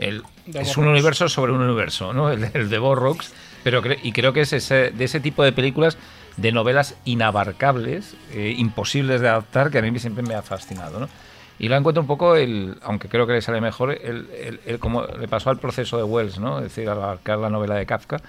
[0.00, 2.32] el- De es un universo sobre un universo, ¿no?
[2.32, 3.32] El, el de Borrox.
[3.62, 5.96] Pero cre- y creo que es ese, de ese tipo de películas,
[6.36, 11.08] de novelas inabarcables, eh, imposibles de adaptar, que a mí siempre me ha fascinado, ¿no?
[11.58, 14.78] Y lo encuentro un poco, el, aunque creo que le sale mejor, el, el- el-
[14.78, 16.58] como le pasó al proceso de Wells, ¿no?
[16.58, 18.20] Es decir, abarcar la novela de Kafka.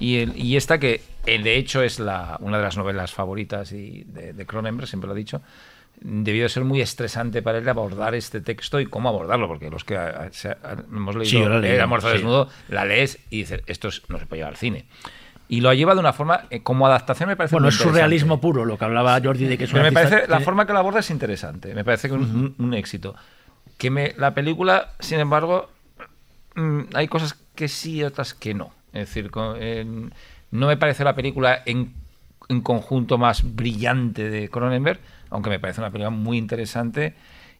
[0.00, 3.70] Y, el- y esta que, eh, de hecho, es la, una de las novelas favoritas
[3.72, 5.42] y de, Cronenberg, siempre lo he dicho,
[6.00, 9.84] debió de ser muy estresante para él abordar este texto y cómo abordarlo, porque los
[9.84, 12.08] que ah, se- ah, hemos leído Sí, leído, El amor sí.
[12.08, 14.86] desnudo, la lees y dices, esto es- no se puede llevar al cine.
[15.52, 18.40] Y lo lleva de una forma, eh, como adaptación me parece Bueno, muy es surrealismo
[18.40, 20.72] puro, lo que hablaba Jordi de que es Pero me parece, artista- la forma que
[20.72, 23.14] lo aborda es interesante, me parece que un, un- un éxito.
[23.76, 25.68] Que me, la película, sin embargo,
[26.54, 28.70] mm, hay cosas que sí y otras que no.
[28.94, 30.14] Es decir, co- en-
[30.52, 31.92] no me parece la película en,
[32.48, 37.14] en conjunto más brillante de Cronenberg, aunque me parece una película muy interesante.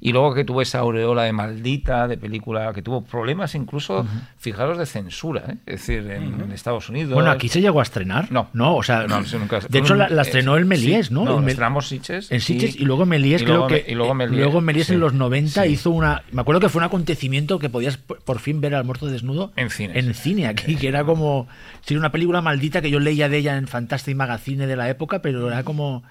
[0.04, 4.04] Y luego que tuvo esa aureola de maldita, de película, que tuvo problemas incluso,
[4.36, 5.56] fijaros, de censura, ¿eh?
[5.64, 7.14] es decir, en, Estados Unidos.
[7.14, 8.30] Bueno, aquí se llegó a estrenar.
[8.32, 8.48] No.
[8.52, 11.20] No, o sea, No, nunca- de hecho la, la estrenó el Méliès, sí, ¿no?
[11.24, 12.32] No, El lo Mel- estrenamos Sitges.
[12.32, 14.94] En Sitges y, luego Méliès y creo luego que y luego luego Méliès sí.
[14.94, 15.68] en los 90 Sí.
[15.68, 19.06] hizo una me acuerdo que fue un acontecimiento que podías por fin ver al almuerzo
[19.06, 19.96] desnudo En cines.
[19.96, 21.46] en cine aquí que era como
[21.82, 25.22] sí, una película maldita que yo leía de ella en Fantastic Magazine de la época
[25.22, 26.02] pero era como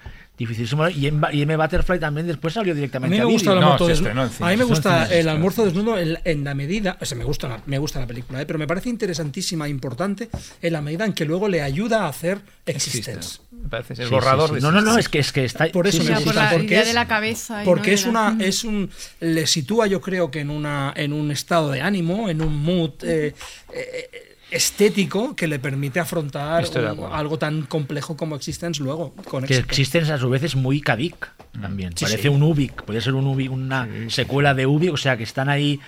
[0.41, 3.53] dificilísimo y en, y M Butterfly también después salió A directamente mí me a gusta
[3.53, 3.59] el.
[3.59, 4.29] No, almuerzo desnudo.
[4.45, 7.47] A mí me gusta el almuerzo desnudo en, en la medida, o sea, me gusta,
[7.47, 8.45] la- me gusta la película, ¿eh?
[8.45, 10.29] pero me parece interesantísima, importante
[10.61, 13.39] en la medida en que luego le ayuda a hacer Existence.
[13.51, 14.55] Me parece el Sí, borrador sí, sí.
[14.55, 16.49] de no no no es que es que está Por eso sí, me gusta, la
[16.51, 17.61] porque idea es- de la cabeza.
[17.61, 18.89] y Porque no es de la- una, es un,
[19.19, 22.91] le sitúa yo creo que en una, en un estado de ánimo, en un mood
[23.03, 23.33] eh,
[23.73, 24.09] eh,
[24.51, 26.65] estético que le permite afrontar
[26.97, 29.57] un- algo tan complejo como Existence luego con que.
[29.57, 31.29] Existence a su vez es muy Kadik
[31.59, 31.91] también.
[31.95, 32.27] Sí, Parece sí.
[32.27, 35.79] un Ubik, puede ser un Ubik, una secuela de Ubik, o sea que están ahí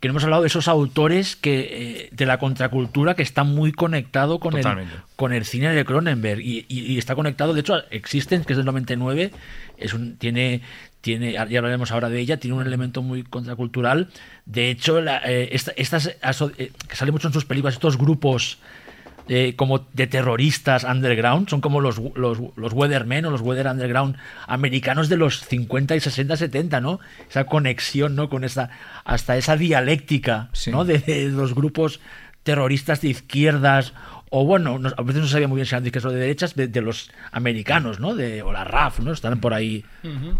[0.00, 3.70] que no hemos hablado de esos autores que eh, de la contracultura que están muy
[3.72, 4.64] conectado con el,
[5.14, 8.56] con el cine de Cronenberg y, y- y está conectado, de hecho, Existence, que es
[8.56, 9.30] del 99,
[9.76, 10.62] es un, tiene,
[11.02, 14.08] tiene, ya hablaremos ahora de ella, tiene un elemento muy contracultural.
[14.52, 18.58] De hecho, la- eh, esta- estas, eh, que sale mucho en sus películas, estos grupos
[19.32, 24.16] eh, como de terroristas underground, son como los, los, los Weathermen o los Weather Underground
[24.48, 26.98] americanos de los 50 y 60, 70, ¿no?
[27.28, 28.28] Esa conexión, ¿no?
[28.28, 28.70] Con esa,
[29.04, 30.72] hasta esa dialéctica, Sí.
[30.72, 30.84] ¿no?
[30.84, 32.00] De, de los grupos
[32.42, 33.92] terroristas de izquierdas
[34.32, 36.20] o bueno, no- a veces no sabía muy bien si eran de izquierdas o de
[36.20, 38.14] derechas, de, de los americanos, ¿no?
[38.14, 39.12] De, o la RAF, ¿no?
[39.12, 39.84] Están por ahí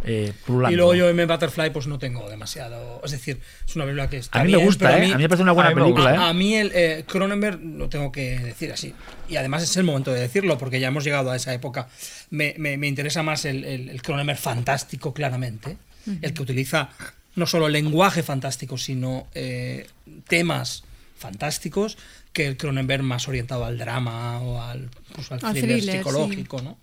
[0.05, 0.33] eh.
[0.71, 3.01] Y luego yo en Butterfly pues no tengo demasiado...
[3.05, 5.13] Es decir, es una película que está A mí me bien, gusta, ¿eh?
[5.13, 6.25] A mí me parece una buena a película, gusta.
[6.27, 6.29] ¿eh?
[6.31, 8.95] A mí el eh, Cronenberg lo tengo que decir así.
[9.29, 11.89] Y además es el momento de decirlo, porque ya hemos llegado a esa época.
[12.31, 15.77] Me, me- me interesa más el, el, el Cronenberg fantástico, claramente.
[16.23, 16.91] El que utiliza
[17.37, 19.87] no solo lenguaje fantástico, sino eh,
[20.29, 20.85] temas
[21.17, 21.99] fantásticos,
[22.33, 26.63] que el Cronenberg más orientado al drama o al, pues, al Al thriller, thriller, psicológico,
[26.63, 26.79] ¿no?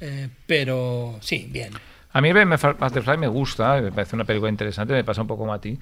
[0.00, 1.72] Eh, pero sí, bien.
[2.12, 5.54] A mí Butterfly me gusta, me parece una película interesante, me pasa un poco como
[5.54, 5.78] a ti,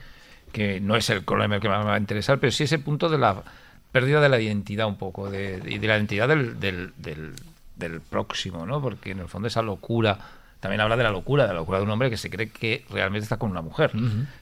[0.52, 3.08] que no es el Cronenberg que más me va a interesar, pero sí ese punto
[3.08, 3.42] de la
[3.90, 7.34] pérdida de la identidad un poco, de, y de la identidad del, del, del-
[7.76, 8.80] del próximo, ¿no?
[8.80, 10.18] Porque en el fondo esa locura,
[10.60, 12.84] también habla de la locura, de la locura de un hombre que se cree que
[12.90, 13.90] realmente está con una mujer,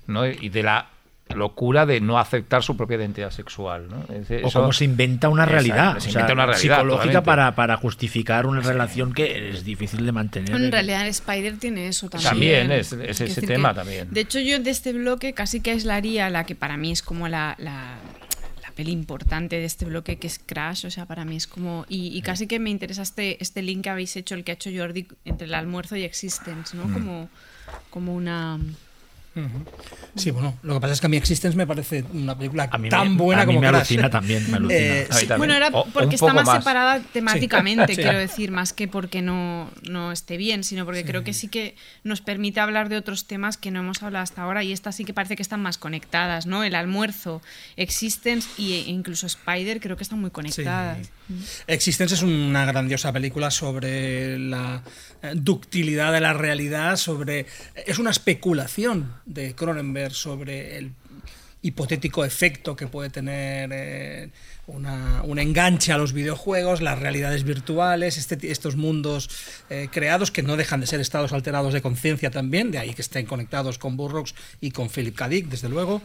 [0.07, 0.27] ¿no?
[0.27, 0.87] Y de la
[1.35, 3.99] locura de no aceptar su propia identidad sexual, ¿no?
[4.09, 7.23] O eso- cómo se inventa una Exacto, realidad, se o sea, inventa una realidad, psicológica
[7.23, 10.55] para, para justificar una relación que es difícil de mantener.
[10.55, 12.31] En realidad Spider tiene eso también.
[12.31, 14.09] También, es- ese tema que, también.
[14.11, 17.29] De hecho, yo de este bloque casi que aislaría la que para mí es como
[17.29, 17.97] la, la,
[18.63, 20.87] la peli importante de este bloque, que es Crash.
[20.87, 21.85] O sea, para mí es como.
[21.89, 24.55] Y, y casi que me interesa este, este link que habéis hecho, el que ha
[24.55, 26.85] hecho Jordi entre el almuerzo y Existence, ¿no?
[26.93, 27.29] Como,
[27.91, 28.59] como una.
[30.17, 32.79] Sí, bueno, lo que pasa es que a mí Existence me parece una película A
[32.79, 33.77] mí tan me, buena a mí como me Crash.
[33.81, 34.81] alucina también, me alucina.
[34.81, 35.39] Eh, sí, también.
[35.39, 36.59] Bueno, era O- porque está más, más.
[36.59, 38.03] separada temáticamente, Sí.
[38.03, 41.77] quiero decir, más que porque no, no esté bien, sino porque creo que sí que
[42.03, 45.05] nos permite hablar de otros temas que no hemos hablado hasta ahora y estas sí
[45.05, 46.65] que parece que están más conectadas, ¿no?
[46.65, 47.41] El almuerzo,
[47.77, 51.09] Existence y- e incluso Spider creo que están muy conectadas.
[51.69, 54.83] Existence es una grandiosa película sobre la
[55.23, 57.47] eh, ductilidad de la realidad, sobre
[57.87, 60.93] es una especulación de Cronenberg sobre el
[61.63, 64.31] hipotético efecto que puede tener eh,
[64.73, 69.29] una- un enganche a los videojuegos, las realidades virtuales, este estos mundos
[69.69, 73.03] eh, creados que no dejan de ser estados alterados de conciencia también, de ahí que
[73.03, 75.29] estén conectados con Burroughs y con Philip K.
[75.29, 76.01] Dick, desde luego.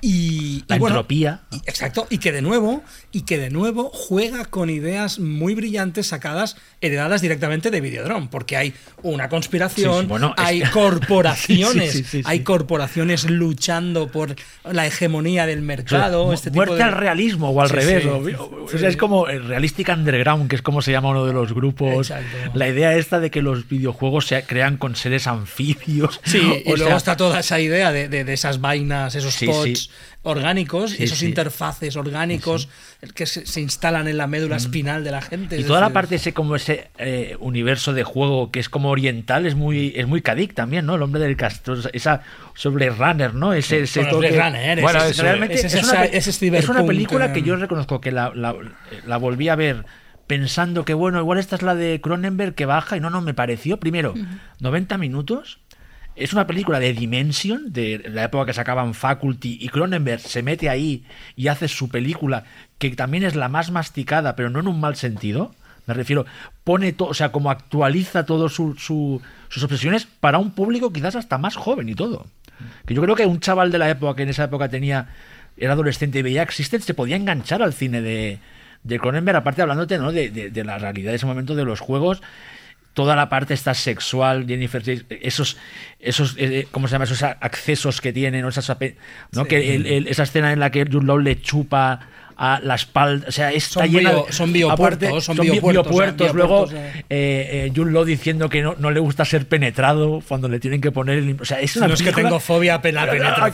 [0.00, 1.42] Y, La y bueno, entropía.
[1.50, 2.82] y- exacto, y que de nuevo,
[3.12, 8.56] y que de nuevo juega con ideas muy brillantes sacadas, heredadas directamente de Videodrome, porque
[8.56, 14.34] hay una conspiración, Sí, sí, bueno, es- hay corporaciones, Sí, hay corporaciones luchando por
[14.64, 18.04] la hegemonía del mercado, este tipo muerte de- al realismo o al revés.
[18.16, 21.52] O- sea, es como el Realistic Underground, que es como se llama uno de los
[21.52, 22.10] grupos.
[22.10, 22.36] Exacto.
[22.54, 26.20] La idea esta de que los videojuegos se crean con seres anfibios.
[26.24, 29.34] Sí, y O luego sea, está toda esa idea de, de- de esas vainas, esos
[29.34, 29.46] sí.
[30.28, 31.26] Orgánicos, Sí, esos sí.
[31.26, 32.68] interfaces orgánicos
[33.14, 35.56] que se, se instalan en la médula espinal de la gente.
[35.56, 38.90] Y es toda la parte ese como ese eh, universo de juego que es como
[38.90, 40.94] oriental es muy es muy Kadik también, ¿no?
[40.96, 42.22] El hombre del castro, esa
[42.54, 43.52] sobre Runner, ¿no?
[43.52, 46.38] Ese, ese toque- Runner, Bueno, realmente es, una, es
[46.86, 48.54] película que eh, yo reconozco que la, la,
[49.06, 49.84] la volví a ver
[50.26, 53.32] pensando que bueno, igual esta es la de Cronenberg que baja y no, no, me
[53.34, 54.14] pareció primero
[54.60, 55.58] 90 minutos.
[56.18, 60.68] Es una película de Dimension, de la época que sacaban Faculty, y Cronenberg se mete
[60.68, 61.04] ahí
[61.36, 62.44] y hace su película,
[62.78, 65.54] que también es la más masticada, pero no en un mal sentido.
[65.86, 66.26] Me refiero,
[66.64, 71.14] pone todo, o sea, como actualiza todas su, su- sus obsesiones para un público quizás
[71.16, 72.26] hasta más joven y todo.
[72.84, 75.08] Que yo creo que un chaval de la época, que en esa época tenía,
[75.56, 78.38] era adolescente y veía Existence, se podía enganchar al cine de,
[78.82, 80.10] de Cronenberg, aparte hablándote ¿no?
[80.12, 82.20] de, de- de la realidad de ese momento de los juegos
[82.98, 84.82] toda la parte está sexual, Jennifer,
[85.22, 85.56] esos,
[86.00, 87.04] esos eh, ¿cómo se llama?
[87.04, 88.68] Esos accesos que tienen, o esas
[89.30, 89.44] ¿no?
[89.44, 92.00] Que el- el- esa escena en la que Jude Law le chupa
[92.40, 95.86] a la espalda, o sea, está Son llena bio- son biopuertos, aparte, son bi- biopuertos,
[95.88, 97.04] biopuertos, luego eh.
[97.10, 100.92] eh, Jude Law diciendo que no, no le gusta ser penetrado cuando le tienen que
[100.92, 103.50] poner el, o sea, es una no es que tengo fobia a la Ah.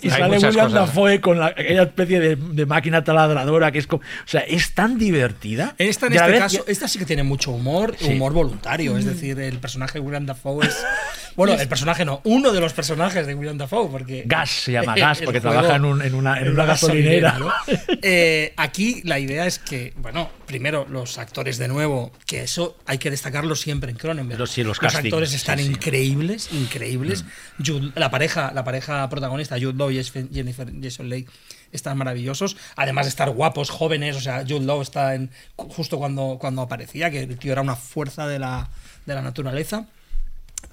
[0.00, 0.72] Y Hay sale William.
[0.72, 4.74] Dafoe con la, aquella especie de, de máquina taladradora que es como, o sea, es
[4.74, 5.74] tan divertida.
[5.78, 8.12] Esta en este vez- caso, esta sí que tiene mucho humor, Sí.
[8.14, 10.76] humor voluntario, es decir, el personaje de William Dafoe es
[11.36, 14.94] bueno, el personaje no, uno de los personajes de William Dafoe porque Gas se llama
[14.96, 17.38] Gas porque juego- trabaja en, un- en una, en una gasolinera.
[17.38, 17.52] ¿no?
[18.10, 22.96] Eh, aquí la idea es que, bueno, primero los actores de nuevo, que eso hay
[22.96, 24.38] que destacarlo siempre en Cronenberg.
[24.40, 25.70] Los- sí, los actores están sí, sí.
[25.72, 27.26] increíbles, increíbles.
[27.58, 31.26] Jude- la pareja, la pareja protagonista, Jude Law y Jennifer Jason Leigh,
[31.70, 32.56] están maravillosos.
[32.76, 37.10] Además de estar guapos, jóvenes, o sea, Jude Law está en justo cuando, cuando aparecía,
[37.10, 38.70] que el tío era una fuerza de la,
[39.04, 39.86] de la naturaleza.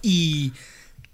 [0.02, 0.53] Y,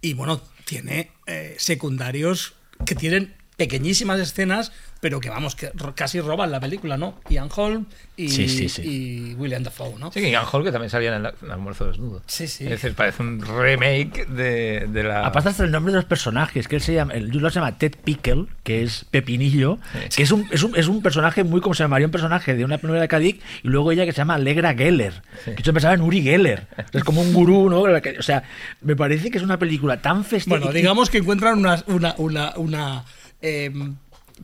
[0.01, 2.53] y, bueno, tiene eh, secundarios
[2.85, 4.71] que tienen pequeñísimas escenas,
[5.01, 7.19] pero que vamos, que casi roban la película, ¿no?
[7.29, 7.85] Ian Holm
[8.17, 8.81] y, Sí, sí, sí.
[8.83, 10.11] y William Dafoe, ¿no?
[10.11, 12.23] Sí, que Ian Hall, que también salía en el, almuerzo desnudo.
[12.25, 12.63] Sí, sí.
[12.63, 15.27] Es decir, parece un remake de, de la.
[15.27, 17.93] Aparte hasta el nombre de los personajes, que él se llama, el se llama Ted
[18.03, 19.77] Pickle, que es Pepinillo,
[20.15, 22.65] que es un, es, un, es un personaje muy como se llamaría un personaje de
[22.65, 25.93] una novela de Kadik, y luego ella que se llama Alegra Geller, que yo pensaba
[25.93, 27.81] en Uri Geller, es como un gurú, ¿no?
[27.81, 28.41] O sea,
[28.81, 30.57] me parece que es una película tan festiva.
[30.57, 33.03] Bueno, digamos que encuentran una, una, una, una,
[33.41, 33.95] em,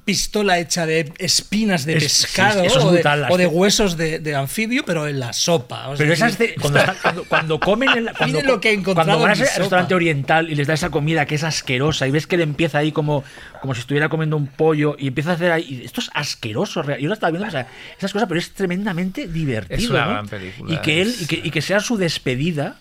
[0.05, 3.37] pistola hecha de espinas de Es- pescado sí, eso es o, de, brutal, las- o
[3.37, 5.87] de huesos de, de anfibio, pero en la sopa.
[5.89, 8.69] o sea, Pero esas de- cuando, están- cuando, cuando comen en la- cuando, lo que
[8.69, 9.57] he encontrado cuando en sopa.
[9.59, 12.77] restaurante oriental y les da esa comida que es asquerosa y ves que le empieza
[12.77, 13.23] ahí como,
[13.59, 16.83] como si estuviera comiendo un pollo y empieza a hacer ahí y esto es asqueroso
[16.83, 16.99] real.
[16.99, 17.65] yo lo estaba viendo o sea,
[17.97, 20.11] esas cosas pero es tremendamente divertido Es una ¿no?
[20.11, 22.75] gran película, y que él es- y que, y que sea su despedida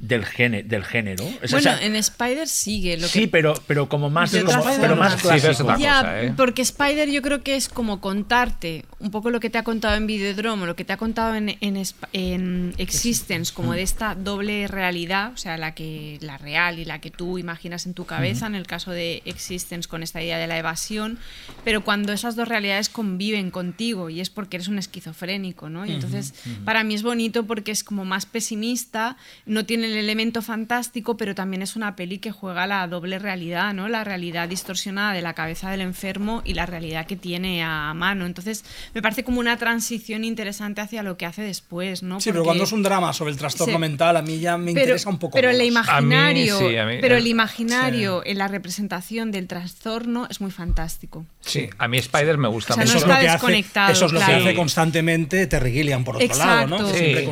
[0.00, 2.96] del género del género Es- o Bueno, sea, en Spider sigue.
[2.96, 6.32] Lo sí que pero pero como más como- pero más Sí, clásico Ya, ¿eh?
[6.36, 9.96] porque Spider yo creo que es como contarte un poco lo que te ha contado
[9.96, 11.82] en Videodrome, lo que te ha contado en, en,
[12.14, 17.00] en Existence, como de esta doble realidad, o sea, la que la real y la
[17.00, 20.46] que tú imaginas en tu cabeza, en el caso de Existence con esta idea de
[20.46, 21.18] la evasión,
[21.64, 25.84] pero cuando esas dos realidades conviven contigo y es porque eres un esquizofrénico, ¿no?
[25.84, 26.32] Y entonces,
[26.64, 29.16] para mí es bonito porque es como más pesimista,
[29.46, 33.72] no tiene el elemento fantástico, pero también es una peli que juega la doble realidad,
[33.74, 33.88] ¿no?
[33.88, 38.26] La realidad distorsionada de la cabeza del enfermo y la realidad que tiene a mano.
[38.26, 38.64] Entonces,
[38.94, 42.20] me parece como una transición interesante hacia lo que hace después, ¿no?
[42.20, 43.80] Sí, pero Porque- cuando es un drama sobre el trastorno Sí.
[43.80, 46.76] mental, a mí ya me pero, interesa un poco pero el imaginario, A mí sí,
[46.76, 51.24] a mí- pero eh, el imaginario en la representación del trastorno es muy fantástico.
[51.40, 52.92] Sí, a mí Spider me gusta O sea, mucho.
[52.94, 54.32] no eso es lo está que hace, desconectado, eso es lo claro.
[54.42, 56.78] que hace constantemente Terry Gilliam por otro lado, ¿no?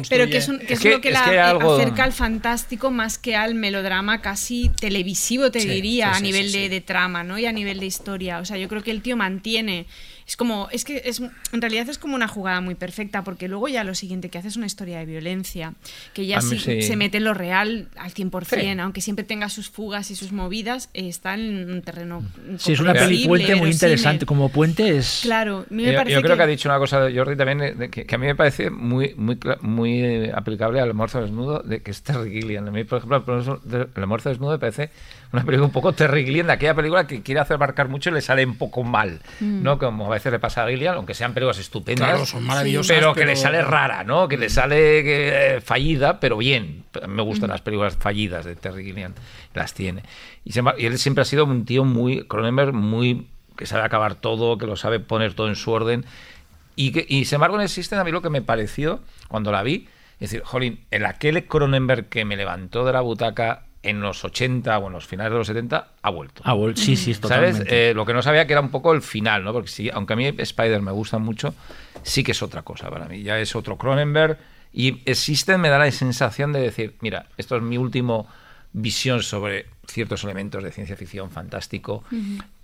[0.09, 1.77] Pero que es, un- que Es es que- lo que es la que hay algo-
[1.77, 2.13] acerca al
[2.49, 6.81] fantástico más que al melodrama casi televisivo, te Sí, diría, sí, a nivel de, de
[6.81, 7.39] trama, ¿no?
[7.39, 8.39] Y a nivel de historia.
[8.39, 9.87] O sea, yo creo que el tío mantiene.
[10.29, 13.67] Es como, es que es, en realidad es como una jugada muy perfecta, porque luego
[13.67, 15.73] ya lo siguiente que hace es una historia de violencia,
[16.13, 16.83] que ya A mí sí, sí.
[16.83, 18.45] se mete en lo real al 100%,
[18.75, 18.79] Sí.
[18.79, 22.23] aunque siempre tenga sus fugas y sus movidas, eh, está en un terreno.
[22.59, 25.97] sí es una peli puente muy interesante como puente es Claro, a mí me Yo,
[25.99, 26.37] parece yo creo que...
[26.39, 28.69] que ha dicho una cosa Jordi también eh, de que, que a mí me parece
[28.69, 32.69] muy muy cla- muy eh, aplicable al almuerzo desnudo de que es Terry Gilliam.
[32.69, 34.91] A mí, por ejemplo, el almuerzo desnudo me parece
[35.33, 38.15] una película un poco Terry Gilliam de aquella película que quiere hacer marcar mucho y
[38.15, 39.63] le sale un poco mal, Mm.
[39.63, 39.79] ¿no?
[39.79, 42.09] Como a veces le pasa a Gilliam, aunque sean películas estupendas.
[42.09, 44.27] Claro, son maravillosas, Pero que pero- le sale rara, ¿no?
[44.29, 46.85] Que le sale eh, fallida, pero bien.
[47.07, 49.13] Me gustan las películas fallidas de Terry Gilliam,
[49.55, 50.03] las tiene.
[50.45, 53.27] Y, se- y él siempre ha sido un tío muy, Cronenberg, muy
[53.57, 56.05] que sabe acabar todo, que lo sabe poner todo en su orden.
[56.77, 59.63] Y, que, y sin embargo, en Existen a mí lo que me pareció cuando la
[59.65, 59.89] vi,
[60.21, 64.77] es decir, jolín, el aquel Cronenberg que me levantó de la butaca en los 80
[64.79, 66.43] o en los finales de los 70 ha vuelto.
[66.45, 67.21] ah, bueno, sí sí ¿Sabes?
[67.21, 69.53] totalmente Eh, lo que no sabía que era un poco el final, ¿no?
[69.53, 71.55] Porque sí, aunque a mí Spider me gusta mucho,
[72.03, 73.23] sí que es otra cosa para mí.
[73.23, 74.39] Ya es otro Cronenberg.
[74.73, 78.27] Y Existen me da la sensación de decir, mira, esto es mi último
[78.73, 82.05] visión sobre ciertos elementos de ciencia ficción fantástico,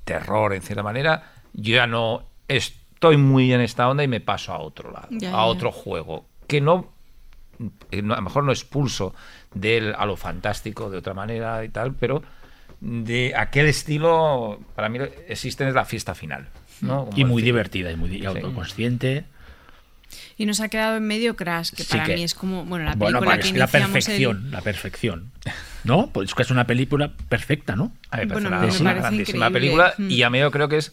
[0.05, 1.33] terror en cierta manera.
[1.55, 5.29] Yo ya no estoy muy en esta onda y me paso a otro lado, Ya,
[5.31, 5.45] a ya.
[5.45, 6.27] otro juego.
[6.47, 9.15] Que eh, no- a lo mejor no expulso
[9.55, 12.23] de él a lo fantástico de otra manera y tal, pero
[12.81, 14.99] de aquel estilo, para mí
[15.29, 16.49] existen es la fiesta final.
[16.81, 17.07] ¿no?
[17.07, 19.25] Como y muy decir, divertida y muy di- autoconsciente
[20.37, 22.85] Y nos ha quedado en medio Crash, que Sí para que- mí es como, bueno,
[22.85, 25.33] la Bueno, película para que es la iniciamos el- perfección, la perfección.
[25.85, 26.09] ¿No?
[26.11, 27.93] Pues es que es una película perfecta, ¿no?
[28.11, 29.53] A parece Bueno, una, me una parece grandísima increíble.
[29.61, 30.11] película Mm.
[30.11, 30.93] y a mí yo creo que es,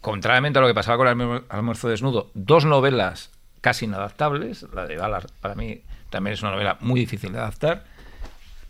[0.00, 3.30] contrariamente a lo que pasaba con el almu- almuerzo desnudo, dos novelas
[3.60, 4.66] casi inadaptables.
[4.74, 7.84] La de Ballard para mí también es una novela muy difícil de adaptar.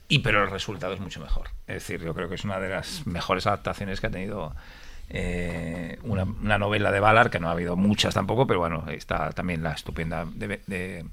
[0.09, 1.51] Y pero el resultado es mucho mejor.
[1.67, 4.55] Es decir, yo creo que es una de las mejores adaptaciones que ha tenido
[5.09, 9.63] eh, una, novela de Ballard, que no ha habido muchas tampoco, pero bueno, está también
[9.63, 11.05] la estupenda de,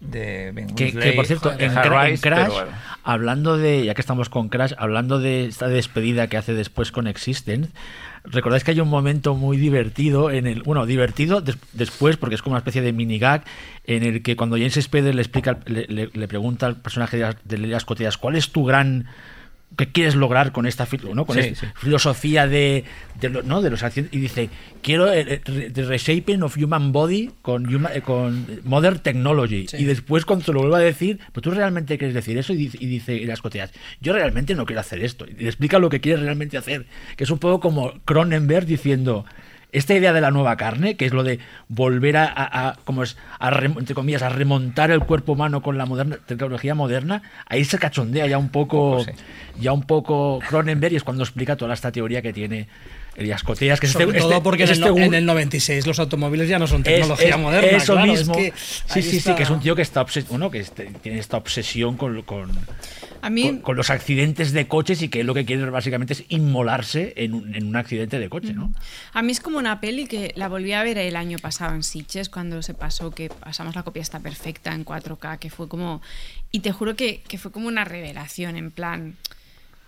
[0.00, 2.70] de Ben Que, Winsley, que, por cierto, en, Crash, bueno.
[3.02, 7.06] hablando de, ya que estamos con Crash, hablando de esta despedida que hace después con
[7.06, 7.70] Existence,
[8.24, 12.42] recordáis que hay un momento muy divertido en el, bueno, divertido des- después porque es
[12.42, 13.44] como una especie de mini gag
[13.84, 17.22] en el que cuando James Spader le explica, le, le- le pregunta al personaje de
[17.22, 19.06] las, de las cotillas, ¿cuál es tu gran
[19.76, 21.26] qué quieres lograr con esta ¿no?
[21.26, 21.72] con Sí, esta sí.
[21.76, 22.84] filosofía de,
[23.20, 23.60] de, ¿no?
[23.62, 24.48] de los accidentes y dice
[24.82, 29.84] quiero el, el- the reshaping of human body con, huma- eh, con modern technology y
[29.84, 32.78] después cuando se lo vuelve a decir pero tú realmente quieres decir eso y dice,
[32.80, 35.88] y dice y las cotillas yo realmente no quiero hacer esto y le explica lo
[35.90, 36.86] que quiere realmente hacer
[37.16, 39.26] que es un poco como Cronenberg diciendo
[39.72, 41.38] esta idea de la nueva carne, que es lo de
[41.68, 45.62] volver a, a- a- como es, a rem- entre comillas, a remontar el cuerpo humano
[45.62, 49.04] con la moderna, tecnología moderna, ahí se cachondea ya un poco,
[49.60, 52.68] ya un poco Cronenberg y es cuando explica toda esta teoría que tiene
[53.16, 55.26] Elías Cotillas, que es Sobre este- todo este- porque es en, el, este en el
[55.26, 57.76] 96 los automóviles ya no son es- tecnología es- moderna.
[57.76, 58.34] Eso claro, es mismo.
[58.36, 61.18] que sí, sí, sí, que es un tío que está obses- bueno, que este- tiene
[61.18, 62.50] esta obsesión con, con,
[63.26, 66.24] A mí, con, con los accidentes de coches y que lo que quiere básicamente es
[66.28, 68.72] inmolarse en un, en un accidente de coche, ¿no?
[69.12, 71.82] A mí es como una peli que la volví a ver el año pasado en
[71.82, 76.02] Sitges, cuando se pasó que pasamos la copia está perfecta en 4K, que fue como...
[76.52, 79.16] Y te juro que, que fue como una revelación, en plan...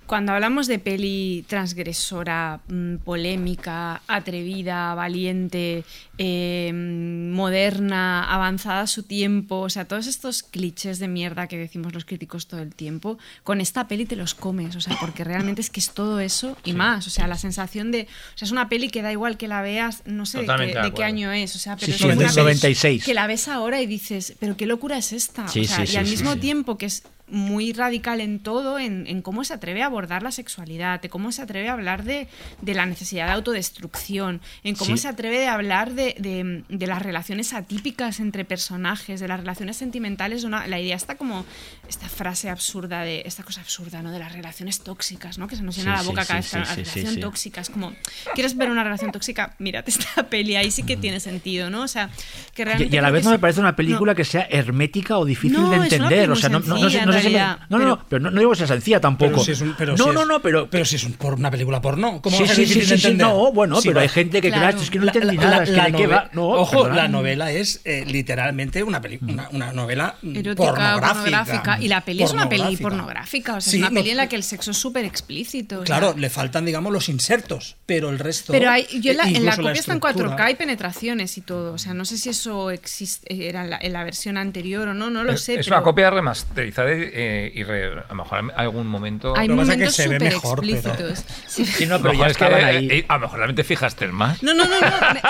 [0.08, 5.84] Cuando hablamos de peli transgresora, mm, polémica, atrevida, valiente,
[6.16, 11.92] eh, moderna, avanzada a su tiempo, o sea, todos estos clichés de mierda que decimos
[11.92, 15.60] los críticos todo el tiempo, con esta peli te los comes, o sea, porque realmente
[15.60, 18.50] es que es todo eso y más, o sea, la sensación de, o sea, es
[18.52, 21.54] una peli que da igual que la veas, no sé de qué, de año es,
[21.54, 23.04] o sea, pero Sí, es sí, una del peli 96.
[23.04, 25.92] que la ves ahora y dices, pero qué locura es esta, Sí, o sea, sí,
[25.92, 29.82] y al mismo tiempo que es muy radical en todo, en, en cómo se atreve
[29.82, 32.28] a abordar la sexualidad, de cómo se atreve a hablar de,
[32.62, 35.02] de la necesidad de autodestrucción, en cómo Sí.
[35.02, 39.76] se atreve a hablar de, de- de las relaciones atípicas entre personajes, de las relaciones
[39.76, 40.44] sentimentales.
[40.44, 41.44] una- la idea está como
[41.88, 44.10] esta frase absurda de esta cosa absurda, ¿no?
[44.12, 45.46] De las relaciones tóxicas, ¿no?
[45.48, 46.66] Que se nos llena Sí, la sí, boca cada sí, vez.
[46.68, 47.92] sí, la relación tóxica es como,
[48.34, 49.54] ¿quieres ver una relación tóxica?
[49.58, 51.82] Mírate esta peli, ahí sí que tiene sentido, ¿no?
[51.82, 52.10] O sea,
[52.54, 52.94] que Y, realmente.
[52.96, 55.70] y a la vez no me parece una película que sea hermética o difícil No,
[55.70, 56.30] de entender.
[56.30, 58.66] O sea, no, no, no no no, no, no, pero no, no digo que sea
[58.66, 59.32] sencilla tampoco.
[59.32, 60.68] Pero si es un- pero no, si no, es- no, pero.
[60.70, 64.00] Pero si es un- por una película porno, ¿cómo Sí, sí, sí, no, bueno, pero
[64.00, 64.78] hay gente que Claro.
[64.80, 66.30] es que no La- entendí la- nada, la- es que la de qué nove- va.
[66.32, 67.02] No, Ojo, perdona.
[67.02, 71.14] la novela es eh, literalmente una, peli- una, una novela mm, erótica, pornográfica.
[71.14, 71.78] pornográfica.
[71.80, 73.56] Y la peli es una peli pornográfica.
[73.56, 75.82] O sea, Sí, es una no- peli en la que el sexo es súper explícito.
[75.84, 78.52] Claro, le faltan, digamos, los insertos, pero el resto.
[78.52, 80.36] Pero hay, yo en la, eh, en la copia está en estructura.
[80.36, 81.72] 4K y penetraciones y todo.
[81.74, 84.94] O sea, no sé si eso existe, era en la, en la versión anterior o
[84.94, 85.58] no, no lo sé.
[85.58, 89.36] es una copia remasterizada eh, y re- a lo mejor en algún momento.
[89.36, 91.24] Hay Lo que pasa es que momentos se ve súper mejor, pero- explícitos.
[91.46, 91.64] Sí.
[91.64, 92.88] Sí, no, A lo pero mejor ya es que, estaban ahí.
[92.90, 94.42] eh, a lo mejor realmente fijaste más.
[94.42, 94.70] No, no, no,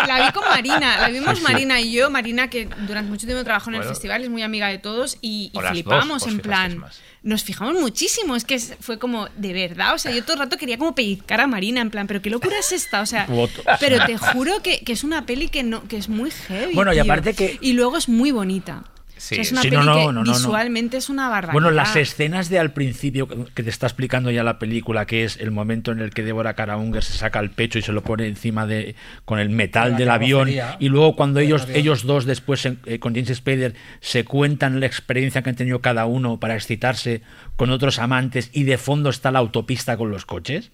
[0.07, 1.53] la vi con Marina, la vimos Sí, sí.
[1.53, 4.69] Marina y yo, Marina que durante mucho tiempo trabajó en el festival, es muy amiga
[4.69, 7.01] de todos y, dos, flipamos os en plan, más.
[7.23, 10.57] nos fijamos muchísimo, es que fue como de verdad, o sea, yo todo el rato
[10.57, 13.63] quería como pellizcar a Marina en plan, pero qué locura es esta, o sea, Voto.
[13.81, 16.75] pero te juro que, que es una peli que no que es muy heavy.
[16.75, 17.03] Bueno, y tío.
[17.05, 18.85] aparte que- y luego es muy bonita.
[19.19, 19.35] Sí.
[19.35, 20.33] O sea, es una Sí, peli no, no, que no, no, no.
[20.33, 21.53] visualmente es una barbaridad.
[21.53, 25.37] Bueno, las escenas de al principio que te está explicando ya la película, que es
[25.39, 28.27] el momento en el que Débora Karaunger se saca el pecho y se lo pone
[28.27, 31.77] encima de con el metal La del avión, y luego cuando ellos avión.
[31.79, 36.07] ellos dos después eh, con James Spader se cuentan la experiencia que han tenido cada
[36.07, 37.23] uno para excitarse
[37.57, 40.71] con otros amantes y de fondo está la autopista con los coches,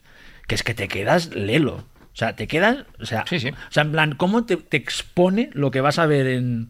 [0.46, 1.76] que es que te quedas lelo.
[2.12, 3.48] O sea, te quedas, o sea, Sí, sí.
[3.48, 6.68] o sea, en plan, ¿cómo te, te expone lo que vas a ver en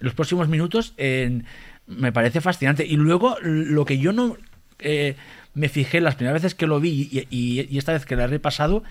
[0.00, 0.94] los próximos minutos?
[0.96, 1.44] En,
[1.86, 2.84] me parece fascinante.
[2.84, 4.36] Y luego, lo que yo no
[4.78, 5.16] eh,
[5.54, 8.82] me fijé las primeras veces que lo vi y esta vez que la he repasado,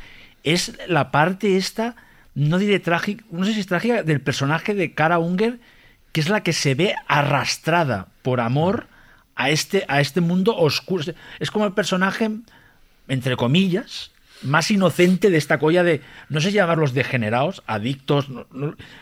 [0.45, 1.95] es la parte esta,
[2.36, 5.60] no diré trágica, no sé si es trágica, del personaje de Cara Unger,
[6.11, 8.88] que es la que se ve arrastrada por amor
[9.36, 11.03] a este, a este mundo oscuro.
[11.40, 12.30] Es como el personaje,
[13.07, 18.27] entre comillas, más inocente de esta colla de, no sé si llamarlos degenerados, adictos,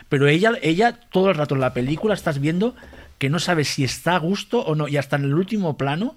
[0.08, 2.74] pero ella, ella todo el rato en la película estás viendo
[3.18, 6.16] que no sabes si está a gusto o no, y hasta en el último plano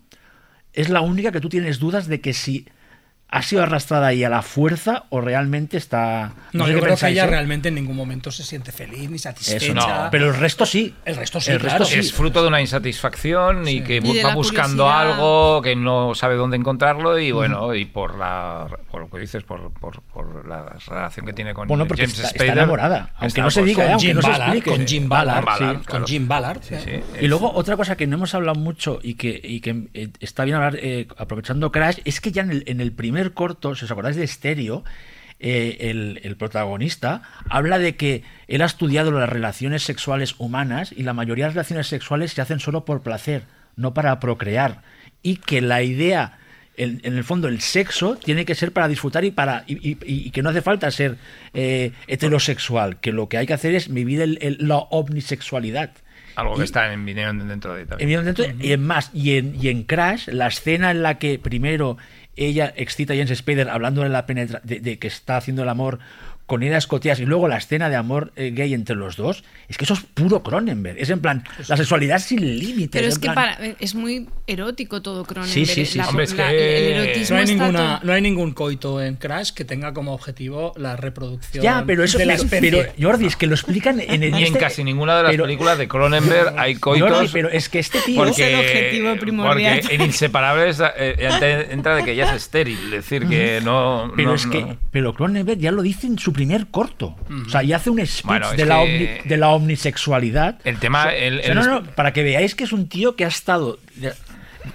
[0.73, 2.68] es la única que tú tienes dudas de que si
[3.30, 6.32] ha sido arrastrada ahí a la fuerza o realmente está...
[6.54, 7.28] No, sé yo creo que ella ¿eh?
[7.28, 9.66] realmente en ningún momento se siente feliz ni satisfecha.
[9.66, 10.95] Eso no, pero el resto sí.
[11.04, 11.86] El resto sí, El resto claro.
[11.86, 11.99] sí.
[11.99, 15.12] Es fruto de una insatisfacción y que Y va buscando curiosidad.
[15.12, 19.44] algo que no sabe dónde encontrarlo y bueno, y por la por lo que dices,
[19.44, 23.28] por, por, por la relación que tiene con Bueno, porque James está, está enamorada, aunque
[23.28, 24.70] está, no se diga, con aunque Jim no se Ballard, explique.
[24.78, 25.99] con Jim Ballard, Ballard, sí, claro.
[25.99, 26.60] con Jim Ballard.
[26.64, 26.91] Sí, sí,
[27.22, 30.45] Y luego otra cosa que no hemos hablado mucho y que, y que eh, está
[30.45, 33.85] bien hablar eh, aprovechando Crash es que ya en el, en el primer corto, si
[33.85, 34.84] os acordáis de Estéreo,
[35.39, 41.03] eh, el, el protagonista habla de que él ha estudiado las relaciones sexuales humanas y
[41.03, 43.44] la mayoría de las relaciones sexuales se hacen solo por placer,
[43.76, 44.81] no para procrear.
[45.22, 46.39] Y que la idea,
[46.76, 49.98] en, en el fondo, el sexo tiene que ser para disfrutar y para y, y-
[50.03, 51.18] y que no hace falta ser
[51.53, 55.91] eh, heterosexual, que lo que hay que hacer es vivir el- el- la omnisexualidad.
[56.35, 58.10] algo Y- que está en video dentro de también.
[58.10, 61.98] Evidentemente, y en más, y en, y en Crash, la escena en la que primero
[62.38, 65.70] ella excita a James Spader hablando de, la penetra de, de que está haciendo el
[65.70, 66.00] amor
[66.48, 69.78] con Ida Escoteas y luego la escena de amor eh, gay entre los dos, es
[69.78, 70.98] que eso es puro Cronenberg.
[70.98, 72.90] Es en plan, la sexualidad sin límites.
[72.91, 75.53] Pero es en que plan- para- es muy erótico todo Cronenberg.
[75.53, 76.07] Sí, sí, sí, La-.
[76.07, 79.15] Hombre, es la- que el erotismo No hay, ninguna, todo- no hay ningún coito en
[79.18, 83.26] Crash que tenga como objetivo la reproducción Ya, pero eso de la pero, pero, Jordi,
[83.26, 85.78] es que lo explican en, en Ni en este- casi ninguna de las pero- películas
[85.78, 87.11] de Cronenberg hay coitos.
[87.11, 89.80] Jordi, pero es que este tío porque, Es el objetivo primordial.
[89.82, 94.14] porque en Inseparables eh, ent- entra de que ella es estéril, es decir, que no.
[94.15, 97.16] Pero no- es que, no- pero Cronenberg ya lo dice en su primer corto.
[97.46, 100.60] O sea, ya hace un speech Bueno, de, la omni- de la omnisexualidad.
[100.64, 101.02] El tema.
[101.02, 103.16] O sea, el- o sea, el- no, no, para que veáis que es un tío
[103.16, 103.80] que ha estado.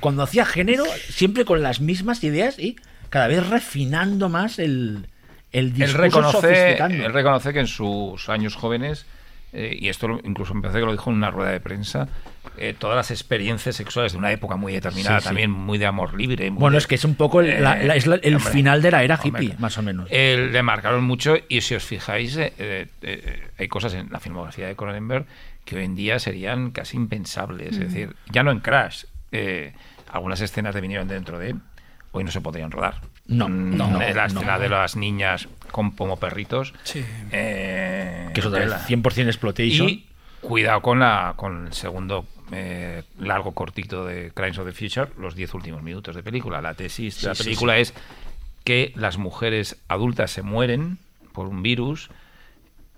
[0.00, 2.76] cuando hacía género, siempre con las mismas ideas y
[3.10, 5.06] cada vez refinando más el,
[5.52, 5.98] el él discurso.
[5.98, 7.04] reconoce, sofisticando.
[7.06, 9.04] él reconoce que en sus años jóvenes,
[9.52, 12.08] eh, y esto incluso me parece que lo dijo en una rueda de prensa,
[12.58, 15.28] eh, todas las experiencias sexuales de una época muy determinada, Sí, sí.
[15.28, 16.50] también muy de amor libre.
[16.50, 18.52] muy Bueno, de- es que es un poco el, Eh, la- es la- el hombre,
[18.52, 19.44] final de la era hombre.
[19.44, 20.08] hippie, más o menos.
[20.10, 24.20] Eh, le marcaron mucho y si os fijáis, eh, eh, eh, hay cosas en la
[24.20, 25.26] filmografía de Cronenberg
[25.64, 27.72] que hoy en día serían casi impensables.
[27.72, 29.72] Es decir, ya no en Crash, eh,
[30.12, 31.54] algunas escenas de vinieron dentro de
[32.10, 33.00] hoy no se podrían rodar.
[33.28, 34.40] No, Mm, no, eh, la no.
[34.40, 36.74] escena de las niñas con como perritos.
[36.82, 37.04] Sí.
[37.30, 38.80] eh, que es otra vez tela.
[38.86, 39.88] 100% exploitation.
[39.88, 40.06] Y
[40.40, 45.34] cuidado con, la, con el segundo eh, largo cortito de Crimes of the Future, los
[45.34, 46.60] 10 últimos minutos de película.
[46.60, 47.94] La tesis de la Sí, sí, película es
[48.64, 50.98] que las mujeres adultas se mueren
[51.32, 52.10] por un virus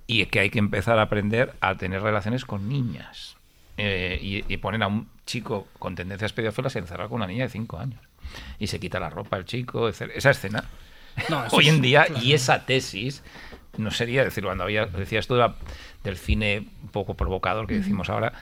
[0.06, 3.36] y que hay que empezar a aprender a tener relaciones con niñas.
[3.76, 7.50] Eh, y, y ponen a un chico con tendencias pedófilas encerrado con una niña de
[7.50, 8.00] 5 años.
[8.58, 10.10] Y se quita la ropa el chico, etc.
[10.14, 10.64] Esa escena
[11.28, 12.22] No, hoy en día claro.
[12.24, 13.22] y esa tesis
[13.76, 15.54] no sería decir cuando había decía esto de la-
[16.04, 18.32] del cine un poco provocador que decimos ahora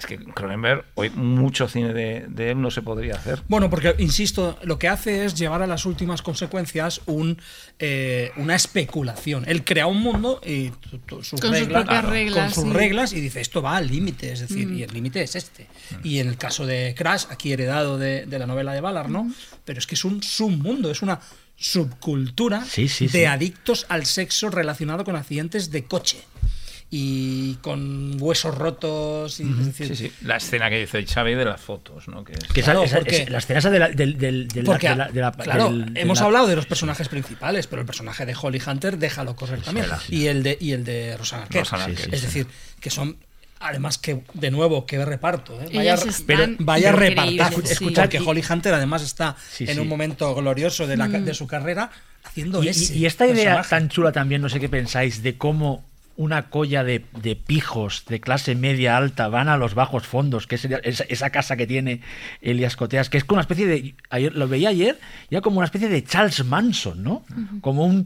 [0.00, 3.94] es que Cronenberg hoy mucho cine de, de él no se podría hacer Bueno, porque,
[3.98, 7.40] insisto, lo que hace es llevar a las últimas consecuencias un,
[7.78, 9.44] eh, una especulación.
[9.46, 12.64] Él crea un mundo y tu- tu- sus Con sus reglas, propias con reglas, sus
[12.64, 12.70] sí.
[12.72, 15.66] reglas y dice, esto va al límite, es decir, y el límite es este.
[16.02, 19.30] Y en el caso de Crash, aquí heredado de, de la novela de Ballard, ¿no?
[19.64, 21.20] Pero es que es un submundo, es una
[21.56, 23.24] subcultura Sí, sí, de sí.
[23.26, 26.18] adictos al sexo relacionado con accidentes de coche.
[26.92, 29.38] Y con huesos rotos.
[29.38, 30.12] Y, es decir, sí, sí.
[30.22, 32.24] la escena que dice Xavi de las fotos ¿no?
[32.24, 34.48] que es- Que esa- Claro, esa- porque- es- la escena esa de la, del- del-
[34.48, 36.66] de la- Porque, de la- de la- claro, del- de hemos la- hablado de los
[36.66, 39.86] personajes principales, pero el personaje de Holly Hunter déjalo correr también.
[40.08, 41.60] Y el de, y el de Rosanna Arquette.
[41.60, 42.26] Rosanna Sí, sí, es sí.
[42.26, 42.46] decir,
[42.80, 43.16] que son.
[43.62, 45.60] Además que, de nuevo, qué reparto.
[45.60, 45.68] ¿eh?
[45.74, 47.60] Vaya, están vaya increíbles, repartazo.
[47.66, 47.72] sí.
[47.74, 49.78] Escuchar que Holly Hunter además está Sí, en sí.
[49.80, 51.24] un momento glorioso de, la, Mm.
[51.26, 51.90] de su carrera
[52.24, 53.68] haciendo Y, y- ese y esta idea personaje.
[53.68, 55.84] tan chula también, no sé qué pensáis, de cómo
[56.20, 60.56] una colla de, de pijos de clase media alta van a los bajos fondos, que
[60.56, 62.02] es esa, esa casa que tiene
[62.42, 64.98] Elias Coteas, que es como una especie de, ayer, lo veía ayer,
[65.30, 67.24] ya como una especie de Charles Manson, ¿no?
[67.62, 68.04] Como un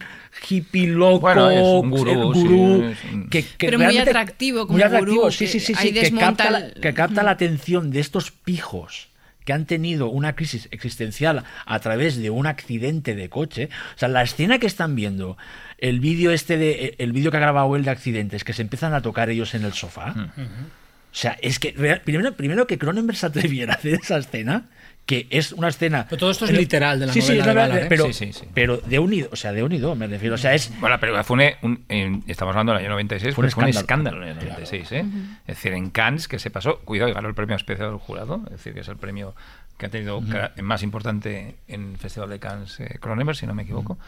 [0.49, 3.86] hippie loco, Bueno, es un gurú, eh, gurú, sí, es un- que, que Pero muy
[3.86, 7.24] realmente- atractivo como muy atractivo, gurú, sí, sí, sí, sí, que capta, la, que capta
[7.24, 9.09] la atención de estos pijos
[9.45, 13.69] que han tenido una crisis existencial a través de un accidente de coche.
[13.95, 15.36] O sea, la escena que están viendo,
[15.79, 18.95] el vídeo este de el vídeo que ha grabado él de accidentes, que se empiezan
[18.95, 20.15] a tocar ellos en el sofá.
[20.17, 24.67] O sea, es que real- primero, primero que Cronenberg se atreviera a hacer esa escena,
[25.07, 26.07] que es una escena.
[26.09, 27.89] Pero todo esto es literal de la sí, sí, novela es de verdad, Ballard, ¿eh?
[27.89, 28.45] pero, Sí, sí, sí.
[28.53, 30.35] pero de unido, o sea, de unido, me refiero.
[30.35, 30.73] O sea, es.
[30.81, 33.65] Bueno, película fue un, un- en- estamos hablando del año 96, Fue un pero fue
[33.65, 34.17] un escándalo.
[34.23, 35.05] escándalo en el 96, ¿eh?
[35.47, 38.41] Es decir, en Cannes, que se pasó, cuidado, y ganó el premio especial del jurado,
[38.47, 39.37] es decir, que es el premio
[39.79, 43.55] que ha tenido ca- más importante en el Festival de Cannes eh, Cronenberg, si no
[43.55, 43.99] me equivoco.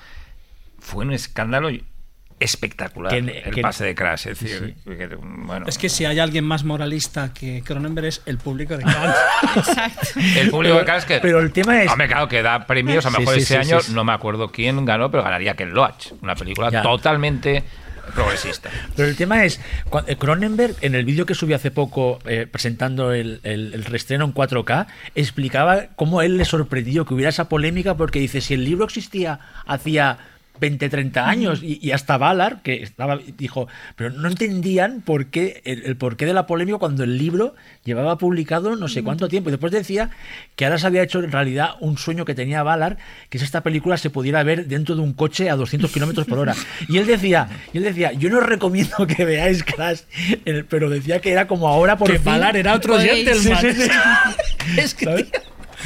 [0.87, 1.69] Fue un escándalo
[2.39, 6.05] espectacular Que- el que- pase de Crash, es decir, Sí, que, bueno, Es que si
[6.05, 9.17] hay alguien más moralista que Cronenberg es el público de Cannes.
[9.57, 10.07] Exacto.
[10.37, 11.19] el público de Cannes que...
[11.21, 11.91] Pero el tema es.
[11.91, 13.05] Hombre, claro, que da premios.
[13.07, 13.95] A lo Sí, mejor sí, ese sí, año sí, sí.
[13.95, 16.83] no me acuerdo quién ganó, pero ganaría Ken Loach, una película Ya.
[16.83, 17.65] totalmente
[18.15, 18.71] progresista.
[18.95, 19.59] Pero el tema es,
[20.07, 24.25] eh, Cronenberg, en el vídeo que subió hace poco eh, presentando el, el, el reestreno
[24.27, 28.55] en 4K, explicaba cómo a él le sorprendió que hubiera esa polémica, porque dice, si
[28.55, 30.19] el libro existía hacía
[30.61, 35.63] 20, 30 años, y, y hasta Ballard, que estaba, dijo, pero no entendían por qué,
[35.65, 37.55] el, el porqué de la polémica cuando el libro
[37.85, 39.49] llevaba publicado no sé cuánto tiempo.
[39.51, 40.11] Y después decía
[40.57, 42.97] que ahora se había hecho en realidad un sueño que tenía Ballard,
[43.31, 46.39] que es esta película se pudiera ver dentro de un coche a 200 kilómetros por
[46.39, 46.55] hora.
[46.89, 50.01] Y él decía, y él decía, yo no os recomiendo que veáis Crash,
[50.69, 53.61] pero decía que era como ahora por que fin- Ballard era otro Podéis- gentleman.
[53.63, 53.91] Sí, sí, sí.
[54.81, 55.27] es que,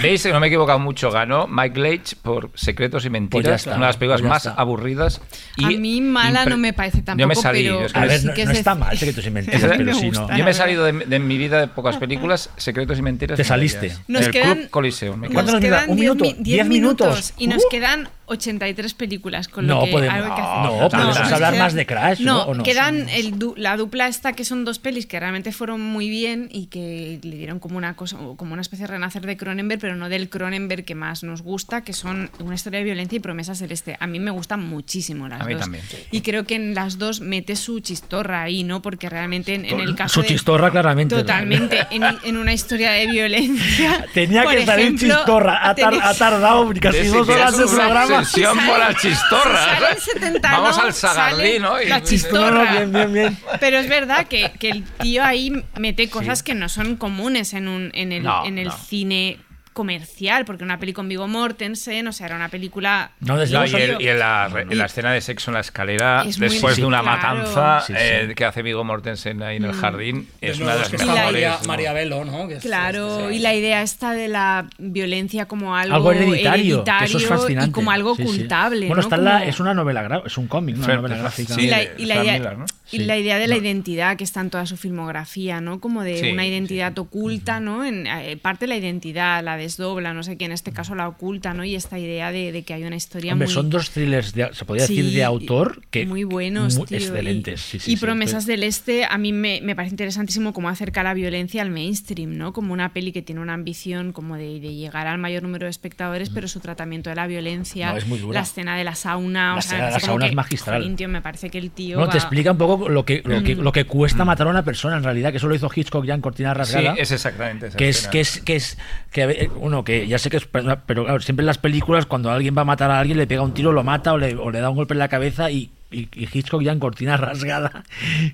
[0.03, 0.23] ¿Veis?
[0.23, 1.11] que No me he equivocado mucho.
[1.11, 4.61] Ganó Mike Leitch por Secretos y Pues Mentiras, una de las películas pues más está.
[4.61, 5.21] aburridas.
[5.57, 7.65] Y a mí mala no me parece tampoco, Yo me salí.
[7.65, 9.63] pero, es que A ver, sí no, que no es está mal, Secretos y Mentiras,
[9.63, 10.37] pero me sí, no.
[10.37, 13.37] Yo me he salido de, de mi vida de pocas películas, Secretos y Mentiras.
[13.37, 13.93] Te saliste.
[14.09, 15.17] Nos el quedan- Club Coliseo.
[15.17, 15.79] me ¿Cuánto Nos nos queda?
[15.85, 16.25] quedan ¿Un 10 minuto?
[16.25, 17.35] mi- 10 ¿Diez minutos, minutos?
[17.39, 17.69] y nos Uh.
[17.71, 20.81] quedan 83 películas con No, lo que podemos- algo que hacer.
[20.81, 22.43] no, podemos hablar más de Crash, ¿no?
[22.45, 22.63] ¿O no?
[22.63, 26.49] quedan el du- la dupla esta que son dos pelis que realmente fueron muy bien
[26.53, 29.97] y que le dieron como una cosa como una especie de renacer de Cronenberg, pero
[29.97, 33.55] no del Cronenberg que más nos gusta, que son una historia de violencia y promesa
[33.55, 33.97] celeste.
[34.01, 35.63] A mí me gustan muchísimo las A mí dos.
[35.63, 35.85] también.
[36.11, 38.81] Y creo que en las dos mete su chistorra ahí, ¿no?
[38.83, 41.15] Porque realmente en, en el caso Su de- chistorra, claramente.
[41.17, 41.79] Totalmente.
[41.91, 44.07] En, en una historia de violencia.
[44.15, 45.69] Tenía que salir chistorra.
[45.69, 48.20] Ha, tar- tenés- ha tardado casi dos horas una programa.
[48.21, 49.69] Obsesión por las chistorras.
[49.69, 50.83] Si sale el 70, Vamos ¿no?
[50.85, 51.83] al Sagardí, Sale ¿no?
[51.83, 52.73] Y- La chistorra.
[52.73, 53.39] bien, bien, bien.
[53.61, 57.69] Pero es verdad que, que el tío ahí mete cosas que no son comunes en,
[57.69, 58.77] un, en el, No, en el no.
[58.77, 59.39] cine
[59.73, 63.13] comercial, porque una peli con Vigo Mortensen, o sea, era una película...
[63.21, 65.61] No, desde No, y, el- y en, la, en la escena de sexo en la
[65.61, 67.17] escalera, Es muy- después Sí, de una claro.
[67.39, 67.99] matanza Sí, sí.
[67.99, 71.25] eh, que hace Vigo Mortensen ahí en el jardín, De es una de las mejores.
[71.25, 71.67] María, ¿no?
[71.69, 72.49] María Velo, ¿no?
[72.49, 76.85] Que es- Claro, es- y la idea esta de la violencia como algo, algo hereditario,
[76.85, 77.71] que eso es hereditario fascinante.
[77.71, 78.29] y como algo Sí, sí.
[78.29, 78.81] ocultable.
[78.87, 79.01] Bueno, ¿no?
[79.03, 81.55] está en la- Como- es una novela, es un cómic, una novela gráfica.
[81.55, 82.65] sí, y la, y idea, Miller, ¿no?
[82.93, 83.05] y Sí.
[83.05, 83.63] la idea de la No.
[83.63, 85.81] identidad que está en toda su filmografía, ¿no?
[85.81, 87.85] Como de Sí, una sí, identidad oculta, ¿no?
[87.85, 91.55] En, eh, parte la identidad, la desdobla, no sé qué, en este caso la oculta,
[91.55, 91.65] ¿no?
[91.65, 93.55] Y esta idea de, de que hay una historia Hombre, muy...
[93.55, 96.99] son dos thrillers, de- se podría decir, Sí, de autor que muy buenos, muy tío,
[96.99, 97.61] y- excelentes.
[97.61, 101.03] sí, sí, y sí, Promesas del Este a mí me, me parece interesantísimo cómo acerca
[101.03, 102.53] la violencia al mainstream, ¿no?
[102.53, 105.71] Como una peli que tiene una ambición como de, de llegar al mayor número de
[105.71, 108.41] espectadores, pero su tratamiento de la violencia, No, es muy dura.
[108.41, 110.81] la escena de la sauna, La o sea, escena de la sauna es magistral.
[110.83, 113.43] jolín, tío, me parece que el tío Bueno, te explica un poco lo que, lo
[113.43, 113.89] que, lo que Mm.
[113.89, 116.53] cuesta matar a una persona, en realidad, que eso lo hizo Hitchcock ya en Cortina
[116.53, 116.95] Sí, Rasgada.
[116.97, 118.79] es exactamente esa que es que es que es
[119.11, 122.57] que uno que ya sé que es pero claro, siempre en las películas cuando alguien
[122.57, 124.61] va a matar a alguien le pega un tiro lo mata o le, o le
[124.61, 127.85] da un golpe en la cabeza y, y, y Hitchcock ya en cortina rasgada.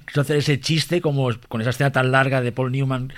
[0.06, 3.12] Quiso hacer ese chiste como con esa escena tan larga de Paul Newman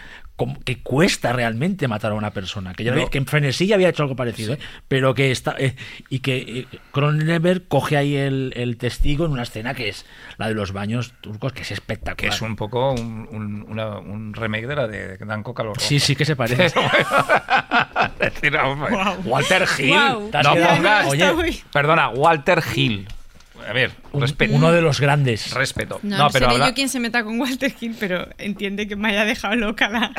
[0.65, 3.11] que cuesta realmente matar a una persona que ya No.
[3.11, 4.59] que en Frenesí ya había hecho algo parecido ¿eh?
[4.87, 5.75] pero que está eh,
[6.09, 6.37] y que
[6.73, 10.07] eh, Cronenberg coge ahí el, el testigo en una escena que es
[10.37, 13.99] la de los baños turcos que es espectacular que es un poco un, un- una-
[13.99, 15.87] un remake de la de Danco Calor Rojo.
[15.89, 16.63] sí sí que se parece
[18.21, 18.57] decir,
[19.25, 19.95] Walter Hill.
[19.95, 21.07] No pongas.
[21.07, 23.07] Oye, Perdona, Walter Hill.
[23.69, 24.55] A ver, un- respeto.
[24.55, 26.01] uno de los grandes Respeto.
[26.03, 28.87] No, No, no pero seré habla- yo quien se meta con Walter Hill, pero entiende
[28.87, 30.13] que me haya dejado loca la,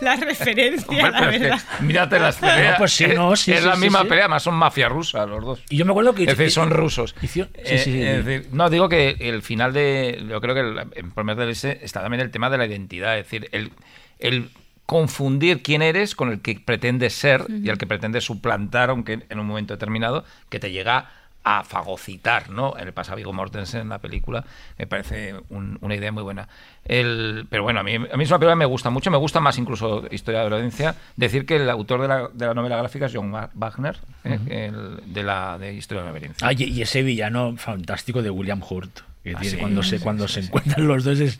[0.00, 2.72] la referencia, Hombre, la es que mírate las peleas.
[2.72, 4.08] No, pues sí, no, sí, Es sí, la sí, misma sí.
[4.08, 5.62] pelea, además son mafia rusa los dos.
[5.70, 6.22] Y yo me acuerdo que.
[6.24, 7.14] Es decir, son rusos.
[7.22, 8.02] Hicieron- sí, Eh, sí, sí.
[8.02, 10.24] es decir, no, digo que el final de.
[10.28, 13.18] Yo creo que el, en Promesas del Este está también el tema de la identidad.
[13.18, 13.72] Es decir, el,
[14.18, 14.50] el
[14.86, 19.40] confundir quién eres con el que pretendes ser y el que pretendes suplantar, aunque en
[19.40, 21.10] un momento determinado, que te llega
[21.48, 22.74] a fagocitar, ¿no?
[22.76, 24.44] En el pasa Viggo Mortensen en la película,
[24.78, 26.48] me parece un- una idea muy buena.
[26.84, 29.16] El, pero bueno, a mí, a mí es una película que me gusta mucho, me
[29.16, 30.96] gusta más incluso Historia de la Violencia.
[31.14, 34.38] Decir que el autor de la, de la novela gráfica es John Wa- Wagner, ¿eh?
[34.48, 36.48] el- de la de Historia de la Violencia.
[36.48, 39.00] Ah, y, y ese villano fantástico de William Hurt.
[39.22, 39.60] Que Ah, tiene, sí.
[39.60, 41.38] cuando se, Sí, cuando sí, se encuentran los dos es-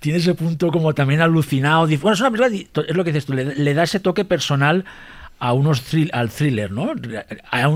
[0.00, 1.86] tiene ese punto como también alucinado.
[1.86, 4.84] Bueno, es una película, es lo que dices tú, le, le da ese toque personal
[5.38, 6.92] a unos thrill- al thriller, ¿no?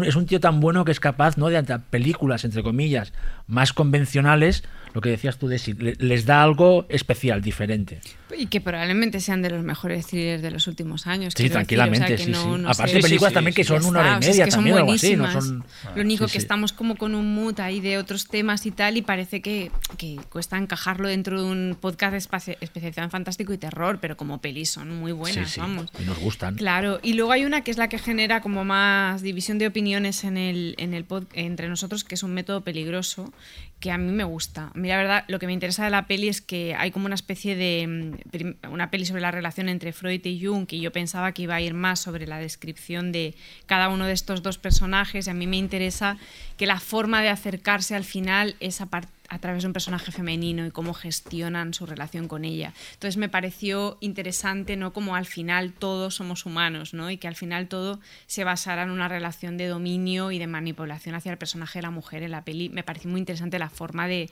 [0.03, 1.49] Es un tío tan bueno que es capaz, ¿no?
[1.49, 1.57] De
[1.91, 3.13] películas, entre comillas,
[3.47, 4.65] más convencionales,
[4.95, 8.01] lo que decías tú de si le- les da algo especial, diferente.
[8.37, 11.35] Y que probablemente sean de los mejores thrillers de los últimos años.
[11.37, 12.63] Sí, tranquilamente, decir, o sea, que sí, no- sí.
[12.63, 12.97] no Aparte sé.
[12.99, 14.51] de películas sí, también que son una hora y está, o sea, media es que
[14.51, 15.65] son también, algo así, no son...
[15.97, 16.45] Lo único Sí, que sí.
[16.45, 20.17] estamos como con un mood ahí de otros temas y tal, y parece que, que
[20.31, 24.95] cuesta encajarlo dentro de un podcast especializado en fantástico y terror, pero como pelis son
[24.97, 25.91] muy buenas, Sí, sí, vamos.
[26.01, 26.55] y nos gustan.
[26.55, 30.23] Claro, y luego hay una que es la que genera como más división de opiniones
[30.25, 33.33] en el, en el pod- entre nosotros, que es un método peligroso,
[33.81, 34.71] que a mí me gusta.
[34.75, 37.15] A la verdad, lo que me interesa de la peli es que hay como una
[37.15, 37.87] especie de...
[37.87, 41.55] mm, una peli sobre la relación entre Freud y Jung, que yo pensaba que iba
[41.55, 43.35] a ir más sobre la descripción de
[43.67, 46.19] cada uno de estos dos personajes, y a mí me interesa
[46.57, 50.11] que la forma de acercarse al final es a partir a través de un personaje
[50.11, 52.75] femenino y cómo gestionan su relación con ella.
[52.95, 54.93] Entonces me pareció interesante, ¿no?
[54.93, 57.11] Como al final todos somos humanos, ¿no?
[57.11, 61.15] Y que al final todo se basara en una relación de dominio y de manipulación
[61.15, 62.69] hacia el personaje de la mujer en la peli.
[62.71, 64.29] Me pareció muy interesante la forma de,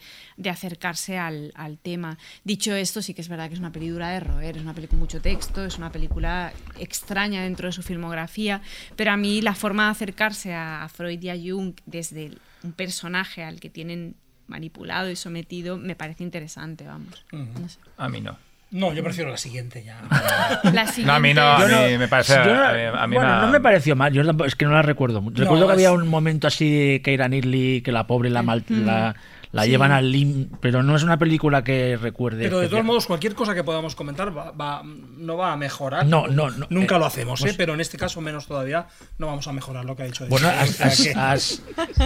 [0.49, 2.17] acercarse al, tema.
[2.43, 4.73] Dicho esto, sí que es verdad que es una peli dura de roer, es una
[4.73, 8.61] peli con mucho texto, es una película extraña dentro de su filmografía,
[8.95, 12.31] pero a mí la forma de acercarse a Freud y a Jung desde
[12.63, 14.15] un personaje al que tienen
[14.49, 17.25] manipulado y sometido me parece interesante, vamos.
[17.31, 17.79] No sé.
[17.97, 18.37] A mí no.
[18.71, 19.99] No, yo prefiero la siguiente ya.
[20.73, 21.03] La siguiente.
[21.07, 22.35] No, a mí no, a mí no- me parece.
[22.35, 24.65] yo no- a mí- a mí bueno, me- no me pareció mal, yo es que
[24.65, 25.21] no la recuerdo.
[25.21, 25.41] mucho.
[25.41, 28.63] Recuerdo que es- había un momento así de Keira Knightley, que la pobre la, mal-
[28.69, 29.15] la,
[29.51, 29.69] la Sí.
[29.71, 32.43] llevan al lim, pero no es una película que recuerde.
[32.43, 36.05] Pero de todos modos, cualquier cosa que podamos comentar va, va- no va a mejorar.
[36.05, 36.67] No, no, no.
[36.69, 37.55] Nunca Eh, lo hacemos, pues- ¿eh?
[37.57, 38.85] pero en este caso menos todavía
[39.17, 40.27] no vamos a mejorar lo que ha dicho.
[40.27, 41.61] Bueno, has- sea has- que- has-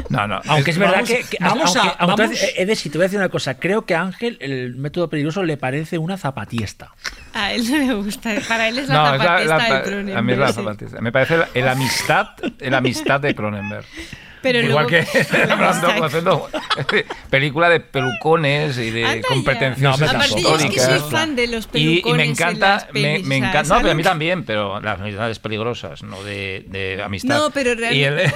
[0.10, 0.40] No, no.
[0.48, 3.30] aunque es verdad vamos- que, que- vamos a- aunque- si te voy a decir una
[3.30, 6.92] cosa, creo que a Ángel el método peligroso le parece una zapatiesta.
[7.34, 8.32] A él no le gusta.
[8.48, 10.18] Para él es la No, es la- zapatista la- de Cronenberg.
[10.18, 10.54] a mí es la sí.
[10.54, 11.02] zapatista.
[11.02, 12.28] Me parece el, el amistad,
[12.60, 13.86] el amistad de Cronenberg.
[14.44, 16.50] Pero Igual luego- que hablando, haciendo
[17.30, 21.00] película de pelucones y de competencias No, Aparte, yo es que históricas.
[21.02, 23.50] soy fan de los Y, y pelucones me en encanta, las me, pelis, me sea,
[23.50, 27.38] encanta, no, pero a mí que- también, pero las amistades peligrosas, no de, de amistad.
[27.38, 28.22] No, pero Y el-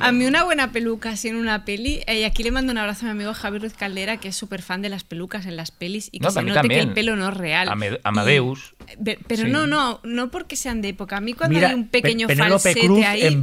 [0.00, 3.02] A mí una buena peluca así en una peli, y aquí le mando un abrazo
[3.02, 5.70] a mi amigo Javier Ruiz Caldera, que es súper fan de las pelucas en las
[5.70, 6.80] pelis y que No, se note que también.
[6.88, 7.68] el pelo no es real.
[7.68, 8.74] Ame- Y- Amadeus.
[9.04, 9.50] Pe- Pero Sí.
[9.50, 11.18] no, no, no porque sean de época.
[11.18, 13.22] A mí cuando Mira, hay un pequeño Pe- Penélope falsete Cruz ahí...
[13.22, 13.42] en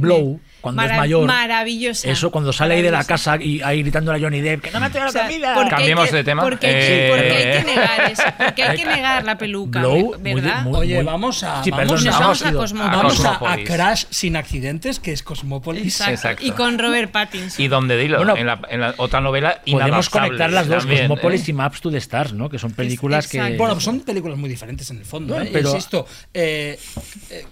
[0.74, 1.26] Cuando es mayor.
[1.26, 2.08] Maravillosa.
[2.10, 4.80] Eso cuando sale ahí de la casa y ahí gritando a Johnny Depp, que no
[4.80, 5.68] me ha traído O sea, la comida.
[5.68, 6.42] Cambiemos que- de tema.
[6.42, 8.22] Porque, hay Eh, que- porque hay que negar eso.
[8.38, 10.62] Porque hay que negar la peluca, Blow, ¿verdad?
[10.62, 11.62] muy- Oye, vamos a.
[11.64, 13.58] Sí, vamos a, Nos vamos a vamos.
[13.64, 15.84] Crash sin accidentes, que es Cosmópolis.
[16.00, 16.12] Exacto.
[16.14, 16.44] Exacto.
[16.46, 17.64] Y con Robert Pattinson.
[17.64, 21.08] Y donde dilo, Bueno, en, la, en la otra novela Podemos conectar las dos, también,
[21.08, 21.50] Cosmópolis ¿eh?
[21.50, 22.48] y Maps to the Stars, ¿no?
[22.48, 23.56] Que son películas que...
[23.56, 25.50] Bueno, son películas muy diferentes en el fondo, Bueno, ¿eh?
[25.52, 26.78] pero- Insisto, eh,
[27.30, 27.44] eh,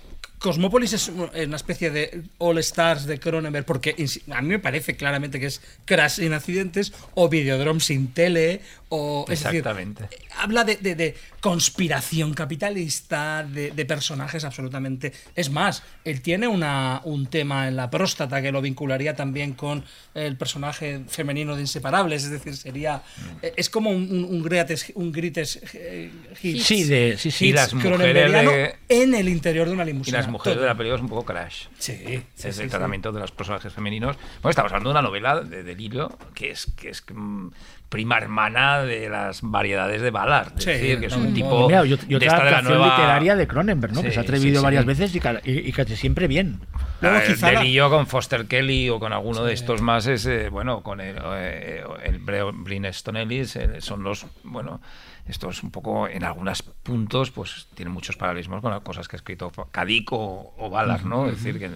[0.44, 3.96] Cosmópolis es una especie de All Stars de Cronenberg, porque
[4.30, 8.60] a mí me parece claramente que es Crash sin accidentes o Videodrome sin tele,
[8.90, 9.24] o.
[9.26, 10.04] es decir, Exactamente.
[10.36, 15.12] habla de, de- de conspiración capitalista, de, de personajes absolutamente.
[15.34, 19.84] Es más, él tiene una, un tema en la próstata que lo vincularía también con
[20.14, 22.96] el personaje femenino de Inseparables, es decir, sería.
[22.98, 23.46] Mm.
[23.56, 26.10] Es como un, un, un greatest- un greatest, eh,
[26.42, 26.64] hits.
[26.64, 27.52] Sí, de, sí, sí.
[27.52, 30.18] Las mujeres en el interior de una limusina.
[30.42, 30.60] Todo.
[30.60, 31.66] de la película es un poco crash.
[31.78, 32.68] Sí, sí, es sí, el sí.
[32.68, 34.16] tratamiento de los personajes femeninos.
[34.42, 37.48] Bueno, estamos hablando de una novela de delirio que es, que es mm,
[37.88, 40.52] prima hermana de las variedades de Ballard.
[40.58, 42.50] Es Sí, decir, que es un no, tipo Mira, y ot- y de esta de
[42.50, 44.02] la nueva literaria de Cronenberg, ¿no?
[44.02, 44.88] que Sí, se ha atrevido sí, varias sí.
[44.88, 46.60] veces y, ca- y- y casi siempre bien.
[47.00, 50.26] Luego, el quizá la- delillo con Foster Kelly o con alguno de estos más es
[50.26, 52.84] eh, bueno con el, eh, el Bre- Brian
[53.16, 54.80] Ellis eh, son los bueno
[55.26, 59.18] estos un poco en algunos puntos pues tienen muchos paralelismos con las cosas que ha
[59.18, 61.70] escrito Kadik o, o Ballard no es decir que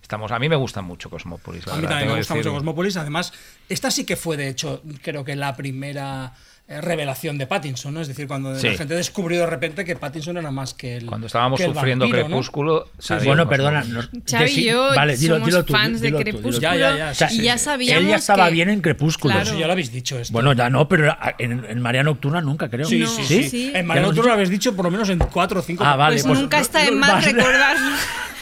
[0.00, 2.50] estamos a mí me gusta mucho Cosmópolis la A mí verdad, también me gusta decir.
[2.50, 2.96] mucho Cosmópolis.
[2.96, 3.32] Además,
[3.68, 6.34] esta sí que fue, de hecho, creo que la primera
[6.66, 8.00] revelación de Pattinson, ¿no?
[8.00, 8.68] Es decir, cuando Sí.
[8.68, 11.06] la gente descubrió de repente que Pattinson era más que el.
[11.06, 12.28] cuando estábamos que el sufriendo vampiro, ¿no?
[12.28, 13.84] Crepúsculo salió Bueno, perdona.
[13.84, 16.30] nos- Xavi de- y yo vale, dilo, somos dilo tú, fans dilo de tú.
[16.30, 18.70] Crepúsculo Ya, ya, ya, O sea, sí, y ya sabíamos Él ya estaba que- bien
[18.70, 19.34] en Crepúsculo.
[19.34, 19.50] Claro.
[19.50, 20.32] Eso ya lo habéis dicho esto.
[20.32, 22.86] Bueno, ya no, pero en, en Marea Nocturna nunca, creo.
[22.86, 23.72] sí, No, sí, sí.
[23.74, 25.84] En María Nocturna lo habéis dicho por lo menos en cuatro o cinco.
[25.84, 27.90] Ah, vale, Pues, pues nunca no- está en no- más más- recordarlo.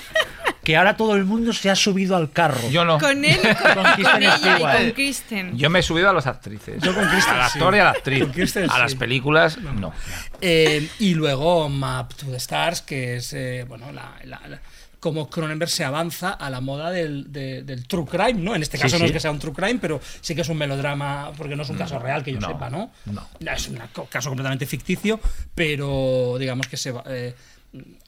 [0.64, 2.70] Que ahora todo el mundo se ha subido al carro.
[2.70, 4.60] yo no Con él, y con, Con con Kristen ella Stewart.
[4.60, 5.58] y con Kristen.
[5.58, 7.58] yo me he subido a las actrices Yo con Kristen, al sí.
[7.58, 8.96] actor y a la actriz Con Kristen, a las sí.
[8.98, 9.92] películas no
[10.40, 14.60] Eh, y luego Map to the Stars, que es eh, bueno, la, la- la-
[15.00, 18.54] cómo Cronenberg se avanza a la moda del, de- del true crime, ¿no?
[18.54, 19.06] En este Sí, caso no sí.
[19.06, 21.70] es que sea un true crime, pero sí que es un melodrama, porque no es
[21.70, 22.92] un caso real que yo no, sepa, ¿no?
[23.06, 23.26] no.
[23.52, 25.18] Es un caso completamente ficticio,
[25.56, 27.02] pero digamos que se va.
[27.08, 27.34] eh,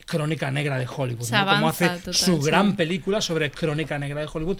[0.06, 1.46] Crónica Negra de Hollywood, ¿no?
[1.46, 2.46] Como hace total, su sí.
[2.46, 4.58] gran película sobre Crónica Negra de Hollywood,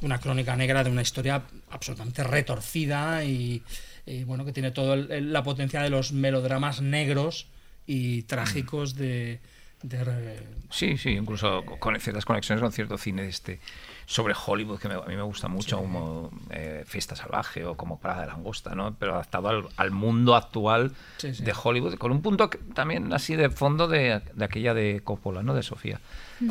[0.00, 3.62] una crónica negra de una historia absolutamente retorcida y,
[4.06, 7.46] y, bueno, que tiene toda la potencia de los melodramas negros
[7.86, 9.40] y trágicos de,
[9.82, 13.60] de Sí, sí, incluso con ciertas conexiones con cierto cine este
[14.06, 17.98] sobre Hollywood que me- a mí me gusta mucho, como eh, Fiesta Salvaje o como
[18.00, 18.94] Parada de Langosta, ¿no?
[18.98, 21.44] Pero adaptado al, al mundo actual Sí, sí.
[21.44, 25.42] de Hollywood, con un punto que- también así de fondo de, de aquella de Coppola,
[25.42, 25.54] ¿no?
[25.54, 26.00] De Sofía.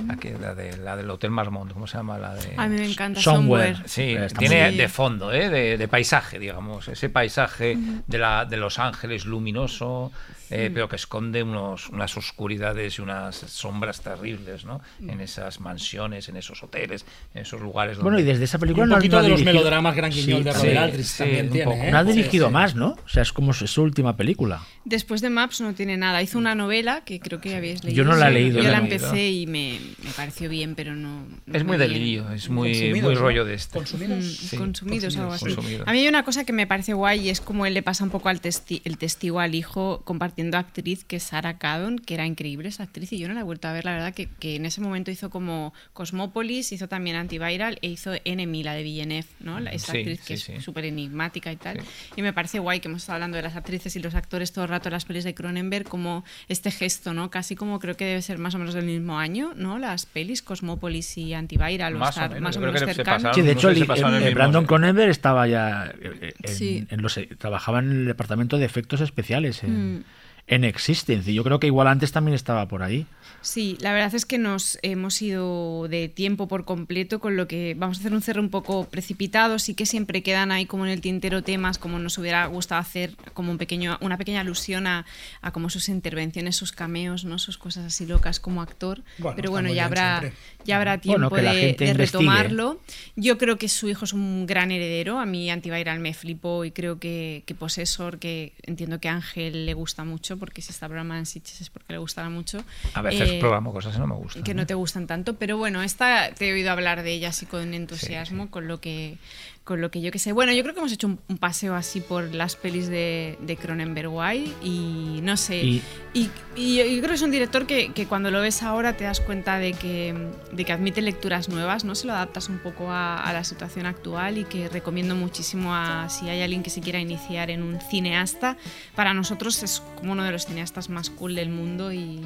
[0.10, 2.18] Aquella, la, de, la del Hotel Marmont, ¿cómo se llama?
[2.18, 2.54] La de...
[2.56, 3.74] A mí me encanta Somewhere.
[3.76, 3.90] Somewhere.
[3.90, 5.50] Sí, Está tiene de fondo, ¿eh?
[5.50, 7.78] de, de paisaje, digamos, ese paisaje
[8.08, 10.14] de, la, de Los Ángeles luminoso,
[10.52, 14.82] eh, pero que esconde unos, unas oscuridades y unas sombras terribles, ¿no?
[15.02, 18.10] En esas mansiones, en esos hoteles, en esos lugares donde...
[18.12, 19.96] Bueno, y desde esa y película un no, poquito no ha de los dirigido- melodramas
[19.96, 21.88] Gran Guiñol Sí, de sí, Robert Aldrich sí, también tiene.
[21.88, 21.92] ¿eh?
[21.92, 22.54] No ha Sí, dirigido sí.
[22.54, 22.90] más, ¿no?
[23.06, 24.62] O sea, es como su, su última película.
[24.84, 26.22] Después de Maps no tiene nada.
[26.24, 27.98] Hizo una novela que creo que habéis leído.
[27.98, 31.26] Yo no la he leído, Yo la empecé y me, me pareció bien, pero no.
[31.46, 33.78] no Es muy delirio, es muy, Consumidos, muy rollo de este.
[33.78, 34.18] Consumidos.
[34.26, 35.46] Mm, Sí, consumidos, algo así.
[35.46, 35.88] consumidos.
[35.88, 38.04] A mí hay una cosa que me parece guay y es como él le pasa
[38.04, 42.16] un poco al testi el testigo al hijo compartiendo actriz, que es Sarah Caddon, que
[42.16, 44.28] era increíble esa actriz, y yo no la he vuelto a ver, la verdad, que,
[44.40, 48.84] que en ese momento hizo como Cosmópolis, hizo también Antiviral e hizo Enemy, la de
[48.84, 49.60] Villeneuve, ¿no?
[49.60, 50.52] La- Esa Sí, actriz sí, que sí.
[50.54, 51.80] es súper enigmática y tal.
[51.80, 51.86] Sí.
[52.18, 54.66] Y me parece guay que hemos estado hablando de las actrices y los actores todo
[54.66, 57.30] el rato en las pelis de Cronenberg, como este gesto, ¿no?
[57.30, 59.78] Casi como creo que debe ser más o menos del mismo año, ¿no?
[59.78, 62.88] Las pelis Cosmópolis y Antiviral, o Más o estar menos, más o creo menos que
[62.92, 63.24] se cercanos.
[63.24, 63.36] pasaron.
[63.36, 64.66] Sí, de no hecho, sé si el- pasaron el- el mismo Brandon.
[64.66, 66.88] Cronenberg estaba ya eh, en, Sí.
[66.90, 70.04] en los, trabajaba en el departamento de efectos especiales en, Mm.
[70.48, 73.06] En Existence y yo creo que igual antes también estaba por ahí.
[73.42, 77.74] Sí, la verdad es que nos hemos ido de tiempo por completo, con lo que
[77.76, 79.58] vamos a hacer un cierre un poco precipitado.
[79.58, 83.16] Sí que siempre quedan ahí como en el tintero temas, como nos hubiera gustado hacer
[83.34, 85.06] como un pequeño, una pequeña alusión a,
[85.42, 89.02] a como sus intervenciones, sus cameos, no sus cosas así locas como actor.
[89.18, 90.40] Bueno, Pero bueno, ya habrá, siempre.
[90.66, 92.80] ya habrá tiempo Bueno, de, retomarlo.
[93.16, 95.20] Yo creo que su hijo es un gran heredero.
[95.20, 99.66] A mí Antiviral me flipó y creo que, que Possessor, que entiendo que a Ángel
[99.66, 102.64] le gusta mucho, porque si está programa en Sitges es porque le gustará mucho.
[102.94, 104.44] A veces Eh, programo cosas que no me gustan.
[104.44, 107.46] que no te gustan tanto, pero bueno, esta te he oído hablar de ella así
[107.46, 109.18] con entusiasmo, con lo que
[109.64, 110.32] con lo que yo que sé.
[110.32, 113.58] Bueno, yo creo que hemos hecho un, un paseo así por las pelis de, de
[113.58, 115.64] Cronenberg guay y no sé.
[115.64, 115.82] Y-
[116.14, 119.06] Y, y yo creo que es un director que, que cuando lo ves ahora te
[119.06, 120.14] das cuenta de que,
[120.52, 121.96] de que admite lecturas nuevas, ¿no?
[121.96, 126.10] Se lo adaptas un poco a, a la situación actual y que recomiendo muchísimo a
[126.10, 128.58] si hay alguien que se quiera iniciar en un cineasta.
[128.94, 132.26] Para nosotros es como uno de los cineastas más cool del mundo y, y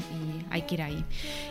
[0.50, 1.04] hay que ir ahí.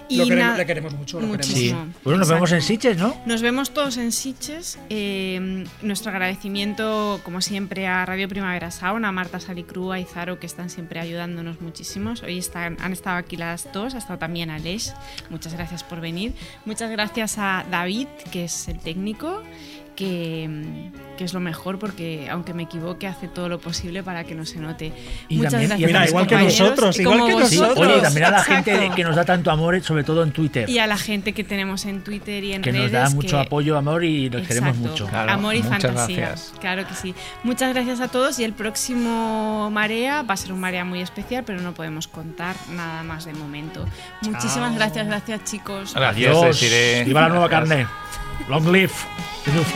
[0.09, 1.47] Y Lo queremos- le queremos mucho, lo queremos.
[1.47, 1.73] Sí.
[2.03, 2.83] Bueno, nos vemos en Exacto.
[2.83, 3.17] Sitges, ¿no?
[3.27, 4.77] Nos vemos todos en Sitges.
[4.91, 10.47] Eh, nuestro agradecimiento, como siempre, a Radio Primavera Sound, a Marta Salicrú, a Izaro, que
[10.47, 12.23] están siempre ayudándonos muchísimos.
[12.23, 14.95] Hoy están, han estado aquí las dos, ha estado también Aleix.
[15.31, 16.35] Muchas gracias por venir.
[16.65, 19.43] Muchas gracias a David, que es el técnico.
[19.97, 24.35] Que, que es lo mejor porque aunque me equivoque hace todo lo posible para que
[24.35, 24.93] no se note.
[25.29, 25.89] Y Muchas también- gracias.
[25.89, 27.87] Mira, igual que compañeros, nosotros, igual que Sí, nosotros.
[27.89, 28.71] oye, también a la Exacto.
[28.73, 31.45] gente que nos da tanto amor, sobre todo en Twitter, y a la gente que
[31.45, 34.47] tenemos en Twitter y en que redes nos da mucho que- apoyo, amor y nos
[34.49, 34.91] queremos Exacto.
[34.91, 35.07] mucho.
[35.07, 36.17] Claro, Amor y fantasía.
[36.17, 36.53] gracias.
[36.61, 37.15] Claro que sí.
[37.45, 41.45] Muchas gracias a todos y el próximo Marea va a ser un Marea muy especial,
[41.47, 43.85] pero no podemos contar nada más de momento.
[44.23, 45.95] Muchísimas gracias, gracias chicos.
[45.95, 47.07] Gracias.
[47.07, 47.69] Viva la nueva Gracias.
[47.69, 47.87] carne.
[48.49, 48.91] Long live